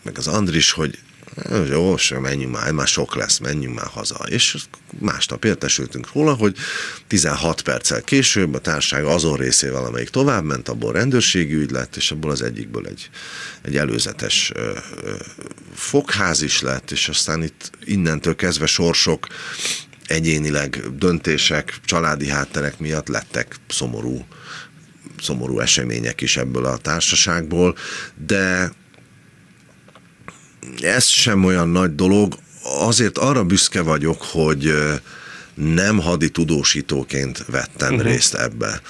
meg 0.03 0.17
az 0.17 0.27
Andris, 0.27 0.71
hogy 0.71 0.99
jó, 1.69 1.95
menjünk 2.19 2.53
már, 2.53 2.71
már 2.71 2.87
sok 2.87 3.15
lesz, 3.15 3.37
menjünk 3.37 3.75
már 3.75 3.87
haza. 3.87 4.25
És 4.27 4.57
másnap 4.99 5.45
értesültünk 5.45 6.13
róla, 6.13 6.33
hogy 6.33 6.57
16 7.07 7.61
perccel 7.61 8.01
később 8.01 8.53
a 8.53 8.59
társaság 8.59 9.05
azon 9.05 9.37
részével, 9.37 9.85
amelyik 9.85 10.09
tovább 10.09 10.43
ment, 10.43 10.69
abból 10.69 10.91
rendőrségi 10.91 11.53
ügy 11.53 11.71
lett, 11.71 11.95
és 11.95 12.11
abból 12.11 12.31
az 12.31 12.41
egyikből 12.41 12.87
egy, 12.87 13.09
egy 13.61 13.77
előzetes 13.77 14.51
ö, 14.55 14.77
ö, 15.03 15.15
fogház 15.73 16.41
is 16.41 16.61
lett, 16.61 16.91
és 16.91 17.09
aztán 17.09 17.43
itt 17.43 17.71
innentől 17.83 18.35
kezdve 18.35 18.65
sorsok, 18.65 19.27
egyénileg 20.05 20.83
döntések, 20.97 21.79
családi 21.85 22.29
hátterek 22.29 22.79
miatt 22.79 23.07
lettek 23.07 23.55
szomorú 23.67 24.25
szomorú 25.21 25.59
események 25.59 26.21
is 26.21 26.37
ebből 26.37 26.65
a 26.65 26.77
társaságból, 26.77 27.75
de 28.25 28.71
ez 30.81 31.05
sem 31.05 31.43
olyan 31.43 31.69
nagy 31.69 31.95
dolog. 31.95 32.37
Azért 32.63 33.17
arra 33.17 33.43
büszke 33.43 33.81
vagyok, 33.81 34.21
hogy 34.21 34.73
nem 35.53 35.99
hadi 35.99 36.29
tudósítóként 36.29 37.45
vettem 37.47 37.93
uh-huh. 37.93 38.09
részt 38.09 38.33
ebbe. 38.33 38.81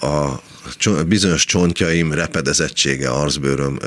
a 0.00 0.42
bizonyos 1.06 1.44
csontjaim 1.44 2.12
repedezettsége, 2.12 3.10
arzbőröm 3.10 3.78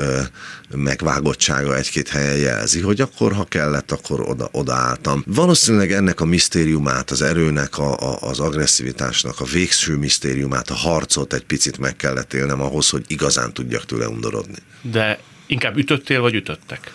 megvágottsága 0.74 1.76
egy-két 1.76 2.08
helyen 2.08 2.36
jelzi, 2.36 2.80
hogy 2.80 3.00
akkor, 3.00 3.32
ha 3.32 3.44
kellett, 3.44 3.90
akkor 3.90 4.20
oda, 4.20 4.48
odaálltam. 4.52 5.24
Valószínűleg 5.26 5.92
ennek 5.92 6.20
a 6.20 6.24
misztériumát, 6.24 7.10
az 7.10 7.22
erőnek, 7.22 7.78
a, 7.78 7.92
a, 7.92 8.18
az 8.20 8.40
agresszivitásnak, 8.40 9.40
a 9.40 9.44
végső 9.44 9.96
misztériumát, 9.96 10.70
a 10.70 10.74
harcot 10.74 11.32
egy 11.32 11.44
picit 11.44 11.78
meg 11.78 11.96
kellett 11.96 12.34
élnem 12.34 12.60
ahhoz, 12.60 12.88
hogy 12.88 13.04
igazán 13.06 13.52
tudjak 13.52 13.84
tőle 13.84 14.08
undorodni. 14.08 14.58
De 14.82 15.18
inkább 15.52 15.76
ütöttél, 15.76 16.20
vagy 16.20 16.34
ütöttek? 16.34 16.92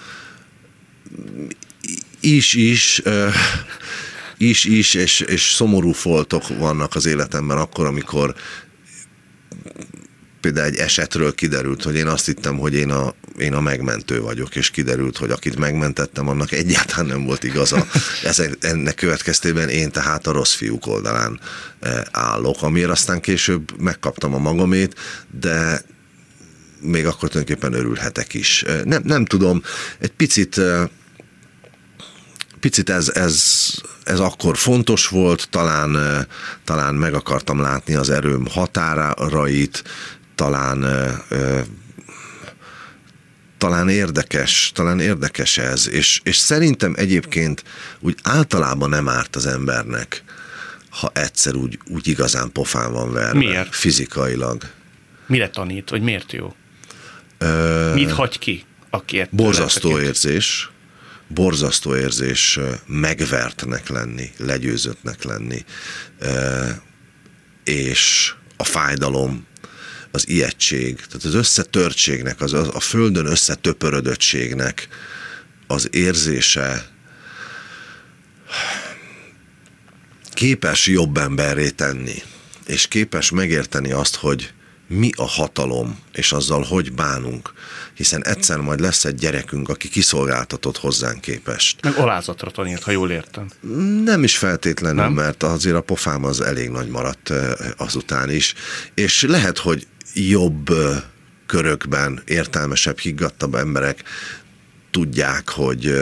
Is, 2.20 2.53
is. 2.53 3.01
is, 4.38 4.66
is, 4.66 4.93
és, 4.93 5.20
és 5.20 5.41
szomorú 5.41 5.91
foltok 5.91 6.47
vannak 6.47 6.95
az 6.95 7.05
életemben 7.05 7.58
akkor, 7.58 7.86
amikor 7.86 8.36
például 10.41 10.66
egy 10.68 10.76
esetről 10.76 11.36
kiderült, 11.36 11.84
hogy 11.84 11.95
én 11.95 12.08
azt 12.08 12.26
hittem, 12.26 12.58
hogy 12.58 12.74
én 12.74 12.89
a, 12.91 13.14
én 13.38 13.53
a 13.53 13.62
megmentő 13.62 14.22
vagyok, 14.22 14.55
és 14.55 14.70
kiderült, 14.70 15.18
hogy 15.18 15.32
akit 15.32 15.58
megmentettem, 15.58 16.28
annak 16.28 16.51
egyáltalán 16.51 17.05
nem 17.05 17.26
volt 17.26 17.43
igaza. 17.43 17.88
Ezek, 18.24 18.58
ennek 18.60 18.95
következtében 18.95 19.70
én 19.70 19.91
tehát 19.91 20.28
a 20.28 20.32
rossz 20.32 20.53
fiúk 20.53 20.88
oldalán 20.88 21.39
állok, 22.12 22.62
amiért 22.62 22.89
aztán 22.89 23.22
később 23.22 23.82
megkaptam 23.82 24.34
a 24.34 24.38
magamét, 24.38 24.95
de 25.39 25.82
még 26.82 27.05
akkor 27.05 27.30
tulajdonképpen 27.30 27.73
örülhetek 27.73 28.34
is. 28.34 28.65
Nem, 28.84 29.01
nem 29.05 29.25
tudom, 29.25 29.61
egy 29.99 30.11
picit 30.11 30.61
picit 32.59 32.89
ez, 32.89 33.09
ez, 33.09 33.67
ez 34.03 34.19
akkor 34.19 34.57
fontos 34.57 35.07
volt, 35.07 35.47
talán, 35.49 35.97
talán 36.63 36.95
meg 36.95 37.13
akartam 37.13 37.61
látni 37.61 37.95
az 37.95 38.09
erőm 38.09 38.47
határait, 38.47 39.84
talán 40.36 40.86
talán 43.57 43.89
érdekes, 43.89 44.71
talán 44.75 44.99
érdekes 44.99 45.57
ez, 45.57 45.89
és, 45.89 46.21
és 46.23 46.36
szerintem 46.36 46.93
egyébként 46.97 47.63
úgy 47.99 48.15
általában 48.23 48.89
nem 48.89 49.09
árt 49.09 49.36
az 49.36 49.45
embernek, 49.45 50.23
ha 50.89 51.11
egyszer 51.13 51.55
úgy, 51.55 51.80
úgy 51.88 52.07
igazán 52.07 52.51
pofán 52.51 52.91
van 52.91 53.13
verve. 53.13 53.38
Miért? 53.38 53.75
Fizikailag. 53.75 54.63
Mire 55.25 55.49
tanít, 55.49 55.89
vagy 55.89 56.01
miért 56.01 56.32
jó? 56.32 56.53
Mit 57.93 58.11
hagy 58.11 58.39
ki? 58.39 58.65
Akiért 58.89 59.35
borzasztó 59.35 59.99
érzés, 59.99 60.69
borzasztó 61.27 61.95
érzés 61.95 62.59
megvertnek 62.85 63.89
lenni, 63.89 64.31
legyőzöttnek 64.38 65.23
lenni, 65.23 65.65
és 67.63 68.33
a 68.57 68.63
fájdalom, 68.63 69.45
az 70.11 70.29
ijegység, 70.29 70.95
tehát 70.95 71.23
az 71.23 71.33
összetörtségnek, 71.33 72.41
az, 72.41 72.53
a 72.53 72.79
földön 72.79 73.25
összetöpörödöttségnek 73.25 74.88
az 75.67 75.88
érzése 75.91 76.89
képes 80.33 80.88
jobb 80.88 81.17
emberré 81.17 81.69
tenni, 81.69 82.23
és 82.65 82.88
képes 82.88 83.29
megérteni 83.29 83.91
azt, 83.91 84.15
hogy 84.15 84.53
mi 84.88 85.09
a 85.15 85.27
hatalom, 85.27 85.99
és 86.13 86.31
azzal 86.31 86.63
hogy 86.63 86.93
bánunk, 86.93 87.53
hiszen 87.93 88.25
egyszer 88.25 88.57
majd 88.57 88.79
lesz 88.79 89.05
egy 89.05 89.15
gyerekünk, 89.15 89.69
aki 89.69 89.89
kiszolgáltatott 89.89 90.77
hozzánk 90.77 91.21
képest. 91.21 91.83
Meg 91.83 91.95
alázatra 91.95 92.51
tanírt, 92.51 92.83
ha 92.83 92.91
jól 92.91 93.11
értem. 93.11 93.47
Nem 94.03 94.23
is 94.23 94.38
feltétlenül, 94.38 95.01
Nem? 95.01 95.13
mert 95.13 95.43
azért 95.43 95.75
a 95.75 95.81
pofám 95.81 96.23
az 96.23 96.41
elég 96.41 96.69
nagy 96.69 96.88
maradt 96.88 97.33
azután 97.77 98.29
is, 98.29 98.53
és 98.93 99.21
lehet, 99.21 99.57
hogy 99.57 99.88
jobb 100.13 100.69
körökben 101.45 102.21
értelmesebb, 102.25 102.99
higgadtabb 102.99 103.55
emberek 103.55 104.03
tudják, 104.91 105.49
hogy 105.49 105.93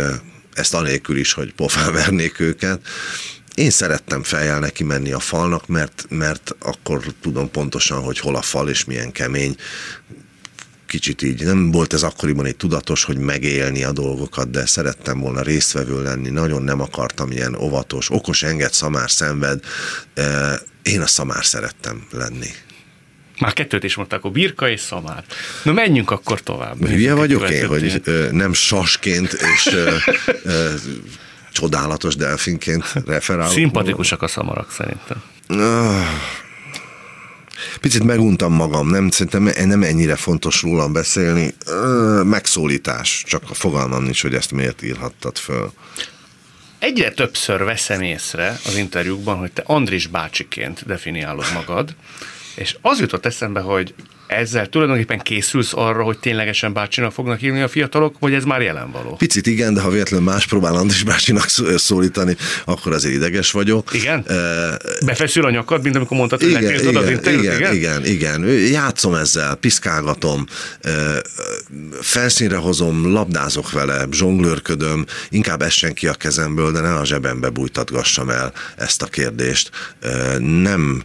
ezt 0.53 0.73
anélkül 0.73 1.17
is, 1.17 1.33
hogy 1.33 1.53
pofán 1.53 1.93
vernék 2.01 2.39
őket. 2.39 2.87
Én 3.55 3.69
szerettem 3.69 4.23
feljel 4.23 4.59
neki 4.59 4.83
menni 4.83 5.11
a 5.11 5.19
falnak, 5.19 5.67
mert, 5.67 6.05
mert 6.09 6.55
akkor 6.59 7.03
tudom 7.21 7.51
pontosan, 7.51 8.03
hogy 8.03 8.19
hol 8.19 8.35
a 8.35 8.41
fal 8.41 8.69
és 8.69 8.85
milyen 8.85 9.11
kemény. 9.11 9.55
Kicsit 10.87 11.21
így 11.21 11.43
nem 11.43 11.71
volt 11.71 11.93
ez 11.93 12.03
akkoriban 12.03 12.45
egy 12.45 12.55
tudatos, 12.55 13.03
hogy 13.03 13.17
megélni 13.17 13.83
a 13.83 13.91
dolgokat, 13.91 14.49
de 14.49 14.65
szerettem 14.65 15.19
volna 15.19 15.41
résztvevő 15.41 16.03
lenni, 16.03 16.29
nagyon 16.29 16.61
nem 16.61 16.81
akartam 16.81 17.31
ilyen 17.31 17.55
óvatos, 17.55 18.11
okos 18.11 18.43
enged, 18.43 18.73
szamár 18.73 19.11
szenved. 19.11 19.63
Én 20.81 21.01
a 21.01 21.07
szamár 21.07 21.45
szerettem 21.45 22.07
lenni. 22.11 22.49
Már 23.39 23.53
kettőt 23.53 23.83
is 23.83 23.95
mondták, 23.95 24.19
akkor 24.19 24.31
birka 24.31 24.69
és 24.69 24.79
szamár. 24.79 25.23
Na 25.63 25.71
menjünk 25.71 26.11
akkor 26.11 26.41
tovább. 26.41 26.87
Hülye 26.87 27.13
vagyok 27.13 27.49
én, 27.49 27.67
hogy 27.67 28.01
nem 28.31 28.53
sasként 28.53 29.33
és 29.33 29.75
csodálatos 31.55 32.15
delfinként 32.15 32.93
referálok. 33.05 33.51
Szimpatikusak 33.51 34.21
a 34.21 34.27
szamarak 34.27 34.71
szerintem. 34.71 35.23
Picit 37.81 38.03
meguntam 38.03 38.53
magam, 38.53 38.87
nem, 38.89 39.09
szerintem 39.09 39.67
nem 39.67 39.83
ennyire 39.83 40.15
fontos 40.15 40.61
rólam 40.61 40.93
beszélni. 40.93 41.53
Megszólítás, 42.23 43.23
csak 43.27 43.43
a 43.49 43.53
fogalmam 43.53 44.03
nincs, 44.03 44.21
hogy 44.21 44.33
ezt 44.33 44.51
miért 44.51 44.83
írhattad 44.83 45.37
föl. 45.37 45.71
Egyre 46.79 47.11
többször 47.11 47.63
veszem 47.63 48.01
észre 48.01 48.59
az 48.65 48.77
interjúkban, 48.77 49.37
hogy 49.37 49.51
te 49.51 49.63
Andris 49.65 50.07
bácsiként 50.07 50.85
definiálod 50.85 51.45
magad, 51.53 51.95
és 52.55 52.75
az 52.81 52.99
jutott 52.99 53.25
eszembe, 53.25 53.59
hogy 53.59 53.93
ezzel 54.27 54.69
tulajdonképpen 54.69 55.19
készülsz 55.19 55.73
arra, 55.73 56.03
hogy 56.03 56.17
ténylegesen 56.17 56.73
bácsinak 56.73 57.11
fognak 57.11 57.39
hívni 57.39 57.61
a 57.61 57.67
fiatalok, 57.67 58.15
vagy 58.19 58.33
ez 58.33 58.43
már 58.43 58.61
jelen 58.61 58.91
való? 58.91 59.15
Picit 59.15 59.47
igen, 59.47 59.73
de 59.73 59.81
ha 59.81 59.89
véletlenül 59.89 60.25
más 60.25 60.45
próbál 60.45 60.75
Andris 60.75 61.03
bácsinak 61.03 61.47
szólítani, 61.75 62.35
akkor 62.65 62.93
azért 62.93 63.15
ideges 63.15 63.51
vagyok. 63.51 63.93
Igen? 63.93 64.25
Uh, 64.27 64.35
Befeszül 65.05 65.45
a 65.45 65.49
nyakad, 65.49 65.83
mint 65.83 65.95
amikor 65.95 66.17
mondtad, 66.17 66.39
hogy 66.39 66.49
igen, 66.49 66.61
igen, 66.61 66.95
az 66.95 67.09
igen, 67.09 67.39
igen, 67.39 67.73
igen, 67.73 68.05
igen, 68.05 68.43
játszom 68.47 69.13
ezzel, 69.13 69.55
piszkálgatom, 69.55 70.45
uh, 70.85 70.91
felszínre 72.01 72.57
hozom, 72.57 73.11
labdázok 73.11 73.71
vele, 73.71 74.05
zsonglőrködöm, 74.11 75.05
inkább 75.29 75.61
essen 75.61 75.93
ki 75.93 76.07
a 76.07 76.13
kezemből, 76.13 76.71
de 76.71 76.79
ne 76.79 76.93
a 76.93 77.05
zsebembe 77.05 77.49
bújtatgassam 77.49 78.29
el 78.29 78.53
ezt 78.77 79.01
a 79.01 79.05
kérdést. 79.05 79.69
Uh, 80.03 80.37
nem, 80.39 81.03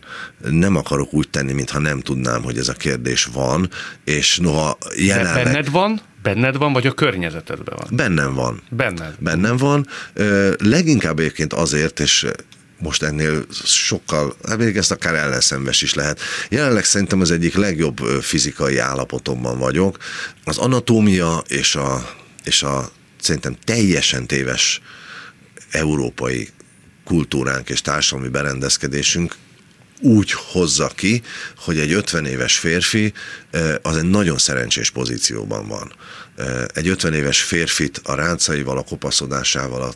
nem 0.51 0.77
akarok 0.77 1.15
úgy 1.15 1.29
tenni, 1.29 1.53
mintha 1.53 1.79
nem 1.79 2.01
tudnám, 2.01 2.43
hogy 2.43 2.59
ez 2.59 2.69
a 2.69 2.73
kérdés 2.73 3.10
kérdés 3.11 3.25
van, 3.33 3.71
és 4.05 4.39
noha 4.39 4.79
jelenleg... 4.97 5.45
benned 5.45 5.71
van? 5.71 6.01
Benned 6.23 6.57
van, 6.57 6.73
vagy 6.73 6.87
a 6.87 6.93
környezetedben 6.93 7.77
van? 7.77 7.89
Bennem 7.91 8.35
van. 8.35 8.63
Benned. 8.71 9.15
Bennem 9.19 9.57
van. 9.57 9.87
Leginkább 10.59 11.19
egyébként 11.19 11.53
azért, 11.53 12.01
és 12.01 12.27
most 12.79 13.03
ennél 13.03 13.45
sokkal, 13.65 14.37
hát 14.49 14.59
még 14.59 14.77
ezt 14.77 14.91
akár 14.91 15.15
ellenszenves 15.15 15.83
is 15.83 15.95
lehet. 15.95 16.21
Jelenleg 16.49 16.85
szerintem 16.85 17.21
az 17.21 17.31
egyik 17.31 17.55
legjobb 17.55 17.99
fizikai 18.21 18.79
állapotomban 18.79 19.59
vagyok. 19.59 19.97
Az 20.45 20.59
anatómia 20.59 21.43
és 21.49 21.75
a, 21.75 22.11
és 22.45 22.63
a 22.63 22.91
szerintem 23.21 23.57
teljesen 23.65 24.27
téves 24.27 24.81
európai 25.71 26.49
kultúránk 27.05 27.69
és 27.69 27.81
társadalmi 27.81 28.31
berendezkedésünk 28.31 29.35
úgy 30.01 30.33
hozza 30.33 30.89
ki, 30.89 31.23
hogy 31.57 31.79
egy 31.79 31.93
50 31.93 32.27
éves 32.27 32.59
férfi 32.59 33.13
az 33.83 33.97
egy 33.97 34.11
nagyon 34.11 34.39
szerencsés 34.39 34.91
pozícióban 34.91 35.69
van. 35.69 35.93
Egy 36.75 36.89
50 36.89 37.15
éves 37.15 37.43
férfit 37.43 38.01
a 38.05 38.15
ráncaival, 38.15 38.79
a 38.79 38.83
kopaszodásával, 38.83 39.95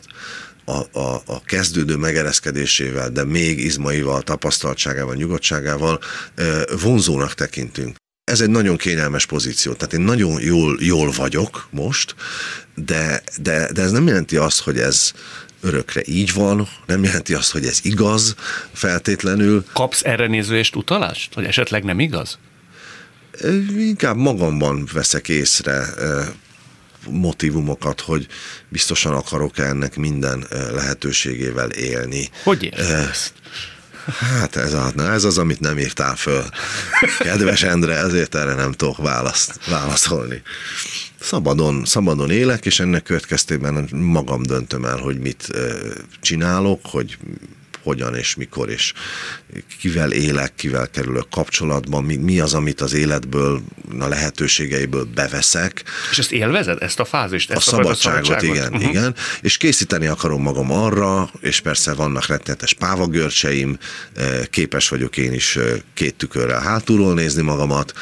a, 0.65 0.99
a, 0.99 1.21
a 1.25 1.41
kezdődő 1.45 1.95
megereszkedésével, 1.95 3.09
de 3.09 3.23
még 3.23 3.59
izmaival, 3.59 4.21
tapasztaltságával, 4.21 5.15
nyugodtságával 5.15 5.99
vonzónak 6.81 7.33
tekintünk. 7.33 7.95
Ez 8.31 8.41
egy 8.41 8.49
nagyon 8.49 8.77
kényelmes 8.77 9.25
pozíció, 9.25 9.73
tehát 9.73 9.93
én 9.93 10.01
nagyon 10.01 10.41
jól, 10.41 10.77
jól 10.79 11.11
vagyok 11.11 11.67
most, 11.69 12.15
de, 12.75 13.23
de, 13.41 13.71
de 13.71 13.81
ez 13.81 13.91
nem 13.91 14.07
jelenti 14.07 14.37
azt, 14.37 14.59
hogy 14.61 14.79
ez, 14.79 15.11
örökre 15.65 16.01
így 16.05 16.33
van, 16.33 16.67
nem 16.85 17.03
jelenti 17.03 17.33
azt, 17.33 17.51
hogy 17.51 17.65
ez 17.65 17.79
igaz 17.81 18.35
feltétlenül. 18.73 19.65
Kapsz 19.73 20.03
erre 20.03 20.27
nézőést 20.27 20.75
utalást, 20.75 21.33
hogy 21.33 21.45
esetleg 21.45 21.83
nem 21.83 21.99
igaz? 21.99 22.39
Inkább 23.77 24.15
magamban 24.15 24.89
veszek 24.93 25.29
észre 25.29 25.85
motivumokat, 27.09 28.01
hogy 28.01 28.27
biztosan 28.69 29.13
akarok 29.13 29.57
ennek 29.57 29.95
minden 29.95 30.45
lehetőségével 30.49 31.69
élni. 31.69 32.29
Hogy 32.43 32.63
érted 32.63 32.89
ezt? 32.89 33.33
Hát 34.05 34.55
ez, 34.55 34.73
a, 34.73 34.91
na 34.95 35.11
ez 35.11 35.23
az, 35.23 35.37
amit 35.37 35.59
nem 35.59 35.77
írtál 35.77 36.15
föl. 36.15 36.43
Kedves 37.19 37.63
Endre, 37.63 37.95
ezért 37.95 38.35
erre 38.35 38.53
nem 38.53 38.71
tudok 38.71 38.97
választ, 38.97 39.59
válaszolni 39.69 40.41
szabadon, 41.25 41.85
szabadon 41.85 42.29
élek, 42.29 42.65
és 42.65 42.79
ennek 42.79 43.03
következtében 43.03 43.89
magam 43.91 44.43
döntöm 44.43 44.85
el, 44.85 44.97
hogy 44.97 45.19
mit 45.19 45.47
csinálok, 46.21 46.79
hogy 46.83 47.17
hogyan 47.85 48.15
és 48.15 48.35
mikor, 48.35 48.69
és 48.69 48.93
kivel 49.79 50.11
élek, 50.11 50.55
kivel 50.55 50.89
kerülök 50.89 51.29
kapcsolatban, 51.29 52.03
mi, 52.03 52.15
mi 52.15 52.39
az, 52.39 52.53
amit 52.53 52.81
az 52.81 52.93
életből, 52.93 53.61
a 53.99 54.07
lehetőségeiből 54.07 55.03
beveszek. 55.15 55.83
És 56.11 56.19
ezt 56.19 56.31
élvezed, 56.31 56.81
ezt 56.81 56.99
a 56.99 57.05
fázist? 57.05 57.51
Ezt 57.51 57.67
a, 57.67 57.69
szabadságot, 57.69 58.21
a 58.21 58.23
szabadságot, 58.23 58.55
igen, 58.55 58.73
uh-huh. 58.73 58.89
igen. 58.89 59.15
És 59.41 59.57
készíteni 59.57 60.07
akarom 60.07 60.41
magam 60.41 60.71
arra, 60.71 61.29
és 61.39 61.59
persze 61.59 61.93
vannak 61.93 62.27
rettenetes 62.27 62.73
pávagörcseim, 62.73 63.77
képes 64.49 64.89
vagyok 64.89 65.17
én 65.17 65.33
is 65.33 65.59
két 65.93 66.15
tükörrel 66.15 66.61
hátulról 66.61 67.13
nézni 67.13 67.41
magamat, 67.41 67.93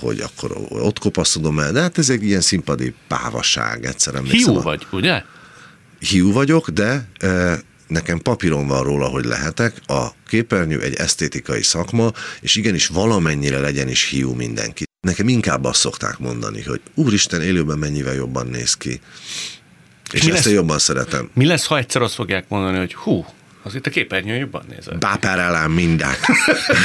hogy 0.00 0.20
akkor 0.20 0.56
ott 0.68 0.98
kopaszodom 0.98 1.58
el, 1.58 1.72
de 1.72 1.80
hát 1.80 1.98
ez 1.98 2.10
egy 2.10 2.24
ilyen 2.24 2.40
színpadi 2.40 2.94
pávaság 3.08 3.84
egyszerűen. 3.84 4.24
Hiú 4.24 4.62
vagy, 4.62 4.86
ugye? 4.90 5.22
Hiú 5.98 6.32
vagyok, 6.32 6.68
de 6.68 7.08
nekem 7.88 8.18
papíron 8.18 8.66
van 8.66 8.82
róla, 8.82 9.06
hogy 9.06 9.24
lehetek, 9.24 9.76
a 9.86 10.06
képernyő 10.28 10.80
egy 10.80 10.94
esztétikai 10.94 11.62
szakma, 11.62 12.12
és 12.40 12.56
igenis 12.56 12.86
valamennyire 12.86 13.58
legyen 13.58 13.88
is 13.88 14.08
hiú 14.08 14.34
mindenki. 14.34 14.84
Nekem 15.00 15.28
inkább 15.28 15.64
azt 15.64 15.80
szokták 15.80 16.18
mondani, 16.18 16.62
hogy 16.62 16.80
úristen, 16.94 17.42
élőben 17.42 17.78
mennyivel 17.78 18.14
jobban 18.14 18.46
néz 18.46 18.74
ki. 18.74 19.00
És, 20.12 20.20
és 20.20 20.26
ezt 20.26 20.44
lesz, 20.44 20.52
jobban 20.52 20.78
szeretem. 20.78 21.30
Mi 21.34 21.46
lesz, 21.46 21.66
ha 21.66 21.78
egyszer 21.78 22.02
azt 22.02 22.14
fogják 22.14 22.48
mondani, 22.48 22.78
hogy 22.78 22.94
hú, 22.94 23.26
az 23.62 23.74
itt 23.74 23.86
a 23.86 23.90
képernyőn 23.90 24.38
jobban 24.38 24.64
nézel. 24.68 24.96
Bápárálám 24.96 25.72
minden. 25.72 26.14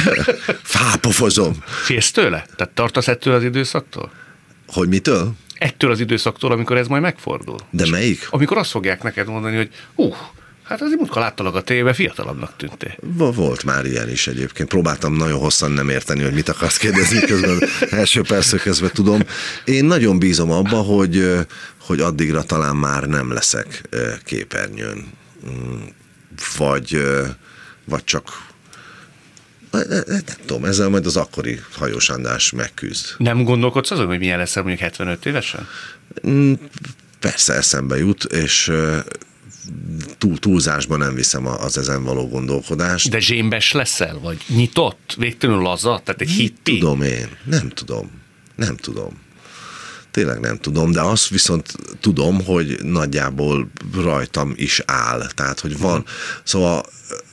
Fápofozom. 0.62 1.62
Félsz 1.64 2.10
tőle? 2.10 2.46
Tehát 2.56 2.74
tartasz 2.74 3.08
ettől 3.08 3.34
az 3.34 3.42
időszaktól? 3.42 4.12
Hogy 4.66 4.88
mitől? 4.88 5.32
Ettől 5.58 5.90
az 5.90 6.00
időszaktól, 6.00 6.52
amikor 6.52 6.76
ez 6.76 6.86
majd 6.86 7.02
megfordul. 7.02 7.58
De 7.70 7.86
melyik? 7.90 8.26
Amikor 8.30 8.58
azt 8.58 8.70
fogják 8.70 9.02
neked 9.02 9.26
mondani, 9.26 9.56
hogy 9.56 9.70
uh, 9.94 10.16
Hát 10.64 10.82
azért 10.82 10.98
múltkor 10.98 11.22
láttalak 11.22 11.54
a 11.54 11.62
tévébe, 11.62 11.92
fiatalabbnak 11.92 12.56
tűntél. 12.56 12.94
Volt 13.16 13.64
már 13.64 13.84
ilyen 13.84 14.10
is 14.10 14.26
egyébként. 14.26 14.68
Próbáltam 14.68 15.16
nagyon 15.16 15.38
hosszan 15.38 15.70
nem 15.70 15.88
érteni, 15.88 16.22
hogy 16.22 16.32
mit 16.32 16.48
akarsz 16.48 16.76
kérdezni, 16.76 17.20
közben 17.20 17.58
első 18.00 18.20
percek 18.20 18.60
közben 18.60 18.90
tudom. 18.92 19.20
Én 19.64 19.84
nagyon 19.84 20.18
bízom 20.18 20.50
abba, 20.50 20.76
hogy, 20.76 21.38
hogy 21.78 22.00
addigra 22.00 22.42
talán 22.42 22.76
már 22.76 23.02
nem 23.02 23.32
leszek 23.32 23.88
képernyőn. 24.24 25.12
Mm, 25.50 25.80
vagy, 26.56 27.04
vagy 27.84 28.04
csak 28.04 28.52
nem 30.06 30.22
tudom, 30.46 30.64
ezzel 30.64 30.88
majd 30.88 31.06
az 31.06 31.16
akkori 31.16 31.60
hajós 31.72 32.08
András 32.08 32.52
megküzd. 32.52 33.06
Nem 33.18 33.42
gondolkodsz 33.42 33.90
azon, 33.90 34.06
hogy 34.06 34.18
milyen 34.18 34.38
lesz 34.38 34.56
mondjuk 34.56 34.78
75 34.78 35.26
évesen? 35.26 35.68
Mm, 36.28 36.52
persze 37.20 37.54
eszembe 37.54 37.98
jut, 37.98 38.24
és 38.24 38.72
túl, 40.18 40.38
túlzásban 40.38 40.98
nem 40.98 41.14
viszem 41.14 41.46
az 41.46 41.78
ezen 41.78 42.04
való 42.04 42.28
gondolkodást. 42.28 43.10
De 43.10 43.18
zsémbes 43.18 43.72
leszel, 43.72 44.18
vagy 44.22 44.38
nyitott, 44.48 45.14
végtelenül 45.18 45.62
laza, 45.62 46.00
tehát 46.04 46.20
egy 46.20 46.30
hippi? 46.30 46.78
Tudom 46.78 47.02
én, 47.02 47.28
nem 47.44 47.68
tudom, 47.68 48.10
nem 48.56 48.76
tudom. 48.76 49.22
Tényleg 50.10 50.40
nem 50.40 50.58
tudom, 50.58 50.92
de 50.92 51.00
azt 51.00 51.28
viszont 51.28 51.74
tudom, 52.00 52.44
hogy 52.44 52.78
nagyjából 52.82 53.70
rajtam 53.94 54.52
is 54.56 54.82
áll. 54.86 55.26
Tehát, 55.34 55.60
hogy 55.60 55.78
van. 55.78 56.04
Szóval, 56.42 56.86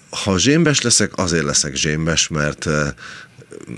ha 0.10 0.38
zsémbes 0.38 0.82
leszek, 0.82 1.18
azért 1.18 1.44
leszek 1.44 1.76
zsémbes, 1.76 2.28
mert 2.28 2.70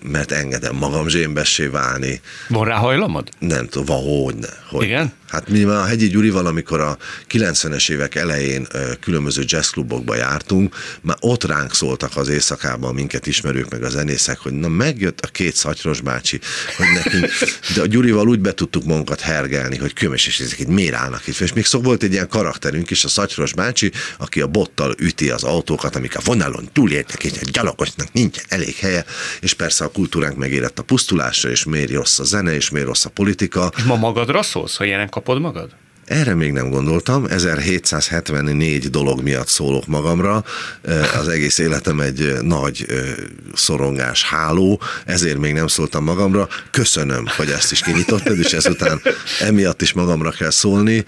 mert 0.04 0.32
engedem 0.32 0.76
magam 0.76 1.08
zsémbessé 1.08 1.66
válni. 1.66 2.22
Van 2.48 2.66
rá 2.66 2.76
hajlamod? 2.76 3.30
Nem 3.40 3.68
tudom, 3.68 3.86
van, 3.86 4.24
hogy 4.24 4.36
ne. 4.36 4.48
Hogy 4.70 4.86
Igen? 4.86 5.14
Hát 5.34 5.50
mi 5.50 5.64
már 5.64 5.78
a 5.78 5.86
Hegyi 5.86 6.08
Gyurival, 6.08 6.46
amikor 6.46 6.80
a 6.80 6.98
90-es 7.32 7.92
évek 7.92 8.16
elején 8.16 8.68
különböző 9.00 9.44
jazzklubokba 9.46 10.16
jártunk, 10.16 10.76
már 11.02 11.18
ott 11.20 11.44
ránk 11.44 11.74
szóltak 11.74 12.18
az 12.18 12.28
éjszakában 12.28 12.94
minket 12.94 13.28
ismerők 13.28 13.70
meg 13.70 13.84
a 13.84 13.90
zenészek, 13.90 14.40
hogy 14.40 14.52
na 14.52 14.68
megjött 14.68 15.20
a 15.20 15.28
két 15.28 15.56
szatyros 15.56 16.02
bácsi, 16.02 16.40
hogy 16.78 16.86
nekünk, 16.94 17.32
de 17.76 17.82
a 17.82 17.86
Gyurival 17.86 18.28
úgy 18.28 18.40
be 18.40 18.54
tudtuk 18.54 18.84
magunkat 18.84 19.20
hergelni, 19.20 19.78
hogy 19.78 19.94
kömes 19.94 20.28
és 20.28 20.40
ezek 20.40 20.60
itt 20.60 20.68
miért 20.68 20.94
állnak 20.94 21.28
itt. 21.28 21.40
És 21.40 21.54
még 21.54 21.66
szó 21.66 21.82
volt 21.82 22.04
egy 22.04 22.12
ilyen 22.12 22.28
karakterünk 22.28 22.90
is, 22.90 23.04
a 23.04 23.08
szatyros 23.08 23.54
bácsi, 23.54 23.92
aki 24.18 24.42
a 24.42 24.48
bottal 24.48 24.96
üti 25.00 25.30
az 25.30 25.44
autókat, 25.44 25.96
amik 25.96 26.18
a 26.18 26.22
vonalon 26.24 26.70
túléltek, 26.74 27.24
és 27.24 27.32
egy 27.32 27.52
gyalogosnak 27.52 28.14
nincsen 28.14 28.46
elég 28.48 28.76
helye, 28.76 29.06
és 29.40 29.54
persze 29.54 29.84
a 29.84 29.92
kultúránk 29.92 30.38
megérett 30.38 30.80
a 30.80 30.84
pusztulásra, 30.84 31.50
és 31.50 31.64
miért 31.64 31.92
rossz 31.92 32.20
a 32.20 32.24
zene, 32.24 32.56
és 32.56 32.70
miért 32.70 32.88
rossz 32.88 33.06
a 33.06 33.10
politika. 33.10 33.72
És 33.78 33.84
ma 33.84 33.96
magadra 33.96 34.42
szólsz, 34.42 34.76
ha 34.76 34.84
ilyenek 34.84 35.16
kapod 35.24 35.42
magad? 35.42 35.70
Erre 36.06 36.36
még 36.36 36.52
nem 36.52 36.70
gondoltam, 36.70 37.26
1774 37.26 38.90
dolog 38.90 39.22
miatt 39.22 39.48
szólok 39.48 39.88
magamra, 39.88 40.44
az 41.20 41.28
egész 41.28 41.58
életem 41.58 42.00
egy 42.00 42.38
nagy 42.42 42.86
szorongás 43.54 44.24
háló, 44.24 44.82
ezért 45.06 45.38
még 45.38 45.54
nem 45.54 45.68
szóltam 45.68 46.04
magamra. 46.04 46.48
Köszönöm, 46.72 47.26
hogy 47.38 47.50
ezt 47.50 47.72
is 47.72 47.82
kinyitottad, 47.82 48.38
és 48.40 48.54
ezután 48.54 49.02
emiatt 49.40 49.82
is 49.82 49.94
magamra 49.94 50.32
kell 50.32 50.50
szólni. 50.50 51.06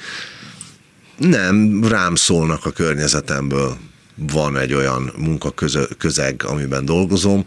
Nem, 1.17 1.83
rám 1.87 2.15
szólnak 2.15 2.65
a 2.65 2.71
környezetemből. 2.71 3.77
Van 4.15 4.57
egy 4.57 4.73
olyan 4.73 5.13
munkaközeg, 5.17 6.43
amiben 6.45 6.85
dolgozom, 6.85 7.45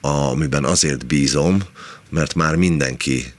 amiben 0.00 0.64
azért 0.64 1.06
bízom, 1.06 1.60
mert 2.10 2.34
már 2.34 2.56
mindenki 2.56 3.32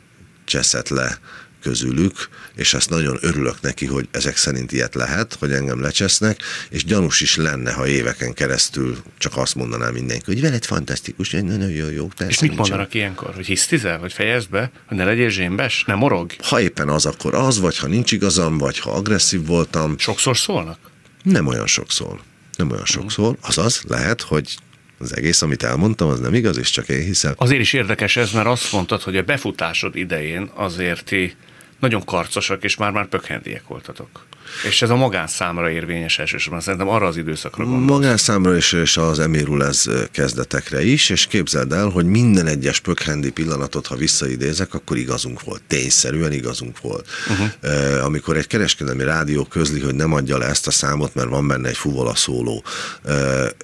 cseszett 0.45 0.89
le 0.89 1.19
közülük, 1.61 2.29
és 2.55 2.73
ezt 2.73 2.89
nagyon 2.89 3.17
örülök 3.21 3.61
neki, 3.61 3.85
hogy 3.85 4.07
ezek 4.11 4.37
szerint 4.37 4.71
ilyet 4.71 4.95
lehet, 4.95 5.35
hogy 5.39 5.51
engem 5.51 5.81
lecsesznek, 5.81 6.41
és 6.69 6.85
gyanús 6.85 7.21
is 7.21 7.35
lenne, 7.35 7.71
ha 7.71 7.87
éveken 7.87 8.33
keresztül 8.33 8.97
csak 9.17 9.37
azt 9.37 9.55
mondaná 9.55 9.89
mindenki, 9.89 10.23
hogy 10.25 10.41
veled 10.41 10.65
fantasztikus, 10.65 11.31
nagyon 11.31 11.69
jó, 11.69 11.89
jó. 11.89 12.09
És 12.27 12.39
mit 12.39 12.55
mondanak 12.55 12.93
ilyenkor? 12.93 13.33
Hogy 13.35 13.45
hisztizel, 13.45 13.97
hogy 13.97 14.13
fejezd 14.13 14.49
be, 14.49 14.71
hogy 14.85 14.97
ne 14.97 15.03
legyél 15.03 15.29
zsémbes, 15.29 15.83
ne 15.87 15.95
morog? 15.95 16.31
Ha 16.43 16.61
éppen 16.61 16.89
az, 16.89 17.05
akkor 17.05 17.35
az, 17.35 17.59
vagy 17.59 17.77
ha 17.77 17.87
nincs 17.87 18.11
igazam, 18.11 18.57
vagy 18.57 18.79
ha 18.79 18.91
agresszív 18.91 19.45
voltam. 19.45 19.97
Sokszor 19.97 20.37
szólnak? 20.37 20.77
Nem 21.23 21.47
olyan 21.47 21.67
sokszor. 21.67 22.19
Nem 22.57 22.71
olyan 22.71 22.85
sokszor. 22.85 23.37
Azaz, 23.41 23.83
lehet, 23.87 24.21
hogy 24.21 24.55
az 24.99 25.15
egész, 25.15 25.41
amit 25.41 25.63
elmondtam, 25.63 26.09
az 26.09 26.19
nem 26.19 26.33
igaz, 26.33 26.57
és 26.57 26.69
csak 26.69 26.89
én 26.89 27.03
hiszem. 27.03 27.33
Azért 27.37 27.61
is 27.61 27.73
érdekes 27.73 28.17
ez, 28.17 28.31
mert 28.31 28.47
azt 28.47 28.71
mondtad, 28.71 29.01
hogy 29.01 29.17
a 29.17 29.21
befutásod 29.21 29.95
idején 29.95 30.51
azért 30.53 31.05
ti 31.05 31.35
nagyon 31.81 32.05
karcosak, 32.05 32.63
és 32.63 32.75
már-már 32.75 33.07
pökhendiek 33.07 33.63
voltatok. 33.67 34.25
És 34.67 34.81
ez 34.81 34.89
a 34.89 34.95
magánszámra 34.95 35.69
érvényes 35.69 36.19
elsősorban, 36.19 36.61
szerintem 36.61 36.87
arra 36.89 37.07
az 37.07 37.17
időszakra 37.17 37.63
gondolsz. 37.63 37.89
Magánszámra 37.89 38.55
is, 38.55 38.71
és 38.71 38.97
az 38.97 39.19
Emirul 39.19 39.65
ez 39.65 39.83
kezdetekre 40.11 40.83
is, 40.83 41.09
és 41.09 41.27
képzeld 41.27 41.71
el, 41.71 41.87
hogy 41.87 42.05
minden 42.05 42.47
egyes 42.47 42.79
pökhendi 42.79 43.31
pillanatot, 43.31 43.87
ha 43.87 43.95
visszaidézek, 43.95 44.73
akkor 44.73 44.97
igazunk 44.97 45.43
volt. 45.43 45.61
Tényszerűen 45.67 46.31
igazunk 46.31 46.81
volt. 46.81 47.07
Uh-huh. 47.29 48.05
Amikor 48.05 48.37
egy 48.37 48.47
kereskedelmi 48.47 49.03
rádió 49.03 49.43
közli, 49.43 49.79
hogy 49.79 49.95
nem 49.95 50.13
adja 50.13 50.37
le 50.37 50.45
ezt 50.45 50.67
a 50.67 50.71
számot, 50.71 51.15
mert 51.15 51.29
van 51.29 51.47
benne 51.47 51.69
egy 51.69 51.77
fuvola 51.77 52.15
szóló, 52.15 52.63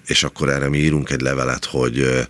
és 0.06 0.24
akkor 0.24 0.50
erre 0.50 0.70
mi 0.70 0.78
írunk 0.78 1.10
egy 1.10 1.22
levelet, 1.22 1.66
hogy 1.66 2.28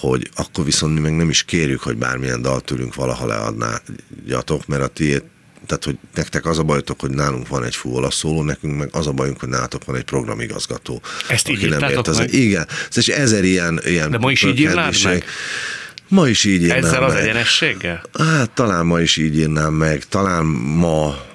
hogy 0.00 0.30
akkor 0.34 0.64
viszont 0.64 0.94
mi 0.94 1.00
meg 1.00 1.16
nem 1.16 1.30
is 1.30 1.42
kérjük, 1.42 1.80
hogy 1.80 1.96
bármilyen 1.96 2.42
dalt 2.42 2.64
tőlünk 2.64 2.94
valaha 2.94 3.26
leadnátok, 3.26 4.66
mert 4.66 4.82
a 4.82 4.86
tiét 4.86 5.24
tehát, 5.66 5.84
hogy 5.84 5.98
nektek 6.14 6.46
az 6.46 6.58
a 6.58 6.62
bajotok, 6.62 7.00
hogy 7.00 7.10
nálunk 7.10 7.48
van 7.48 7.64
egy 7.64 7.76
fúvola 7.76 8.10
szóló, 8.10 8.42
nekünk 8.42 8.78
meg 8.78 8.88
az 8.92 9.06
a 9.06 9.12
bajunk, 9.12 9.40
hogy 9.40 9.48
nálatok 9.48 9.84
van 9.84 9.96
egy 9.96 10.04
programigazgató. 10.04 11.02
Ezt 11.28 11.48
így 11.48 11.68
nem 11.68 11.90
ért 11.90 12.08
az, 12.08 12.18
meg? 12.18 12.32
Igen, 12.32 12.66
és 12.94 13.08
ezer 13.08 13.44
ilyen, 13.44 13.80
ilyen 13.84 14.10
De 14.10 14.18
ma 14.18 14.30
is 14.30 14.42
így 14.42 14.60
írnád 14.60 14.94
meg? 15.04 15.24
Ma 16.08 16.28
is 16.28 16.44
így 16.44 16.62
írnám 16.62 16.84
Ezzel 16.84 17.00
meg. 17.00 17.08
az 17.08 17.14
egyenességgel? 17.14 18.02
Hát 18.18 18.50
talán 18.50 18.86
ma 18.86 19.00
is 19.00 19.16
így 19.16 19.38
írnám 19.38 19.72
meg, 19.72 20.04
talán 20.04 20.44
ma 20.44 21.28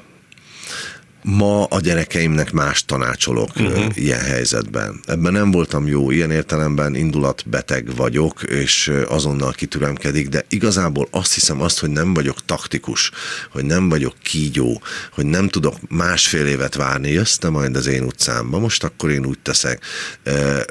ma 1.25 1.63
a 1.63 1.79
gyerekeimnek 1.79 2.51
más 2.51 2.85
tanácsolok 2.85 3.49
uh-huh. 3.55 3.97
ilyen 3.97 4.19
helyzetben. 4.19 4.99
Ebben 5.05 5.33
nem 5.33 5.51
voltam 5.51 5.87
jó, 5.87 6.11
ilyen 6.11 6.31
értelemben 6.31 6.95
indulatbeteg 6.95 7.95
vagyok, 7.95 8.41
és 8.43 8.91
azonnal 9.07 9.51
kitüremkedik, 9.51 10.29
de 10.29 10.45
igazából 10.49 11.07
azt 11.11 11.33
hiszem 11.33 11.61
azt, 11.61 11.79
hogy 11.79 11.89
nem 11.89 12.13
vagyok 12.13 12.45
taktikus, 12.45 13.11
hogy 13.51 13.65
nem 13.65 13.89
vagyok 13.89 14.13
kígyó, 14.23 14.81
hogy 15.11 15.25
nem 15.25 15.47
tudok 15.47 15.75
másfél 15.89 16.45
évet 16.45 16.75
várni, 16.75 17.11
jössz 17.11 17.35
te 17.35 17.49
majd 17.49 17.75
az 17.75 17.85
én 17.85 18.03
utcámba, 18.03 18.59
most 18.59 18.83
akkor 18.83 19.09
én 19.09 19.25
úgy 19.25 19.39
teszek. 19.39 19.83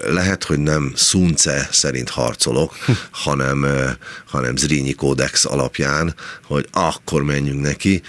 Lehet, 0.08 0.44
hogy 0.44 0.58
nem 0.58 0.92
szunce 0.94 1.68
szerint 1.72 2.08
harcolok, 2.08 2.76
hanem, 3.24 3.66
hanem 4.26 4.56
Zrínyi 4.56 4.92
kódex 4.92 5.44
alapján, 5.44 6.14
hogy 6.42 6.68
akkor 6.72 7.22
menjünk 7.22 7.60
neki, 7.60 8.02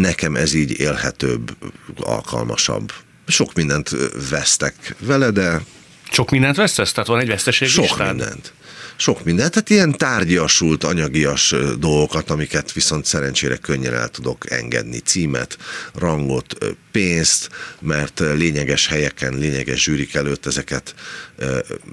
nekem 0.00 0.36
ez 0.36 0.54
így 0.54 0.80
élhetőbb, 0.80 1.56
alkalmasabb. 1.96 2.92
Sok 3.26 3.54
mindent 3.54 3.90
vesztek 4.30 4.94
vele, 4.98 5.30
de... 5.30 5.62
Sok 6.10 6.30
mindent 6.30 6.56
vesztesz? 6.56 6.92
Tehát 6.92 7.08
van 7.08 7.20
egy 7.20 7.28
veszteség 7.28 7.68
Sok 7.68 7.84
listád? 7.84 8.16
mindent. 8.16 8.52
sok 8.96 9.24
mindent, 9.24 9.50
tehát 9.50 9.70
ilyen 9.70 9.92
tárgyasult, 9.92 10.84
anyagias 10.84 11.54
dolgokat, 11.78 12.30
amiket 12.30 12.72
viszont 12.72 13.04
szerencsére 13.04 13.56
könnyen 13.56 13.94
el 13.94 14.08
tudok 14.08 14.50
engedni. 14.50 14.98
Címet, 14.98 15.58
rangot, 15.94 16.58
pénzt, 16.92 17.48
mert 17.80 18.18
lényeges 18.18 18.86
helyeken, 18.86 19.38
lényeges 19.38 19.82
zsűrik 19.82 20.14
előtt 20.14 20.46
ezeket 20.46 20.94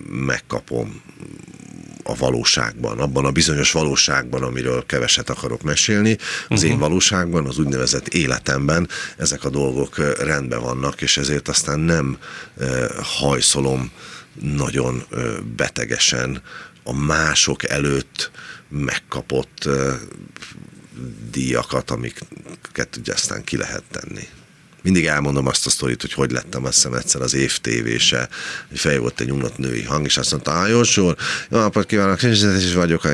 megkapom 0.10 1.02
a 2.04 2.16
valóságban, 2.16 3.00
abban 3.00 3.26
a 3.26 3.32
bizonyos 3.32 3.72
valóságban, 3.72 4.44
amiről 4.44 4.86
keveset 4.86 5.30
akarok 5.30 5.62
mesélni. 5.62 6.18
Az 6.48 6.58
uh-huh. 6.58 6.70
én 6.70 6.80
valóságban, 6.80 7.46
az 7.46 7.58
úgynevezett 7.58 8.08
életemben 8.08 8.90
ezek 9.18 9.44
a 9.44 9.50
dolgok 9.50 10.18
rendben 10.24 10.62
vannak, 10.62 11.02
és 11.02 11.18
ezért 11.18 11.48
aztán 11.48 11.80
nem 11.80 12.18
hajszolom 13.02 13.92
nagyon 14.42 15.04
betegesen 15.56 16.42
a 16.84 16.94
mások 16.94 17.70
előtt 17.70 18.32
megkapott 18.70 19.70
díjakat, 21.32 21.92
amiket 21.92 22.96
ugye 22.98 23.14
aztán 23.14 23.44
ki 23.44 23.58
lehet 23.58 23.84
tenni 23.92 24.28
mindig 24.84 25.06
elmondom 25.06 25.48
azt 25.48 25.66
a 25.66 25.70
sztorit, 25.70 26.02
hogy 26.02 26.14
hogy 26.14 26.32
lettem 26.32 26.66
azt 26.66 26.74
hiszem 26.74 26.94
egyszer 26.94 27.22
az 27.22 27.34
évtévése, 27.34 28.30
hogy 28.70 28.80
fej 28.80 28.98
volt 28.98 29.20
egy 29.20 29.32
unott 29.32 29.58
női 29.58 29.84
hang, 29.84 30.06
és 30.06 30.18
azt 30.18 30.32
mondta, 30.32 30.60
a 30.60 30.68
jó 30.68 30.84
sor, 30.84 31.16
jó 31.50 31.58
napot 31.58 31.86
kívánok, 31.86 32.24
és 32.24 32.74
vagyok 32.74 33.04
a 33.04 33.10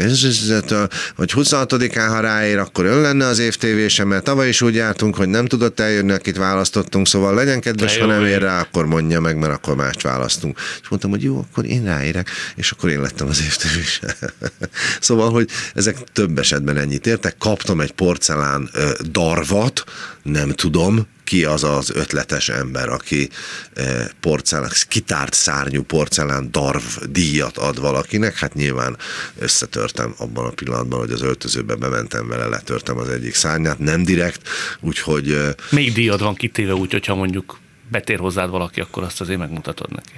hogy 1.15 1.31
26-án, 1.35 2.07
ha 2.07 2.19
ráér, 2.19 2.57
akkor 2.57 2.85
ön 2.85 3.01
lenne 3.01 3.25
az 3.25 3.39
évtévése, 3.39 4.03
mert 4.03 4.23
tavaly 4.23 4.47
is 4.47 4.61
úgy 4.61 4.75
jártunk, 4.75 5.15
hogy 5.15 5.27
nem 5.27 5.45
tudott 5.45 5.79
eljönni, 5.79 6.11
akit 6.11 6.37
választottunk, 6.37 7.07
szóval 7.07 7.33
legyen 7.33 7.59
kedves, 7.59 7.97
ha 7.97 8.05
nem 8.05 8.25
ér 8.25 8.41
rá, 8.41 8.59
akkor 8.59 8.85
mondja 8.85 9.19
meg, 9.19 9.37
mert 9.37 9.53
akkor 9.53 9.75
mást 9.75 10.01
választunk. 10.01 10.59
És 10.81 10.87
mondtam, 10.89 11.11
hogy 11.11 11.23
jó, 11.23 11.45
akkor 11.51 11.65
én 11.65 11.83
ráérek, 11.83 12.29
és 12.55 12.71
akkor 12.71 12.89
én 12.89 13.01
lettem 13.01 13.27
az 13.27 13.41
évtévése. 13.41 14.15
szóval, 14.99 15.31
hogy 15.31 15.49
ezek 15.73 15.97
több 16.13 16.37
esetben 16.39 16.77
ennyit 16.77 17.07
értek. 17.07 17.37
Kaptam 17.37 17.81
egy 17.81 17.91
porcelán 17.91 18.69
darvat, 19.11 19.83
nem 20.23 20.49
tudom, 20.49 21.07
ki 21.29 21.45
az 21.45 21.63
az 21.63 21.91
ötletes 21.95 22.49
ember, 22.49 22.89
aki 22.89 23.29
eh, 23.73 24.05
porcelán, 24.19 24.69
kitárt 24.87 25.33
szárnyú 25.33 25.83
porcelán 25.83 26.51
darv 26.51 26.83
díjat 27.09 27.57
ad 27.57 27.79
valakinek, 27.79 28.37
hát 28.37 28.53
nyilván 28.53 28.97
összetörtem 29.39 30.13
abban 30.17 30.45
a 30.45 30.49
pillanatban, 30.49 30.99
hogy 30.99 31.11
az 31.11 31.21
öltözőbe 31.21 31.75
bementem 31.75 32.27
vele, 32.27 32.47
letörtem 32.47 32.97
az 32.97 33.09
egyik 33.09 33.33
szárnyát, 33.33 33.79
nem 33.79 34.03
direkt, 34.03 34.41
úgyhogy... 34.79 35.31
Eh, 35.31 35.53
Még 35.69 35.93
díjad 35.93 36.21
van 36.21 36.35
kitéve 36.35 36.73
úgy, 36.73 36.91
hogyha 36.91 37.15
mondjuk 37.15 37.59
betér 37.91 38.19
hozzád 38.19 38.49
valaki, 38.49 38.79
akkor 38.79 39.03
azt 39.03 39.21
azért 39.21 39.39
megmutatod 39.39 39.91
neki 39.91 40.13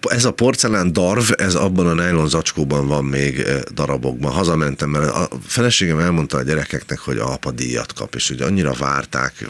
ez 0.00 0.24
a 0.24 0.30
porcelán 0.30 0.92
darv, 0.92 1.30
ez 1.36 1.54
abban 1.54 1.86
a 1.86 1.94
nylon 2.04 2.28
zacskóban 2.28 2.86
van 2.86 3.04
még 3.04 3.38
eh, 3.38 3.60
darabokban. 3.74 4.32
Hazamentem, 4.32 4.90
mert 4.90 5.10
a 5.10 5.28
feleségem 5.46 5.98
elmondta 5.98 6.36
a 6.36 6.42
gyerekeknek, 6.42 6.98
hogy 6.98 7.18
apa 7.18 7.50
díjat 7.50 7.92
kap, 7.92 8.14
és 8.14 8.28
hogy 8.28 8.40
annyira 8.40 8.72
várták, 8.72 9.48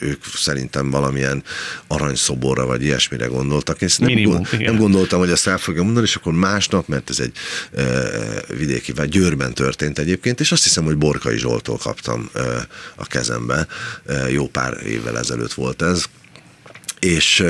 ők 0.00 0.24
szerintem 0.34 0.90
valamilyen 0.90 1.42
aranyszoborra 1.86 2.66
vagy 2.66 2.82
ilyesmire 2.82 3.26
gondoltak. 3.26 3.82
Én 3.82 3.88
nem, 3.98 4.08
Minimum, 4.08 4.42
gond, 4.50 4.62
nem 4.62 4.76
gondoltam, 4.76 5.18
hogy 5.18 5.30
ezt 5.30 5.46
el 5.46 5.58
fogja 5.58 5.82
mondani, 5.82 6.06
és 6.06 6.16
akkor 6.16 6.32
másnap, 6.32 6.88
mert 6.88 7.10
ez 7.10 7.18
egy 7.18 7.32
e, 7.74 7.84
vidéki, 8.56 8.92
vagy 8.92 9.08
Győrben 9.08 9.54
történt 9.54 9.98
egyébként, 9.98 10.40
és 10.40 10.52
azt 10.52 10.62
hiszem, 10.62 10.84
hogy 10.84 10.96
Borkai 10.96 11.38
Zsoltól 11.38 11.76
kaptam 11.76 12.30
e, 12.34 12.40
a 12.96 13.06
kezembe. 13.06 13.66
E, 14.06 14.30
jó 14.30 14.46
pár 14.46 14.86
évvel 14.86 15.18
ezelőtt 15.18 15.52
volt 15.52 15.82
ez. 15.82 16.04
És 16.98 17.44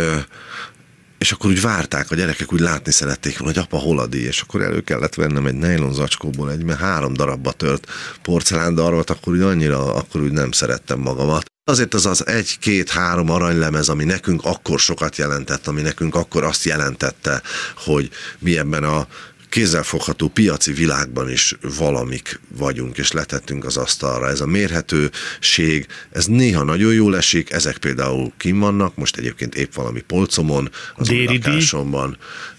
és 1.21 1.33
akkor 1.33 1.51
úgy 1.51 1.61
várták, 1.61 2.11
a 2.11 2.15
gyerekek 2.15 2.53
úgy 2.53 2.61
látni 2.61 2.93
szerették 2.93 3.39
hogy 3.39 3.59
apa 3.59 3.79
hol 3.79 3.99
a 3.99 4.07
díj, 4.07 4.25
és 4.25 4.41
akkor 4.41 4.63
elő 4.63 4.81
kellett 4.81 5.15
vennem 5.15 5.47
egy 5.47 5.55
nylon 5.55 5.93
zacskóból 5.93 6.51
egy, 6.51 6.65
mert 6.65 6.79
három 6.79 7.13
darabba 7.13 7.53
tört 7.53 7.87
porcelán 8.23 8.75
darvat, 8.75 9.11
akkor 9.11 9.33
úgy 9.33 9.41
annyira, 9.41 9.95
akkor 9.95 10.21
úgy 10.21 10.33
nem 10.33 10.51
szerettem 10.51 10.99
magamat. 10.99 11.45
Azért 11.65 11.95
az 11.95 12.07
az 12.07 12.27
egy-két-három 12.27 13.31
aranylemez, 13.31 13.89
ami 13.89 14.05
nekünk 14.05 14.45
akkor 14.45 14.79
sokat 14.79 15.17
jelentett, 15.17 15.67
ami 15.67 15.81
nekünk 15.81 16.15
akkor 16.15 16.45
azt 16.45 16.65
jelentette, 16.65 17.43
hogy 17.77 18.11
mi 18.39 18.59
ebben 18.59 18.85
a 18.85 19.07
kézzelfogható 19.51 20.29
piaci 20.29 20.73
világban 20.73 21.31
is 21.31 21.55
valamik 21.79 22.41
vagyunk, 22.59 22.99
és 22.99 23.13
letettünk 23.13 23.65
az 23.65 23.77
asztalra. 23.77 24.29
Ez 24.29 24.41
a 24.41 24.47
mérhetőség, 24.47 25.87
ez 26.13 26.27
néha 26.27 26.63
nagyon 26.63 26.93
jól 26.93 27.17
esik, 27.17 27.51
ezek 27.51 27.79
például 27.79 28.33
kim 28.37 28.59
vannak, 28.59 28.97
most 28.97 29.17
egyébként 29.17 29.55
épp 29.55 29.75
valami 29.75 30.01
polcomon, 30.01 30.71
az 30.97 31.11
lakásomban. 31.11 32.17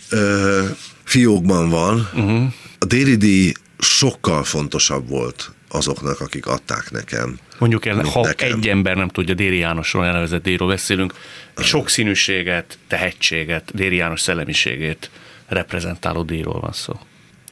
Ö, 0.10 0.66
fiókban 1.04 1.70
van. 1.70 2.10
Uh-huh. 2.14 2.54
A 2.80 2.86
déli 2.86 3.54
sokkal 3.78 4.44
fontosabb 4.44 5.10
volt 5.10 5.52
azoknak, 5.70 6.20
akik 6.20 6.46
adták 6.46 6.92
nekem. 6.92 7.40
Mondjuk 7.60 7.86
el, 7.86 8.04
ha 8.04 8.22
nekem. 8.22 8.58
egy 8.58 8.68
ember 8.68 8.96
nem 8.96 9.08
tudja 9.08 9.34
Déri 9.34 9.58
Jánosról 9.58 10.06
elnevezett 10.06 10.44
díjról 10.44 10.68
beszélünk, 10.68 11.14
sokszínűséget, 11.58 12.78
tehetséget, 12.88 13.72
Déri 13.74 13.96
János 13.96 14.22
szellemiségét 14.22 15.10
reprezentáló 15.54 16.24
díjról 16.24 16.60
van 16.60 16.72
szó. 16.72 17.00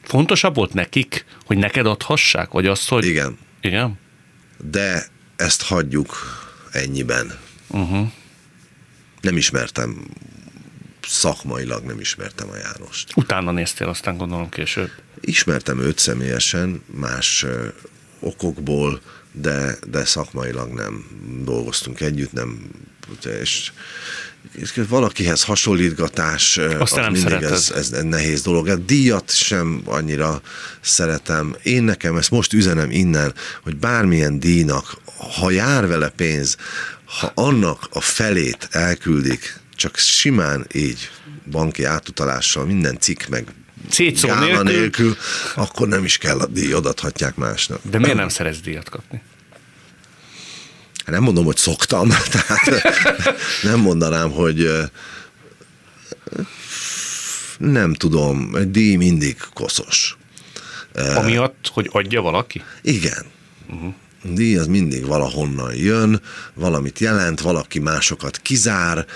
Fontosabb 0.02 0.54
volt 0.54 0.72
nekik, 0.72 1.24
hogy 1.44 1.56
neked 1.56 1.86
adhassák, 1.86 2.50
vagy 2.50 2.66
azt, 2.66 2.88
hogy... 2.88 3.04
Igen. 3.04 3.38
Igen? 3.60 3.98
De 4.70 5.06
ezt 5.36 5.62
hagyjuk 5.62 6.16
ennyiben. 6.72 7.38
Uh-huh. 7.68 8.10
Nem 9.20 9.36
ismertem 9.36 10.06
szakmailag 11.10 11.84
nem 11.84 12.00
ismertem 12.00 12.48
a 12.50 12.56
Jánost. 12.56 13.12
Utána 13.16 13.50
néztél 13.50 13.88
aztán 13.88 14.16
gondolom 14.16 14.48
később. 14.48 14.90
Ismertem 15.20 15.80
őt 15.80 15.98
személyesen, 15.98 16.82
más 16.86 17.46
okokból, 18.20 19.00
de, 19.32 19.76
de 19.86 20.04
szakmailag 20.04 20.72
nem 20.72 21.06
dolgoztunk 21.44 22.00
együtt, 22.00 22.32
nem, 22.32 22.70
és 23.40 23.72
valakihez 24.88 25.42
hasonlítgatás, 25.42 26.56
Azt 26.56 26.96
az 26.96 27.06
mindig 27.12 27.42
ez, 27.42 27.72
ez 27.74 27.88
nehéz 27.88 28.42
dolog. 28.42 28.68
A 28.68 28.76
díjat 28.76 29.34
sem 29.34 29.82
annyira 29.84 30.40
szeretem. 30.80 31.56
Én 31.62 31.82
nekem 31.82 32.16
ezt 32.16 32.30
most 32.30 32.52
üzenem 32.52 32.90
innen, 32.90 33.34
hogy 33.62 33.76
bármilyen 33.76 34.38
díjnak, 34.38 34.96
ha 35.38 35.50
jár 35.50 35.86
vele 35.86 36.08
pénz, 36.08 36.56
ha 37.04 37.32
annak 37.34 37.88
a 37.90 38.00
felét 38.00 38.68
elküldik, 38.70 39.58
csak 39.76 39.96
simán 39.96 40.66
így 40.72 41.10
banki 41.50 41.84
átutalással, 41.84 42.64
minden 42.64 42.98
cikk 42.98 43.26
meg 43.28 43.46
gála 44.22 44.62
nélkül. 44.62 44.80
nélkül, 44.80 45.16
akkor 45.54 45.88
nem 45.88 46.04
is 46.04 46.18
kell 46.18 46.38
a 46.38 46.46
díj, 46.46 46.72
adathatják 46.72 47.36
másnak. 47.36 47.80
De 47.82 47.98
miért 47.98 48.16
nem 48.16 48.28
szerez 48.28 48.60
díjat 48.60 48.88
kapni? 48.88 49.22
Nem 51.10 51.22
mondom, 51.22 51.44
hogy 51.44 51.56
szoktam, 51.56 52.08
tehát 52.32 52.82
nem 53.62 53.80
mondanám, 53.80 54.30
hogy 54.30 54.70
nem 57.58 57.94
tudom, 57.94 58.54
egy 58.54 58.70
díj 58.70 58.96
mindig 58.96 59.36
koszos. 59.52 60.16
Amiatt, 61.14 61.70
hogy 61.72 61.88
adja 61.92 62.20
valaki? 62.22 62.62
Igen. 62.82 63.24
Uh-huh. 63.68 63.94
Díj 64.22 64.56
az 64.56 64.66
mindig 64.66 65.06
valahonnan 65.06 65.74
jön, 65.74 66.20
valamit 66.54 66.98
jelent, 66.98 67.40
valaki 67.40 67.78
másokat 67.78 68.38
kizár, 68.38 69.06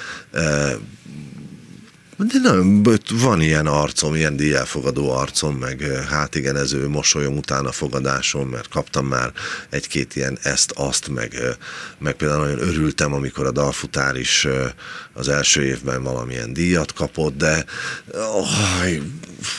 de 2.16 2.38
nem, 2.42 2.82
van 3.10 3.40
ilyen 3.40 3.66
arcom, 3.66 4.14
ilyen 4.14 4.36
díjelfogadó 4.36 5.10
arcom, 5.10 5.56
meg 5.56 5.82
hát 6.08 6.34
igen, 6.34 6.56
ő 6.56 6.88
mosolyom 6.88 7.36
után 7.36 7.66
a 7.66 7.72
fogadásom, 7.72 8.48
mert 8.48 8.68
kaptam 8.68 9.06
már 9.06 9.32
egy-két 9.70 10.16
ilyen 10.16 10.38
ezt-azt, 10.42 11.08
meg, 11.08 11.34
meg 11.98 12.14
például 12.14 12.44
nagyon 12.44 12.68
örültem, 12.68 13.12
amikor 13.12 13.46
a 13.46 13.50
dalfutár 13.50 14.16
is 14.16 14.46
az 15.12 15.28
első 15.28 15.64
évben 15.64 16.02
valamilyen 16.02 16.52
díjat 16.52 16.92
kapott, 16.92 17.36
de 17.36 17.64
oh, 18.12 18.48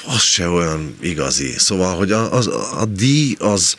az 0.06 0.22
se 0.22 0.50
olyan 0.50 0.96
igazi. 1.00 1.54
Szóval, 1.58 1.96
hogy 1.96 2.12
a, 2.12 2.34
az, 2.34 2.48
a 2.78 2.86
díj 2.86 3.36
az... 3.40 3.76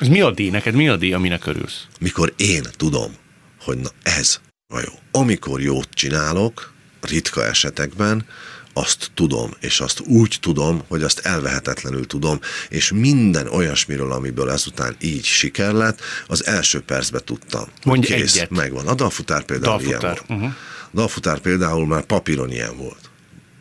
Ez 0.00 0.08
mi 0.08 0.20
a 0.20 0.30
díj? 0.30 0.50
Neked 0.50 0.74
mi 0.74 0.88
a 0.88 0.96
díj, 0.96 1.12
aminek 1.12 1.46
örülsz? 1.46 1.86
Mikor 2.00 2.32
én 2.36 2.66
tudom, 2.76 3.14
hogy 3.60 3.78
na 3.78 3.88
ez 4.02 4.40
a 4.74 4.78
jó. 4.78 4.92
Amikor 5.10 5.60
jót 5.60 5.88
csinálok, 5.90 6.72
ritka 7.00 7.44
esetekben 7.44 8.26
azt 8.72 9.10
tudom, 9.14 9.50
és 9.60 9.80
azt 9.80 10.00
úgy 10.00 10.38
tudom, 10.40 10.82
hogy 10.88 11.02
azt 11.02 11.18
elvehetetlenül 11.18 12.06
tudom, 12.06 12.40
és 12.68 12.92
minden 12.92 13.46
olyasmiről, 13.46 14.12
amiből 14.12 14.50
ezután 14.50 14.96
így 15.00 15.24
siker 15.24 15.72
lett, 15.72 16.00
az 16.26 16.46
első 16.46 16.80
percben 16.80 17.22
tudtam. 17.24 17.68
Mondj 17.84 18.06
Kész, 18.06 18.36
egyet. 18.36 18.50
megvan. 18.50 18.86
A 18.86 18.94
dalfutár 18.94 19.42
például 19.42 19.78
dalfutár. 19.78 20.00
ilyen 20.00 20.16
volt. 20.28 20.40
Uh-huh. 20.40 20.54
dalfutár 20.92 21.38
például 21.38 21.86
már 21.86 22.02
papíron 22.04 22.50
ilyen 22.50 22.76
volt. 22.76 23.10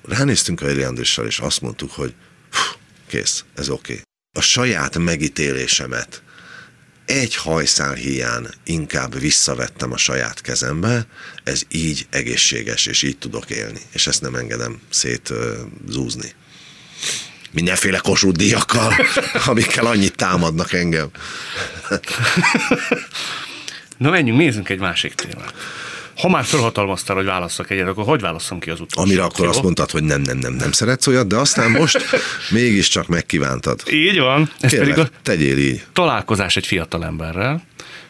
Ránéztünk 0.03 0.61
a 0.61 0.67
Eliandrissal, 0.67 1.25
és 1.25 1.39
azt 1.39 1.61
mondtuk, 1.61 1.91
hogy 1.91 2.13
kész, 3.07 3.45
ez 3.55 3.69
oké. 3.69 3.91
Okay. 3.91 4.03
A 4.37 4.41
saját 4.41 4.97
megítélésemet 4.97 6.21
egy 7.10 7.36
hajszál 7.36 7.93
hiány 7.93 8.47
inkább 8.64 9.20
visszavettem 9.20 9.91
a 9.91 9.97
saját 9.97 10.41
kezembe, 10.41 11.05
ez 11.43 11.62
így 11.70 12.07
egészséges, 12.10 12.86
és 12.86 13.01
így 13.01 13.18
tudok 13.18 13.49
élni, 13.49 13.80
és 13.91 14.07
ezt 14.07 14.22
nem 14.22 14.36
engedem 14.36 14.80
szétzúzni. 14.89 16.34
mindenféle 17.51 17.97
Kossuth 17.97 18.38
díjakkal, 18.38 18.93
amikkel 19.49 19.86
annyit 19.86 20.16
támadnak 20.16 20.74
engem. 20.74 21.10
Na 23.97 24.10
menjünk, 24.10 24.38
nézzünk 24.39 24.70
egy 24.70 24.80
másik 24.80 25.14
témát. 25.14 25.53
Ha 26.22 26.30
már 26.30 26.43
felhatalmaztál, 26.43 27.15
hogy 27.15 27.26
válasszak 27.26 27.70
egyet, 27.70 27.88
akkor 27.88 28.05
hogy 28.05 28.22
válasszam 28.22 28.59
ki 28.59 28.70
az 28.70 28.80
utolsó? 28.80 29.09
Amire 29.09 29.24
akkor 29.24 29.47
azt 29.47 29.61
mondtad, 29.61 29.91
hogy 29.91 30.03
nem, 30.03 30.22
nem, 30.22 30.38
nem, 30.38 30.53
nem 30.53 30.72
szeretsz 30.72 31.07
olyat, 31.07 31.28
de 31.28 31.36
aztán 31.36 31.72
most 31.72 32.05
mégiscsak 32.49 33.07
megkívántad. 33.07 33.82
Így 33.91 34.20
van. 34.20 34.51
Ez 34.59 34.70
Kérlek, 34.70 34.89
pedig 34.89 35.03
a 35.03 35.17
tegyél 35.24 35.57
így. 35.57 35.86
találkozás 35.93 36.55
egy 36.55 36.67
fiatal 36.67 37.05
emberrel, 37.05 37.63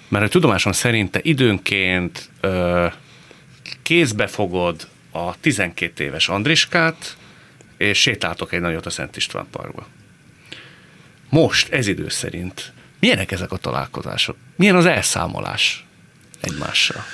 mert 0.07 0.25
a 0.25 0.27
tudomásom 0.27 0.71
szerint 0.71 1.11
te 1.11 1.19
időnként 1.23 2.29
ö, 2.41 2.85
kézbe 3.83 4.27
fogod 4.27 4.87
a 5.11 5.39
12 5.39 6.03
éves 6.03 6.29
Andriskát, 6.29 7.17
és 7.77 8.01
sétáltok 8.01 8.53
egy 8.53 8.61
nagyot 8.61 8.85
a 8.85 8.89
Szent 8.89 9.17
István 9.17 9.47
Parkba. 9.51 9.87
Most, 11.29 11.71
ez 11.71 11.87
idő 11.87 12.09
szerint, 12.09 12.73
milyenek 12.99 13.31
ezek 13.31 13.51
a 13.51 13.57
találkozások? 13.57 14.35
Milyen 14.55 14.75
az 14.75 14.85
elszámolás 14.85 15.85
egymással? 16.41 17.05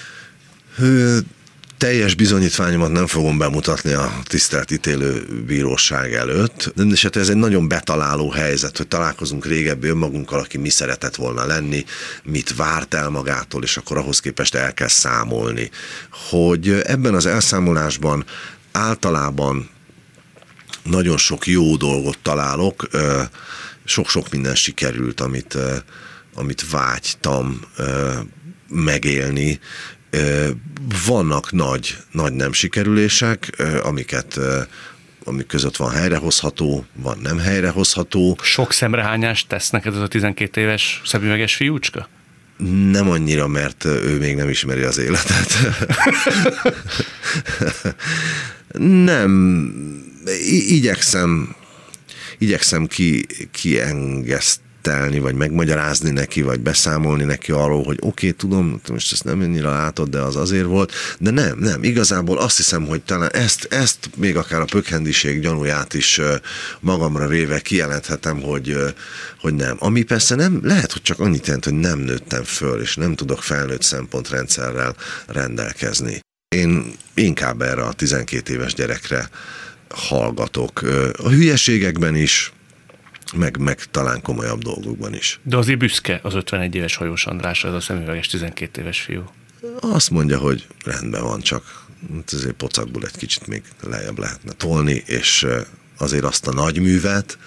Teljes 1.77 2.15
bizonyítványomat 2.15 2.91
nem 2.91 3.07
fogom 3.07 3.37
bemutatni 3.37 3.91
a 3.91 4.19
tisztelt 4.23 4.71
ítélő 4.71 5.25
bíróság 5.47 6.13
előtt. 6.13 6.73
És 6.91 7.03
hát 7.03 7.15
ez 7.15 7.29
egy 7.29 7.35
nagyon 7.35 7.67
betaláló 7.67 8.29
helyzet, 8.29 8.77
hogy 8.77 8.87
találkozunk 8.87 9.45
régebbi 9.45 9.87
önmagunkkal, 9.87 10.39
aki 10.39 10.57
mi 10.57 10.69
szeretett 10.69 11.15
volna 11.15 11.45
lenni, 11.45 11.85
mit 12.23 12.55
várt 12.55 12.93
el 12.93 13.09
magától, 13.09 13.63
és 13.63 13.77
akkor 13.77 13.97
ahhoz 13.97 14.19
képest 14.19 14.55
el 14.55 14.73
kell 14.73 14.87
számolni. 14.87 15.69
Hogy 16.29 16.69
ebben 16.69 17.13
az 17.13 17.25
elszámolásban 17.25 18.25
általában 18.71 19.69
nagyon 20.83 21.17
sok 21.17 21.47
jó 21.47 21.75
dolgot 21.75 22.17
találok, 22.21 22.87
sok-sok 23.83 24.29
minden 24.31 24.55
sikerült, 24.55 25.21
amit, 25.21 25.57
amit 26.35 26.69
vágytam 26.69 27.59
megélni. 28.69 29.59
Vannak 31.07 31.51
nagy, 31.51 31.97
nagy 32.11 32.33
nem 32.33 32.53
sikerülések, 32.53 33.63
amiket 33.83 34.39
amik 35.27 35.47
között 35.47 35.75
van 35.75 35.91
helyrehozható, 35.91 36.85
van 36.93 37.17
nem 37.21 37.39
helyrehozható. 37.39 38.37
Sok 38.41 38.73
szemrehányást 38.73 39.47
tesz 39.47 39.69
neked 39.69 39.93
ez 39.93 39.99
a 39.99 40.07
12 40.07 40.61
éves 40.61 41.01
szemüveges 41.05 41.55
fiúcska? 41.55 42.09
Nem 42.91 43.09
annyira, 43.09 43.47
mert 43.47 43.85
ő 43.85 44.17
még 44.19 44.35
nem 44.35 44.49
ismeri 44.49 44.81
az 44.81 44.97
életet. 44.97 45.53
nem, 49.07 49.73
igyekszem, 50.67 51.55
igyekszem 52.37 52.85
ki, 52.85 53.25
kiengesztelni, 54.85 55.19
vagy 55.19 55.35
megmagyarázni 55.35 56.11
neki, 56.11 56.41
vagy 56.41 56.59
beszámolni 56.59 57.23
neki 57.23 57.51
arról, 57.51 57.83
hogy 57.83 57.97
oké, 57.99 58.07
okay, 58.07 58.31
tudom, 58.31 58.81
most 58.89 59.11
ezt 59.11 59.23
nem 59.23 59.39
annyira 59.39 59.71
látod, 59.71 60.09
de 60.09 60.19
az 60.19 60.35
azért 60.35 60.65
volt, 60.65 60.93
de 61.19 61.29
nem, 61.31 61.57
nem, 61.59 61.83
igazából 61.83 62.37
azt 62.37 62.57
hiszem, 62.57 62.85
hogy 62.85 63.01
talán 63.01 63.31
ezt, 63.31 63.67
ezt 63.69 64.09
még 64.15 64.37
akár 64.37 64.61
a 64.61 64.65
pökhendiség 64.65 65.39
gyanúját 65.39 65.93
is 65.93 66.21
magamra 66.79 67.27
véve 67.27 67.59
kijelenthetem, 67.59 68.41
hogy, 68.41 68.77
hogy 69.39 69.53
nem. 69.53 69.75
Ami 69.79 70.03
persze 70.03 70.35
nem, 70.35 70.59
lehet, 70.63 70.91
hogy 70.91 71.01
csak 71.01 71.19
annyit 71.19 71.45
jelent, 71.45 71.65
hogy 71.65 71.79
nem 71.79 71.99
nőttem 71.99 72.43
föl, 72.43 72.81
és 72.81 72.95
nem 72.95 73.15
tudok 73.15 73.43
felnőtt 73.43 73.81
szempontrendszerrel 73.81 74.95
rendelkezni. 75.27 76.19
Én 76.55 76.93
inkább 77.13 77.61
erre 77.61 77.81
a 77.81 77.93
12 77.93 78.53
éves 78.53 78.73
gyerekre 78.73 79.29
hallgatok. 79.89 80.81
A 81.17 81.29
hülyeségekben 81.29 82.15
is, 82.15 82.53
meg, 83.33 83.57
meg 83.57 83.83
talán 83.91 84.21
komolyabb 84.21 84.61
dolgokban 84.61 85.13
is. 85.13 85.39
De 85.43 85.57
azért 85.57 85.79
büszke 85.79 86.19
az 86.23 86.33
51 86.33 86.75
éves 86.75 86.95
hajós 86.95 87.25
András, 87.25 87.63
ez 87.63 87.73
a 87.73 87.79
szemüveges 87.79 88.27
12 88.27 88.81
éves 88.81 89.01
fiú. 89.01 89.23
Azt 89.79 90.09
mondja, 90.09 90.37
hogy 90.37 90.67
rendben 90.83 91.23
van, 91.23 91.41
csak 91.41 91.85
hát 92.13 92.31
azért 92.33 92.53
pocakból 92.53 93.03
egy 93.03 93.17
kicsit 93.17 93.47
még 93.47 93.63
lejjebb 93.81 94.19
lehetne 94.19 94.51
tolni, 94.51 95.03
és 95.05 95.47
azért 95.97 96.23
azt 96.23 96.47
a 96.47 96.53
nagy 96.53 96.79
művet, 96.79 97.37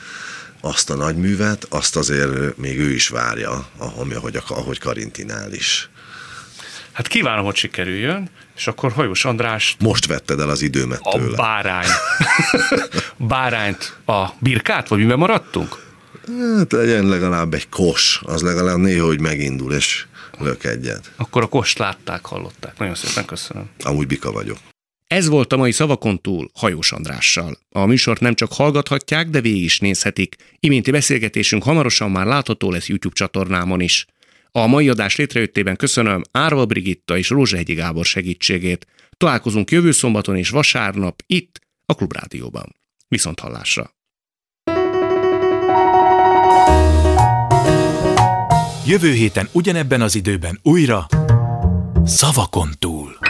azt 0.61 0.91
a 0.91 0.95
nagy 0.95 1.17
művet, 1.17 1.67
azt 1.69 1.97
azért 1.97 2.57
még 2.57 2.79
ő 2.79 2.91
is 2.91 3.09
várja, 3.09 3.69
ahogy, 3.77 4.41
ahogy 4.49 4.79
Karintinál 4.79 5.53
is. 5.53 5.91
Hát 6.99 7.09
kívánom, 7.09 7.45
hogy 7.45 7.55
sikerüljön, 7.55 8.31
és 8.57 8.67
akkor 8.67 8.93
hajós 8.93 9.25
András 9.25 9.77
Most 9.79 10.07
vetted 10.07 10.41
el 10.41 10.49
az 10.49 10.63
időmet 10.63 11.01
a 11.03 11.19
tőle. 11.19 11.37
bárány. 11.37 11.87
Bárányt, 13.17 13.97
a 14.07 14.27
birkát, 14.39 14.89
vagy 14.89 14.99
miben 14.99 15.19
maradtunk? 15.19 15.83
Hát 16.57 16.73
legyen 16.73 17.07
legalább 17.07 17.55
egy 17.55 17.69
kos, 17.69 18.21
az 18.25 18.43
legalább 18.43 18.77
néha, 18.77 19.07
hogy 19.07 19.21
megindul, 19.21 19.73
és 19.73 20.07
lök 20.39 20.65
egyet. 20.65 21.13
Akkor 21.17 21.43
a 21.43 21.47
kost 21.47 21.79
látták, 21.79 22.27
hallották. 22.27 22.79
Nagyon 22.79 22.95
szépen 22.95 23.25
köszönöm. 23.25 23.71
Amúgy 23.85 24.07
bika 24.07 24.33
vagyok. 24.33 24.59
Ez 25.07 25.29
volt 25.29 25.53
a 25.53 25.57
mai 25.57 25.73
Szavakon 25.73 26.21
túl 26.21 26.51
Hajós 26.55 26.93
Andrással. 26.93 27.59
A 27.71 27.87
műsort 27.87 28.21
nem 28.21 28.35
csak 28.35 28.53
hallgathatják, 28.53 29.29
de 29.29 29.41
végig 29.41 29.63
is 29.63 29.79
nézhetik. 29.79 30.37
Iménti 30.61 30.91
beszélgetésünk 30.91 31.63
hamarosan 31.63 32.11
már 32.11 32.27
látható 32.27 32.71
lesz 32.71 32.89
YouTube 32.89 33.15
csatornámon 33.15 33.81
is. 33.81 34.07
A 34.59 34.67
mai 34.67 34.89
adás 34.89 35.17
létrejöttében 35.17 35.77
köszönöm 35.77 36.23
Árva 36.31 36.67
Brigitta 36.67 37.17
és 37.17 37.31
Rózsehegyi 37.31 37.75
Gábor 37.75 38.05
segítségét. 38.05 38.87
Találkozunk 39.17 39.71
jövő 39.71 39.91
szombaton 39.91 40.37
és 40.37 40.51
vasárnap 40.51 41.23
itt 41.27 41.61
a 41.87 41.95
Klubrádióban. 41.95 42.75
Viszont 43.09 43.41
hallásra! 43.41 43.97
Jövő 48.87 49.13
héten 49.13 49.49
ugyanebben 49.53 50.01
az 50.01 50.15
időben 50.15 50.59
újra 50.63 51.07
Szavakon 52.05 52.71
túl. 52.79 53.28